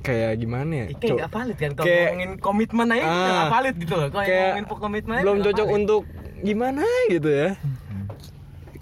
kayak 0.00 0.38
gimana 0.38 0.72
ya? 0.72 0.86
Kayak 0.92 1.00
Co- 1.02 1.16
nggak 1.16 1.32
valid 1.32 1.56
kan 1.56 1.70
kalau 1.72 1.86
kayak- 1.86 2.04
ngomongin 2.06 2.32
komitmen 2.38 2.86
aja 2.90 3.02
Ah. 3.02 3.14
nggak 3.26 3.52
valid 3.52 3.74
gitu 3.76 3.94
loh 3.94 4.08
kalau 4.08 4.24
ngomongin 4.24 4.66
komitmen 4.68 5.18
belum 5.20 5.38
cocok 5.42 5.66
valid. 5.66 5.78
untuk 5.78 6.02
gimana 6.38 6.82
gitu 7.08 7.28
ya. 7.28 7.50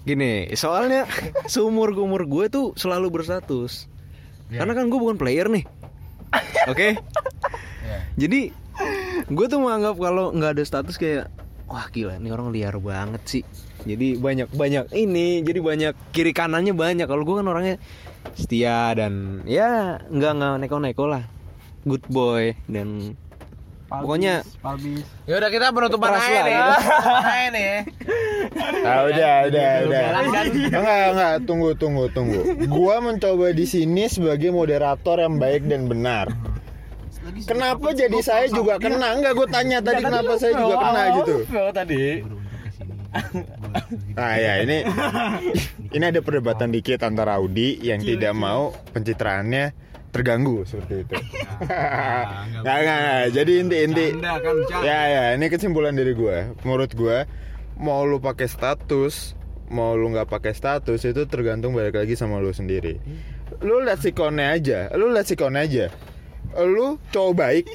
Gini, 0.03 0.33
soalnya 0.53 1.09
seumur 1.49 1.89
umur 1.91 2.23
gue 2.23 2.45
tuh 2.47 2.65
selalu 2.75 3.09
berstatus. 3.11 3.89
Karena 4.45 4.77
kan 4.77 4.85
gue 4.85 4.99
bukan 5.01 5.17
player 5.17 5.49
nih. 5.49 5.65
Oke. 6.71 6.99
Jadi 8.15 8.51
gue 9.25 9.45
tuh 9.47 9.59
menganggap 9.59 9.95
kalau 9.97 10.31
nggak 10.35 10.59
ada 10.59 10.63
status 10.63 10.99
kayak 10.99 11.31
wah 11.65 11.87
gila 11.89 12.19
ini 12.19 12.29
orang 12.31 12.51
liar 12.53 12.75
banget 12.79 13.21
sih. 13.25 13.43
Jadi 13.85 14.17
banyak 14.17 14.49
banyak 14.49 14.89
ini, 14.97 15.45
jadi 15.45 15.59
banyak 15.61 15.93
kiri 16.09 16.33
kanannya 16.33 16.73
banyak. 16.73 17.05
Kalau 17.05 17.21
gue 17.21 17.35
kan 17.37 17.47
orangnya 17.47 17.75
setia 18.33 18.89
dan 18.97 19.45
ya 19.45 20.01
nggak 20.09 20.31
nggak 20.35 20.53
neko-neko 20.65 21.05
lah. 21.05 21.23
Good 21.85 22.09
boy 22.09 22.57
dan 22.65 23.13
pokoknya 24.03 24.43
Palbis. 24.59 25.05
Ya 25.29 25.33
udah 25.39 25.49
kita 25.53 25.67
penutupan 25.71 26.09
Keras 26.11 26.25
aja 26.25 26.31
lah, 26.33 26.43
nih. 26.43 26.55
gitu. 26.55 26.73
Aja 27.15 27.47
nih. 27.51 27.73
Ah, 28.85 28.99
udah, 29.05 29.33
udah, 29.49 29.69
udah. 29.85 30.03
Enggak, 30.71 31.03
enggak, 31.11 31.33
tunggu, 31.45 31.69
tunggu, 31.77 32.03
tunggu. 32.11 32.41
Gua 32.67 32.99
mencoba 33.03 33.51
di 33.53 33.65
sini 33.67 34.07
sebagai 34.07 34.51
moderator 34.51 35.21
yang 35.21 35.37
baik 35.37 35.67
dan 35.67 35.87
benar. 35.87 36.29
Kenapa 37.45 37.91
jadi 37.93 38.19
saya 38.21 38.45
juga 38.47 38.77
kena? 38.77 39.17
Enggak, 39.17 39.33
gue 39.33 39.47
tanya 39.49 39.81
tadi 39.81 40.01
kenapa 40.05 40.37
saya 40.37 40.53
juga 40.55 40.75
kena 40.77 41.03
gitu. 41.21 41.35
tadi 41.73 42.03
Nah 44.15 44.33
ya 44.35 44.53
ini 44.63 44.83
ini 45.95 46.03
ada 46.03 46.19
perdebatan 46.19 46.71
dikit 46.71 46.99
antara 47.03 47.39
Audi 47.39 47.79
yang 47.79 48.03
tidak 48.03 48.35
mau 48.35 48.75
pencitraannya 48.91 49.71
terganggu 50.15 50.63
seperti 50.63 51.03
itu. 51.03 51.15
Nggak, 52.63 52.77
nggak, 52.87 52.99
nggak. 53.03 53.25
Jadi 53.35 53.51
inti 53.59 53.77
inti. 53.83 54.07
Ya 54.79 54.99
ya 55.11 55.23
ini 55.35 55.51
kesimpulan 55.51 55.91
dari 55.91 56.15
gue. 56.15 56.55
Menurut 56.63 56.91
gue 56.95 57.27
mau 57.75 58.07
lu 58.07 58.23
pakai 58.23 58.47
status 58.47 59.35
mau 59.67 59.97
lu 59.97 60.13
nggak 60.13 60.29
pakai 60.29 60.53
status 60.53 61.03
itu 61.03 61.25
tergantung 61.27 61.75
balik 61.75 61.99
lagi 61.99 62.15
sama 62.15 62.39
lu 62.39 62.55
sendiri. 62.55 62.95
Lu 63.59 63.83
lihat 63.83 63.99
sikonnya 63.99 64.55
aja. 64.55 64.79
Lu 64.95 65.11
lihat 65.11 65.27
sikonnya 65.27 65.67
aja. 65.67 65.85
Lu 66.55 66.95
cowok 67.11 67.33
baik. 67.35 67.65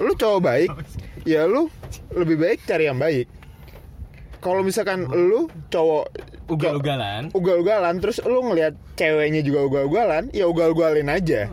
Lu 0.00 0.16
cowok 0.16 0.40
baik. 0.40 0.70
Ya 1.28 1.44
lu 1.44 1.68
lebih 2.16 2.40
baik 2.40 2.64
cari 2.64 2.88
yang 2.88 2.96
baik 2.96 3.28
kalau 4.38 4.62
misalkan 4.62 5.06
lu 5.10 5.50
cowok 5.70 6.14
ugal-ugalan. 6.48 7.28
Ugal-ugalan? 7.30 7.94
Terus 7.98 8.18
lu 8.22 8.40
ngelihat 8.42 8.74
ceweknya 8.94 9.40
juga 9.40 9.64
ugal-ugalan 9.64 10.32
ya 10.32 10.44
ugal-ugalin 10.44 11.06
aja. 11.06 11.46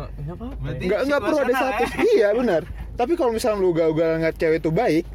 Nggak 0.57 0.99
nggak 1.05 1.21
perlu 1.21 1.37
ada 1.37 1.53
status. 1.53 1.89
iya 2.15 2.31
benar. 2.31 2.63
Tapi 2.95 3.13
kalau 3.13 3.31
misalkan 3.31 3.59
lu 3.59 3.69
ugal-ugalan 3.69 4.19
ngeliat 4.19 4.35
cewek 4.35 4.59
itu 4.59 4.71
baik 4.71 5.05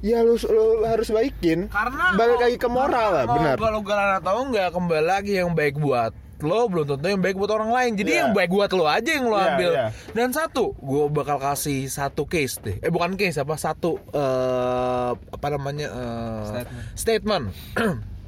ya 0.00 0.20
lu, 0.20 0.40
lu 0.40 0.64
harus 0.82 1.08
baikin. 1.08 1.68
Karena 1.68 2.16
balik 2.16 2.40
lagi 2.40 2.56
ke 2.56 2.66
moral 2.66 3.08
lah 3.14 3.24
benar. 3.28 3.56
ugal-ugalan 3.56 4.10
atau 4.16 4.34
enggak 4.42 4.68
kembali 4.72 5.04
lagi 5.04 5.32
yang 5.36 5.52
baik 5.52 5.76
buat 5.76 6.10
lo 6.40 6.72
belum 6.72 6.88
tentu 6.88 7.04
yang 7.06 7.20
baik 7.20 7.36
buat 7.36 7.52
orang 7.52 7.68
lain. 7.68 7.92
Jadi 7.94 8.10
Iya. 8.10 8.20
yang 8.24 8.30
baik 8.32 8.48
buat 8.48 8.72
lo 8.72 8.88
aja 8.88 9.10
yang 9.12 9.28
lo 9.28 9.36
Iya, 9.36 9.44
ambil. 9.52 9.70
iya. 9.76 9.86
dan 10.16 10.32
satu 10.32 10.72
gue 10.72 11.04
bakal 11.12 11.36
kasih 11.36 11.84
satu 11.84 12.24
case 12.24 12.56
deh. 12.58 12.76
Eh 12.80 12.88
bukan 12.88 13.12
case 13.12 13.36
apa? 13.36 13.60
Satu 13.60 14.00
eh 14.10 15.10
apa 15.12 15.46
namanya 15.52 15.92
eh, 15.92 16.64
statement, 16.96 17.52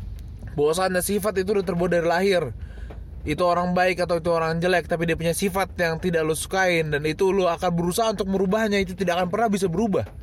bahwasannya 0.55 1.01
sifat 1.05 1.43
itu 1.43 1.59
udah 1.59 1.67
terbuat 1.67 1.91
dari 1.93 2.07
lahir. 2.07 2.43
Itu 3.23 3.47
orang 3.47 3.71
baik 3.71 4.03
atau 4.03 4.19
itu 4.19 4.31
orang 4.35 4.59
jelek 4.59 4.91
tapi 4.91 5.07
dia 5.07 5.15
punya 5.15 5.31
sifat 5.31 5.79
yang 5.79 6.03
tidak 6.03 6.27
lo 6.27 6.35
sukain 6.35 6.91
dan 6.91 7.07
itu 7.07 7.31
lo 7.31 7.47
akan 7.47 7.71
berusaha 7.71 8.11
untuk 8.11 8.27
merubahnya 8.27 8.83
itu 8.83 8.99
tidak 8.99 9.23
akan 9.23 9.29
pernah 9.31 9.47
bisa 9.47 9.71
berubah 9.71 10.22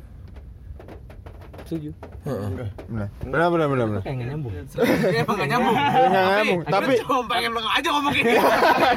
setuju. 1.70 1.94
Benar. 2.26 2.66
Benar 3.22 3.48
benar 3.54 3.66
benar, 3.70 3.86
benar. 3.86 4.02
kayak 4.02 4.16
nggak 4.18 4.28
nyambung. 4.34 4.52
Ya 5.14 5.22
emang 5.22 5.36
gak 5.38 5.48
nyambung. 5.54 5.76
Nggak 5.78 6.10
nyambung, 6.10 6.60
tapi 6.66 6.92
cuma 7.06 7.22
pengen 7.30 7.50
lo 7.54 7.60
aja 7.62 7.88
ngomong 7.94 8.14
gitu. 8.18 8.30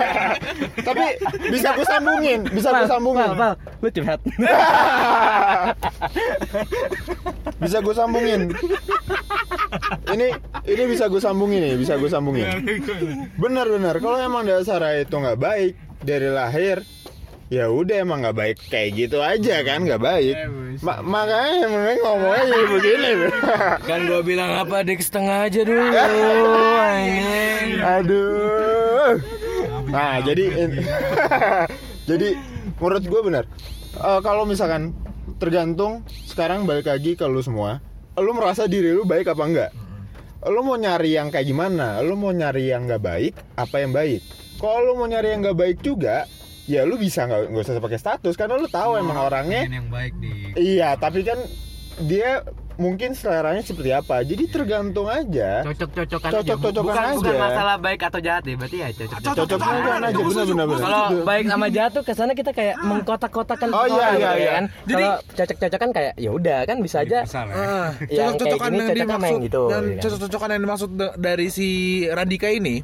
tapi 0.89 1.05
bisa 1.53 1.69
gue 1.77 1.85
sambungin 1.85 2.39
bisa 2.49 2.69
gue 2.73 2.89
sambungin. 2.89 3.29
Pal, 3.37 3.53
lu 3.77 3.87
curhat. 3.93 4.19
Bisa 7.63 7.79
gue 7.79 7.95
sambungin. 7.95 8.51
Ini 10.11 10.27
ini 10.67 10.83
bisa 10.91 11.07
gue 11.07 11.21
sambungin 11.23 11.63
nih 11.63 11.79
bisa 11.79 11.95
gue 11.95 12.11
sambungin. 12.11 12.43
Bener 13.39 13.67
bener 13.71 13.95
kalau 14.03 14.19
emang 14.19 14.43
dasarnya 14.43 15.07
itu 15.07 15.15
nggak 15.15 15.39
baik 15.39 15.73
dari 16.03 16.27
lahir 16.27 16.83
ya 17.53 17.69
udah 17.69 18.01
emang 18.01 18.25
nggak 18.25 18.33
baik 18.33 18.57
kayak 18.65 18.89
gitu 18.97 19.21
aja 19.21 19.61
kan 19.61 19.85
nggak 19.85 20.01
baik. 20.01 20.33
Ma- 20.81 21.05
makanya 21.05 21.69
emang 21.69 22.01
ngomongnya 22.01 22.43
jadi 22.49 22.65
begini. 22.73 23.11
Kan 23.85 23.99
gua 24.09 24.21
bilang 24.25 24.49
apa 24.57 24.81
dek 24.81 24.97
setengah 24.97 25.45
aja 25.45 25.61
dulu 25.61 25.85
anjing. 26.89 27.69
Aduh. 27.77 29.11
Nah 29.85 30.17
jadi 30.25 30.43
jadi 32.09 32.27
menurut 32.81 33.03
gue 33.05 33.21
benar. 33.21 33.45
Eh, 33.93 34.19
kalau 34.25 34.49
misalkan 34.49 34.97
tergantung 35.37 36.01
sekarang 36.25 36.65
balik 36.65 36.89
lagi 36.89 37.13
ke 37.13 37.23
lu 37.23 37.45
semua 37.45 37.77
lu 38.13 38.33
merasa 38.33 38.65
diri 38.65 38.89
lu 38.89 39.05
baik 39.05 39.29
apa 39.29 39.43
enggak? 39.45 39.71
Lu 40.43 40.65
mau 40.65 40.75
nyari 40.75 41.13
yang 41.13 41.29
kayak 41.29 41.45
gimana? 41.45 42.01
Lu 42.01 42.17
mau 42.17 42.33
nyari 42.33 42.73
yang 42.73 42.89
nggak 42.89 42.99
baik 42.99 43.33
apa 43.53 43.75
yang 43.77 43.93
baik? 43.93 44.25
Kalau 44.57 44.81
lu 44.81 44.93
mau 44.97 45.05
nyari 45.05 45.37
yang 45.37 45.45
nggak 45.45 45.55
baik 45.55 45.77
juga 45.79 46.25
ya 46.63 46.81
lu 46.83 46.95
bisa 46.95 47.23
nggak 47.23 47.51
nggak 47.51 47.61
usah 47.61 47.75
pakai 47.77 47.99
status 47.99 48.33
karena 48.33 48.55
lu 48.55 48.67
tahu 48.67 48.95
emang 48.95 49.19
orangnya 49.19 49.67
yang 49.67 49.87
baik 49.87 50.15
di 50.17 50.31
Iya, 50.55 50.95
tapi 50.95 51.21
kan 51.21 51.35
dia 51.99 52.41
mungkin 52.73 53.13
seleranya 53.13 53.61
seperti 53.61 53.93
apa. 53.93 54.25
Jadi 54.25 54.49
tergantung 54.49 55.05
aja. 55.05 55.61
Cocok-cocokan 55.61 56.25
aja. 56.25 56.37
Cocok-cocokan 56.41 56.81
bukan, 56.89 57.05
aja. 57.05 57.17
Bukan 57.21 57.35
masalah 57.37 57.75
baik 57.77 58.01
atau 58.01 58.17
jahat 58.17 58.43
ya, 58.43 58.55
berarti 58.55 58.77
ya 58.79 58.87
cocok-cocokan. 58.89 59.29
Cocok-cocokan 59.29 60.01
aja 60.01 60.17
benar 60.17 60.45
benar 60.47 60.65
benar. 60.65 60.81
Kalau 60.81 61.03
baik 61.21 61.45
sama 61.45 61.67
jahat 61.69 61.91
tuh 61.93 62.01
ke 62.01 62.13
sana 62.13 62.31
kita 62.33 62.49
kayak 62.49 62.75
mengkotak-kotakan 62.81 63.67
Oh, 63.69 63.85
iya, 63.85 63.93
iya, 63.93 64.09
gitu 64.09 64.41
iya. 64.41 64.51
kan. 64.51 64.65
Kalau 64.87 65.11
cocok-cocokan 65.37 65.89
kayak 65.91 66.13
ya 66.17 66.29
udah 66.33 66.59
kan 66.65 66.77
bisa 66.81 66.97
aja 66.99 67.17
Ah, 67.29 67.93
Yang 68.09 68.29
cocok-cocokan 68.35 68.69
kayak 68.73 68.89
gini 68.89 68.97
yang 68.97 68.97
cocok 68.97 69.05
sama 69.05 69.21
dimaksud 69.21 69.29
yang 69.29 69.45
gitu, 69.45 69.63
dan 69.63 69.81
ya 69.83 69.93
kan? 69.93 70.01
cocok-cocokan 70.01 70.49
yang 70.49 70.61
dimaksud 70.63 70.89
da- 70.95 71.15
dari 71.15 71.47
si 71.49 71.67
Radika 72.07 72.49
ini. 72.49 72.75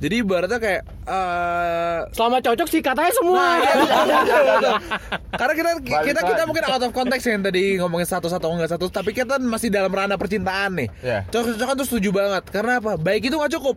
Jadi 0.00 0.14
ibaratnya 0.24 0.56
kayak 0.56 0.82
eh 1.04 1.98
selama 2.16 2.40
cocok 2.40 2.68
sih 2.72 2.80
katanya 2.80 3.12
semua. 3.12 3.36
Nah, 3.36 3.56
iya, 3.60 3.72
iya, 3.76 3.88
iya, 4.06 4.20
iya, 4.24 4.54
iya. 4.60 4.72
Karena 5.36 5.54
kita 5.56 5.70
Balik 5.76 6.06
kita 6.08 6.20
kita 6.24 6.42
mungkin 6.48 6.64
out 6.72 6.82
of 6.84 6.92
context 6.96 7.24
yang 7.28 7.44
tadi 7.44 7.76
ngomongin 7.76 8.08
satu 8.08 8.32
satu 8.32 8.48
enggak 8.48 8.72
satu, 8.72 8.88
tapi 8.88 9.12
kita 9.12 9.36
masih 9.36 9.68
dalam 9.68 9.92
ranah 9.92 10.16
percintaan 10.16 10.80
nih. 10.80 10.88
Iya. 11.04 11.28
Cocok-cocokan 11.28 11.74
tuh 11.84 11.86
setuju 11.86 12.08
banget. 12.16 12.44
Karena 12.48 12.80
apa? 12.80 12.96
Baik 12.96 13.28
itu 13.28 13.36
nggak 13.36 13.52
cukup. 13.60 13.76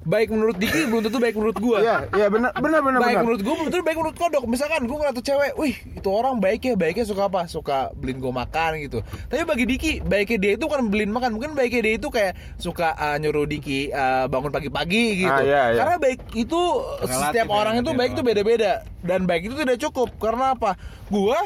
Baik 0.00 0.32
menurut 0.32 0.56
Diki 0.56 0.88
belum 0.88 1.04
tentu 1.04 1.20
baik 1.20 1.36
menurut 1.36 1.58
gua. 1.60 1.78
Iya, 1.84 1.96
iya 2.16 2.26
benar 2.32 2.56
benar 2.56 2.80
benar 2.80 3.00
baik 3.04 3.20
benar. 3.20 3.24
menurut 3.28 3.40
gue 3.44 3.54
belum 3.54 3.66
tentu 3.68 3.84
baik 3.84 3.98
menurut 4.00 4.16
kodok. 4.16 4.44
Misalkan 4.48 4.80
gue 4.88 4.96
ngeliat 4.96 5.12
tuh 5.12 5.24
cewek 5.28 5.52
wih 5.60 5.76
itu 5.76 6.08
orang 6.08 6.40
baiknya 6.40 6.72
baiknya 6.72 7.04
suka 7.04 7.28
apa? 7.28 7.44
Suka 7.44 7.92
beliin 7.92 8.16
gue 8.16 8.32
makan 8.32 8.80
gitu. 8.80 9.04
Tapi 9.28 9.44
bagi 9.44 9.64
Diki 9.68 9.92
baiknya 10.00 10.38
dia 10.40 10.52
itu 10.56 10.66
kan 10.72 10.80
beliin 10.88 11.12
makan. 11.12 11.36
Mungkin 11.36 11.52
baiknya 11.52 11.80
dia 11.84 11.94
itu 12.00 12.08
kayak 12.08 12.32
suka 12.56 12.96
uh, 12.96 13.20
nyuruh 13.20 13.44
Diki 13.44 13.92
uh, 13.92 14.24
bangun 14.32 14.48
pagi-pagi 14.48 15.28
gitu. 15.28 15.28
Ah, 15.28 15.44
iya, 15.44 15.62
iya. 15.76 15.78
karena 15.84 15.96
baik 16.00 16.20
itu 16.32 16.60
setiap 17.04 17.48
orang 17.52 17.84
itu 17.84 17.90
baik 17.92 18.16
itu 18.16 18.22
beda-beda. 18.24 18.72
Dan 19.04 19.28
baik 19.28 19.52
itu 19.52 19.54
tidak 19.60 19.76
cukup. 19.84 20.16
Karena 20.16 20.56
apa? 20.56 20.80
Gua 21.12 21.36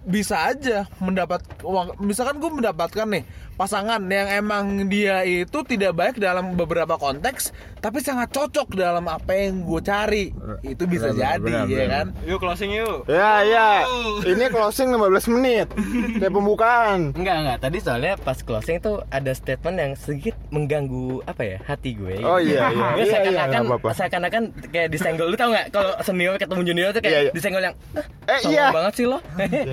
bisa 0.00 0.48
aja 0.48 0.88
mendapat 0.96 1.44
uang. 1.60 2.00
Misalkan 2.00 2.40
gue 2.40 2.48
mendapatkan 2.48 3.04
nih 3.04 3.24
pasangan 3.60 4.00
yang 4.08 4.40
emang 4.40 4.64
dia 4.88 5.20
itu 5.20 5.60
tidak 5.68 5.92
baik 5.92 6.16
dalam 6.16 6.56
beberapa 6.56 6.96
konteks 6.96 7.52
tapi 7.84 8.00
sangat 8.00 8.32
cocok 8.32 8.72
dalam 8.72 9.04
apa 9.04 9.36
yang 9.36 9.60
gue 9.60 9.80
cari 9.80 10.32
itu 10.64 10.84
bisa 10.84 11.12
Benar, 11.12 11.36
jadi 11.36 11.44
benar, 11.44 11.64
ya 11.64 11.76
benar. 11.76 11.88
kan 11.92 12.06
Yuk 12.24 12.38
closing 12.40 12.70
yuk. 12.72 13.04
Ya, 13.04 13.42
ya. 13.42 13.68
Ini 14.22 14.48
closing 14.48 14.92
15 14.92 15.32
menit. 15.32 15.66
Kayak 16.16 16.32
pembukaan. 16.32 17.00
Enggak 17.16 17.36
enggak 17.42 17.58
tadi 17.60 17.78
soalnya 17.80 18.14
pas 18.16 18.38
closing 18.38 18.78
tuh 18.78 19.02
ada 19.08 19.32
statement 19.32 19.76
yang 19.76 19.92
sedikit 19.96 20.36
mengganggu 20.48 21.24
apa 21.24 21.42
ya 21.42 21.58
hati 21.64 21.96
gue. 21.96 22.20
Oh, 22.22 22.36
iya, 22.38 22.68
iya. 22.70 22.86
Gue 22.94 23.04
Iya, 23.10 23.18
iya, 23.26 23.92
seakan-akan 23.92 24.42
kayak 24.70 24.88
disenggol 24.88 25.32
lu 25.32 25.36
tau 25.36 25.50
nggak 25.50 25.66
kalau 25.72 25.92
senior 26.00 26.36
ketemu 26.36 26.62
junior 26.62 26.88
tuh 26.92 27.00
kayak 27.02 27.12
Iya, 27.12 27.20
iya. 27.26 27.32
disenggol 27.32 27.62
yang 27.64 27.74
ah, 27.96 28.06
Eh, 28.30 28.40
iya. 28.46 28.66
banget 28.70 28.92
sih 28.94 29.06
lo. 29.08 29.18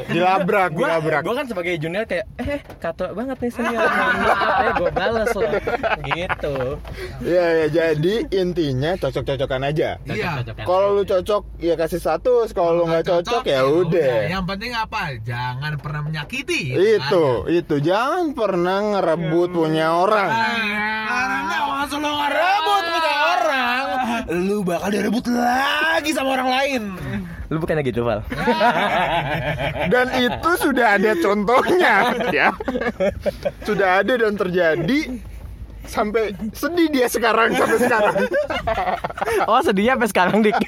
Dilabrak, 0.09 0.69
gua, 0.73 0.87
dilabrak. 0.97 1.21
gua 1.23 1.33
kan 1.37 1.45
sebagai 1.45 1.73
junior 1.77 2.03
kayak 2.03 2.25
eh 2.41 2.59
kato 2.81 3.11
banget 3.13 3.37
nih 3.37 3.51
senior. 3.53 3.76
Maaf 3.77 4.57
ya 4.57 4.71
gue 4.73 4.91
bales 4.91 5.31
lo. 5.31 5.49
Gitu. 6.07 6.55
Iya, 7.21 7.45
ya, 7.45 7.65
jadi 7.69 8.15
intinya 8.33 8.91
cocok-cocokan 8.97 9.61
aja. 9.63 9.89
Iya. 10.03 10.41
Kalau 10.65 10.97
lu 10.97 11.03
cocok 11.05 11.61
ya 11.61 11.77
kasih 11.77 11.99
status, 12.01 12.51
kalau 12.51 12.73
lu 12.77 12.83
nggak 12.89 13.05
cocok 13.05 13.43
ya 13.45 13.61
udah. 13.63 14.27
yang 14.27 14.43
penting 14.43 14.73
apa 14.73 15.15
jangan 15.23 15.77
pernah 15.79 16.01
menyakiti 16.03 16.73
Itu, 16.75 17.47
itu 17.47 17.75
jangan 17.79 18.33
pernah 18.33 18.97
ngerebut 18.97 19.49
punya 19.53 19.93
orang. 19.93 20.31
karena 21.07 21.57
once 21.71 21.95
lo 21.95 22.11
ngerebut 22.11 22.83
punya 22.83 23.13
orang 23.15 23.77
lu 24.43 24.57
bakal 24.59 24.89
direbut 24.91 25.25
lagi 25.31 26.11
sama 26.11 26.35
orang 26.35 26.49
lain 26.51 26.81
Lu 27.47 27.63
bukannya 27.63 27.83
gitu 27.87 28.03
Val? 28.03 28.27
Dan 29.93 30.07
itu 30.19 30.51
sudah 30.59 30.99
ada 30.99 31.11
contohnya, 31.15 32.11
ya. 32.35 32.49
Sudah 33.63 34.03
ada 34.03 34.13
dan 34.19 34.35
terjadi 34.35 34.99
sampai 35.87 36.35
sedih 36.51 36.91
dia 36.91 37.07
sekarang 37.07 37.55
sampai 37.55 37.79
sekarang. 37.79 38.15
oh 39.49 39.59
sedihnya 39.63 39.95
sampai 39.95 40.09
sekarang 40.11 40.37
dik. 40.43 40.59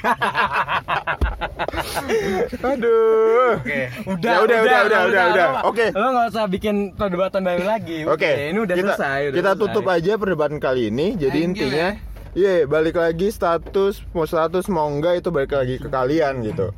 Aduh. 2.63 3.59
udah, 4.07 4.31
Ya 4.31 4.37
udah, 4.41 4.57
udah, 4.63 4.79
udah, 4.87 5.01
udah, 5.11 5.23
udah. 5.35 5.47
Oke. 5.67 5.91
Lo 5.91 6.07
nggak 6.15 6.27
usah 6.31 6.45
bikin 6.47 6.95
perdebatan 6.95 7.43
baru 7.43 7.63
lagi. 7.67 8.07
Oke, 8.07 8.49
ini 8.49 8.59
udah 8.63 8.75
kita, 8.75 8.95
selesai. 8.95 9.19
udah 9.29 9.37
kita 9.37 9.51
selesai. 9.53 9.61
tutup 9.61 9.85
aja 9.91 10.11
perdebatan 10.15 10.57
kali 10.57 10.87
ini. 10.89 11.19
Jadi 11.19 11.39
Thank 11.43 11.59
you, 11.59 11.67
intinya, 11.67 11.87
iya 12.33 12.65
balik 12.65 12.95
lagi 12.95 13.29
status 13.29 14.01
mau 14.11 14.25
status 14.25 14.65
mau 14.67 14.85
enggak 14.85 15.19
itu 15.19 15.29
balik 15.29 15.51
lagi 15.51 15.75
ke 15.75 15.87
kalian 15.87 16.41
gitu. 16.43 16.69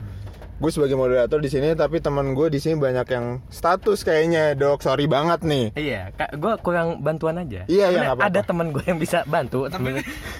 Gue 0.61 0.69
sebagai 0.69 0.93
moderator 0.93 1.41
di 1.41 1.49
sini, 1.49 1.73
tapi 1.73 1.97
teman 1.97 2.37
gue 2.37 2.45
di 2.45 2.61
sini 2.61 2.77
banyak 2.77 3.09
yang 3.09 3.41
status 3.49 4.05
kayaknya 4.05 4.53
dok. 4.53 4.85
Sorry 4.85 5.09
banget 5.09 5.41
nih. 5.41 5.73
Iya, 5.73 6.13
gue 6.37 6.53
kurang 6.61 7.01
bantuan 7.01 7.41
aja. 7.41 7.65
Iya, 7.65 7.89
iya, 7.89 7.97
nggak 7.97 8.13
apa-apa. 8.13 8.29
Ada 8.29 8.41
teman 8.45 8.67
gue 8.69 8.85
yang 8.85 9.01
bisa 9.01 9.25
bantu. 9.25 9.65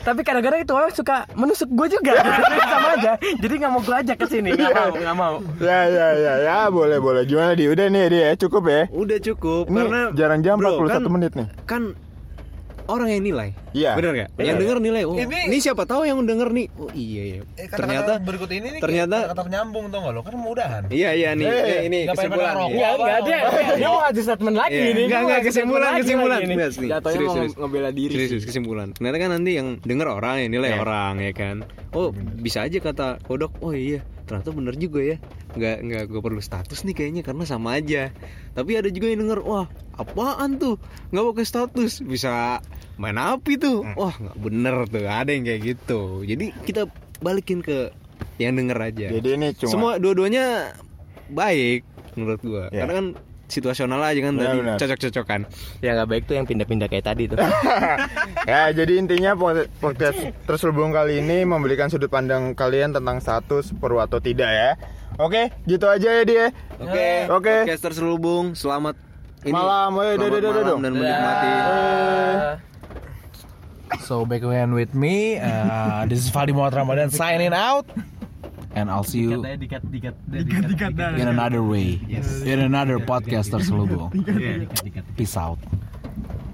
Tapi 0.06 0.22
kadang-kadang 0.22 0.62
itu 0.62 0.78
orang 0.78 0.94
suka 0.94 1.26
menusuk 1.34 1.74
gue 1.74 1.98
juga. 1.98 2.22
Sama 2.70 3.02
aja. 3.02 3.18
Jadi 3.18 3.54
nggak 3.66 3.72
mau 3.74 3.82
gue 3.82 3.96
ajak 3.98 4.18
ke 4.22 4.28
sini. 4.30 4.54
Nggak 4.54 4.70
mau, 4.78 4.94
nggak 4.94 5.18
mau. 5.18 5.36
Ya 5.58 5.80
ya 5.90 6.08
ya 6.14 6.34
ya 6.38 6.58
boleh 6.70 7.02
boleh. 7.02 7.26
Gimana 7.26 7.58
di? 7.58 7.66
Udah 7.66 7.90
nih 7.90 8.06
dia 8.14 8.30
cukup 8.38 8.64
ya. 8.70 8.82
Udah 8.94 9.18
cukup 9.18 9.74
Ini 9.74 9.74
karena 9.74 10.02
jarang 10.14 10.42
jam 10.46 10.62
Bro, 10.62 10.86
41 10.86 11.02
kan- 11.02 11.02
menit 11.10 11.32
nih. 11.34 11.48
kan 11.66 11.82
orang 12.92 13.10
yang 13.10 13.24
nilai. 13.24 13.50
Iya. 13.72 13.96
Bener 13.96 14.12
gak? 14.14 14.30
Bener. 14.34 14.46
Yang 14.46 14.58
denger 14.60 14.78
nilai. 14.80 15.02
Oh, 15.04 15.16
Ini- 15.16 15.48
ini, 15.48 15.58
siapa 15.58 15.84
tahu 15.84 16.04
yang 16.04 16.20
denger 16.22 16.50
nih. 16.52 16.68
Oh 16.76 16.92
iya 16.92 17.22
iya. 17.24 17.40
Eh, 17.56 17.68
ternyata 17.68 18.20
berikut 18.20 18.50
ini 18.50 18.68
nih 18.70 18.82
ternyata- 18.84 19.32
kata 19.32 19.44
penyambung 19.44 19.88
tuh 19.88 19.98
nggak 19.98 20.12
lo 20.12 20.22
kan 20.22 20.34
mudahan 20.36 20.82
Iya 20.88 21.10
iya 21.14 21.30
nih. 21.32 21.46
Eh, 21.46 21.56
ini 21.56 21.72
ini 21.82 21.98
nggak 22.04 22.16
kesimpulan. 22.16 22.54
nih. 22.54 22.68
Enggak, 22.70 22.92
enggak 22.94 23.20
dia. 23.22 23.40
Dia 23.72 23.88
mau 23.88 24.00
ngasih 24.02 24.24
statement 24.24 24.58
lagi 24.58 24.76
Iya. 24.76 24.84
nih. 24.84 25.04
Enggak, 25.08 25.22
enggak, 25.22 25.42
kesimpulan, 25.42 25.92
kesimpulan. 25.98 26.40
Serius, 27.02 27.32
serius. 27.32 27.54
ngebela 27.56 27.90
diri. 27.90 28.12
Serius, 28.12 28.30
serius, 28.30 28.46
kesimpulan. 28.46 28.88
Ternyata 28.92 29.18
kan 29.18 29.30
nanti 29.32 29.52
yang 29.56 29.68
denger 29.80 30.08
orang 30.10 30.36
yang 30.42 30.52
nilai 30.52 30.70
Iya. 30.72 30.80
orang 30.80 31.14
ya 31.18 31.32
kan. 31.32 31.56
Oh 31.92 32.12
bisa 32.38 32.64
aja 32.64 32.78
kata 32.78 33.08
kodok. 33.22 33.52
Oh 33.60 33.72
iya 33.72 34.04
ternyata 34.32 34.56
bener 34.56 34.76
juga 34.80 35.04
ya. 35.04 35.18
Nggak 35.60 35.78
nggak 35.84 36.04
gue 36.08 36.22
perlu 36.24 36.40
status 36.40 36.88
nih 36.88 36.96
kayaknya 36.96 37.22
karena 37.28 37.44
sama 37.44 37.76
aja. 37.76 38.16
Tapi 38.56 38.80
ada 38.80 38.88
juga 38.88 39.12
yang 39.12 39.28
denger 39.28 39.44
wah 39.44 39.68
apaan 40.00 40.56
tuh 40.56 40.80
nggak 41.12 41.26
pakai 41.36 41.46
status 41.46 42.00
bisa 42.00 42.64
main 42.96 43.20
api 43.20 43.60
tuh. 43.60 43.84
Hmm. 43.84 44.00
Wah 44.00 44.16
nggak 44.16 44.38
bener 44.40 44.76
tuh 44.88 45.04
ada 45.04 45.28
yang 45.36 45.44
kayak 45.44 45.62
gitu. 45.76 46.24
Jadi 46.24 46.56
kita 46.64 46.88
balikin 47.20 47.60
ke 47.60 47.92
yang 48.40 48.56
denger 48.56 48.80
aja. 48.80 49.08
Jadi 49.12 49.28
ini 49.36 49.48
cuma 49.60 49.72
Semua 49.76 49.92
dua-duanya 50.00 50.72
baik 51.28 51.84
menurut 52.16 52.40
gua. 52.40 52.64
Ya. 52.72 52.88
Karena 52.88 52.94
kan 52.96 53.08
situasional 53.52 54.00
aja 54.00 54.20
kan 54.24 54.34
tadi 54.40 54.58
cocok-cocokan. 54.80 55.42
Ya 55.84 55.94
nggak 56.00 56.10
baik 56.10 56.24
tuh 56.26 56.40
yang 56.40 56.48
pindah-pindah 56.48 56.88
kayak 56.88 57.06
tadi 57.06 57.28
tuh. 57.28 57.38
ya 58.52 58.72
jadi 58.72 58.94
intinya 58.96 59.36
pod- 59.36 59.68
podcast 59.84 60.32
terselubung 60.48 60.96
kali 60.96 61.20
ini 61.20 61.44
memberikan 61.44 61.92
sudut 61.92 62.08
pandang 62.08 62.56
kalian 62.56 62.96
tentang 62.96 63.20
status 63.20 63.76
perlu 63.76 64.00
atau 64.00 64.24
tidak 64.24 64.50
ya. 64.50 64.72
Oke, 65.20 65.52
gitu 65.68 65.92
aja 65.92 66.10
ya 66.18 66.24
dia. 66.24 66.46
Oke. 66.80 67.28
Oke. 67.28 67.56
Podcast 67.68 67.84
terselubung. 67.84 68.56
Selamat 68.56 68.96
ini. 69.44 69.52
Malam, 69.52 69.92
eh, 70.00 70.16
selamat 70.16 70.42
malam 70.56 70.80
dan 70.80 70.92
menikmati. 70.96 71.52
So 74.08 74.24
back 74.24 74.40
again 74.40 74.72
with 74.72 74.96
me. 74.96 75.36
Uh, 75.36 76.08
this 76.08 76.24
is 76.24 76.32
Fadi 76.32 76.56
Muhammad 76.56 76.80
Ramadan 76.80 77.12
signing 77.12 77.52
out. 77.52 77.84
And 78.74 78.90
I'll 78.90 79.04
see 79.04 79.20
you 79.20 79.44
Dikat, 79.44 79.84
dikat, 79.92 81.20
in 81.20 81.28
another 81.28 81.62
way. 81.64 82.00
In 82.46 82.60
another 82.60 83.00
podcast 83.00 83.52
terselubung. 83.52 84.12
Peace 85.18 85.36
out. 85.36 85.60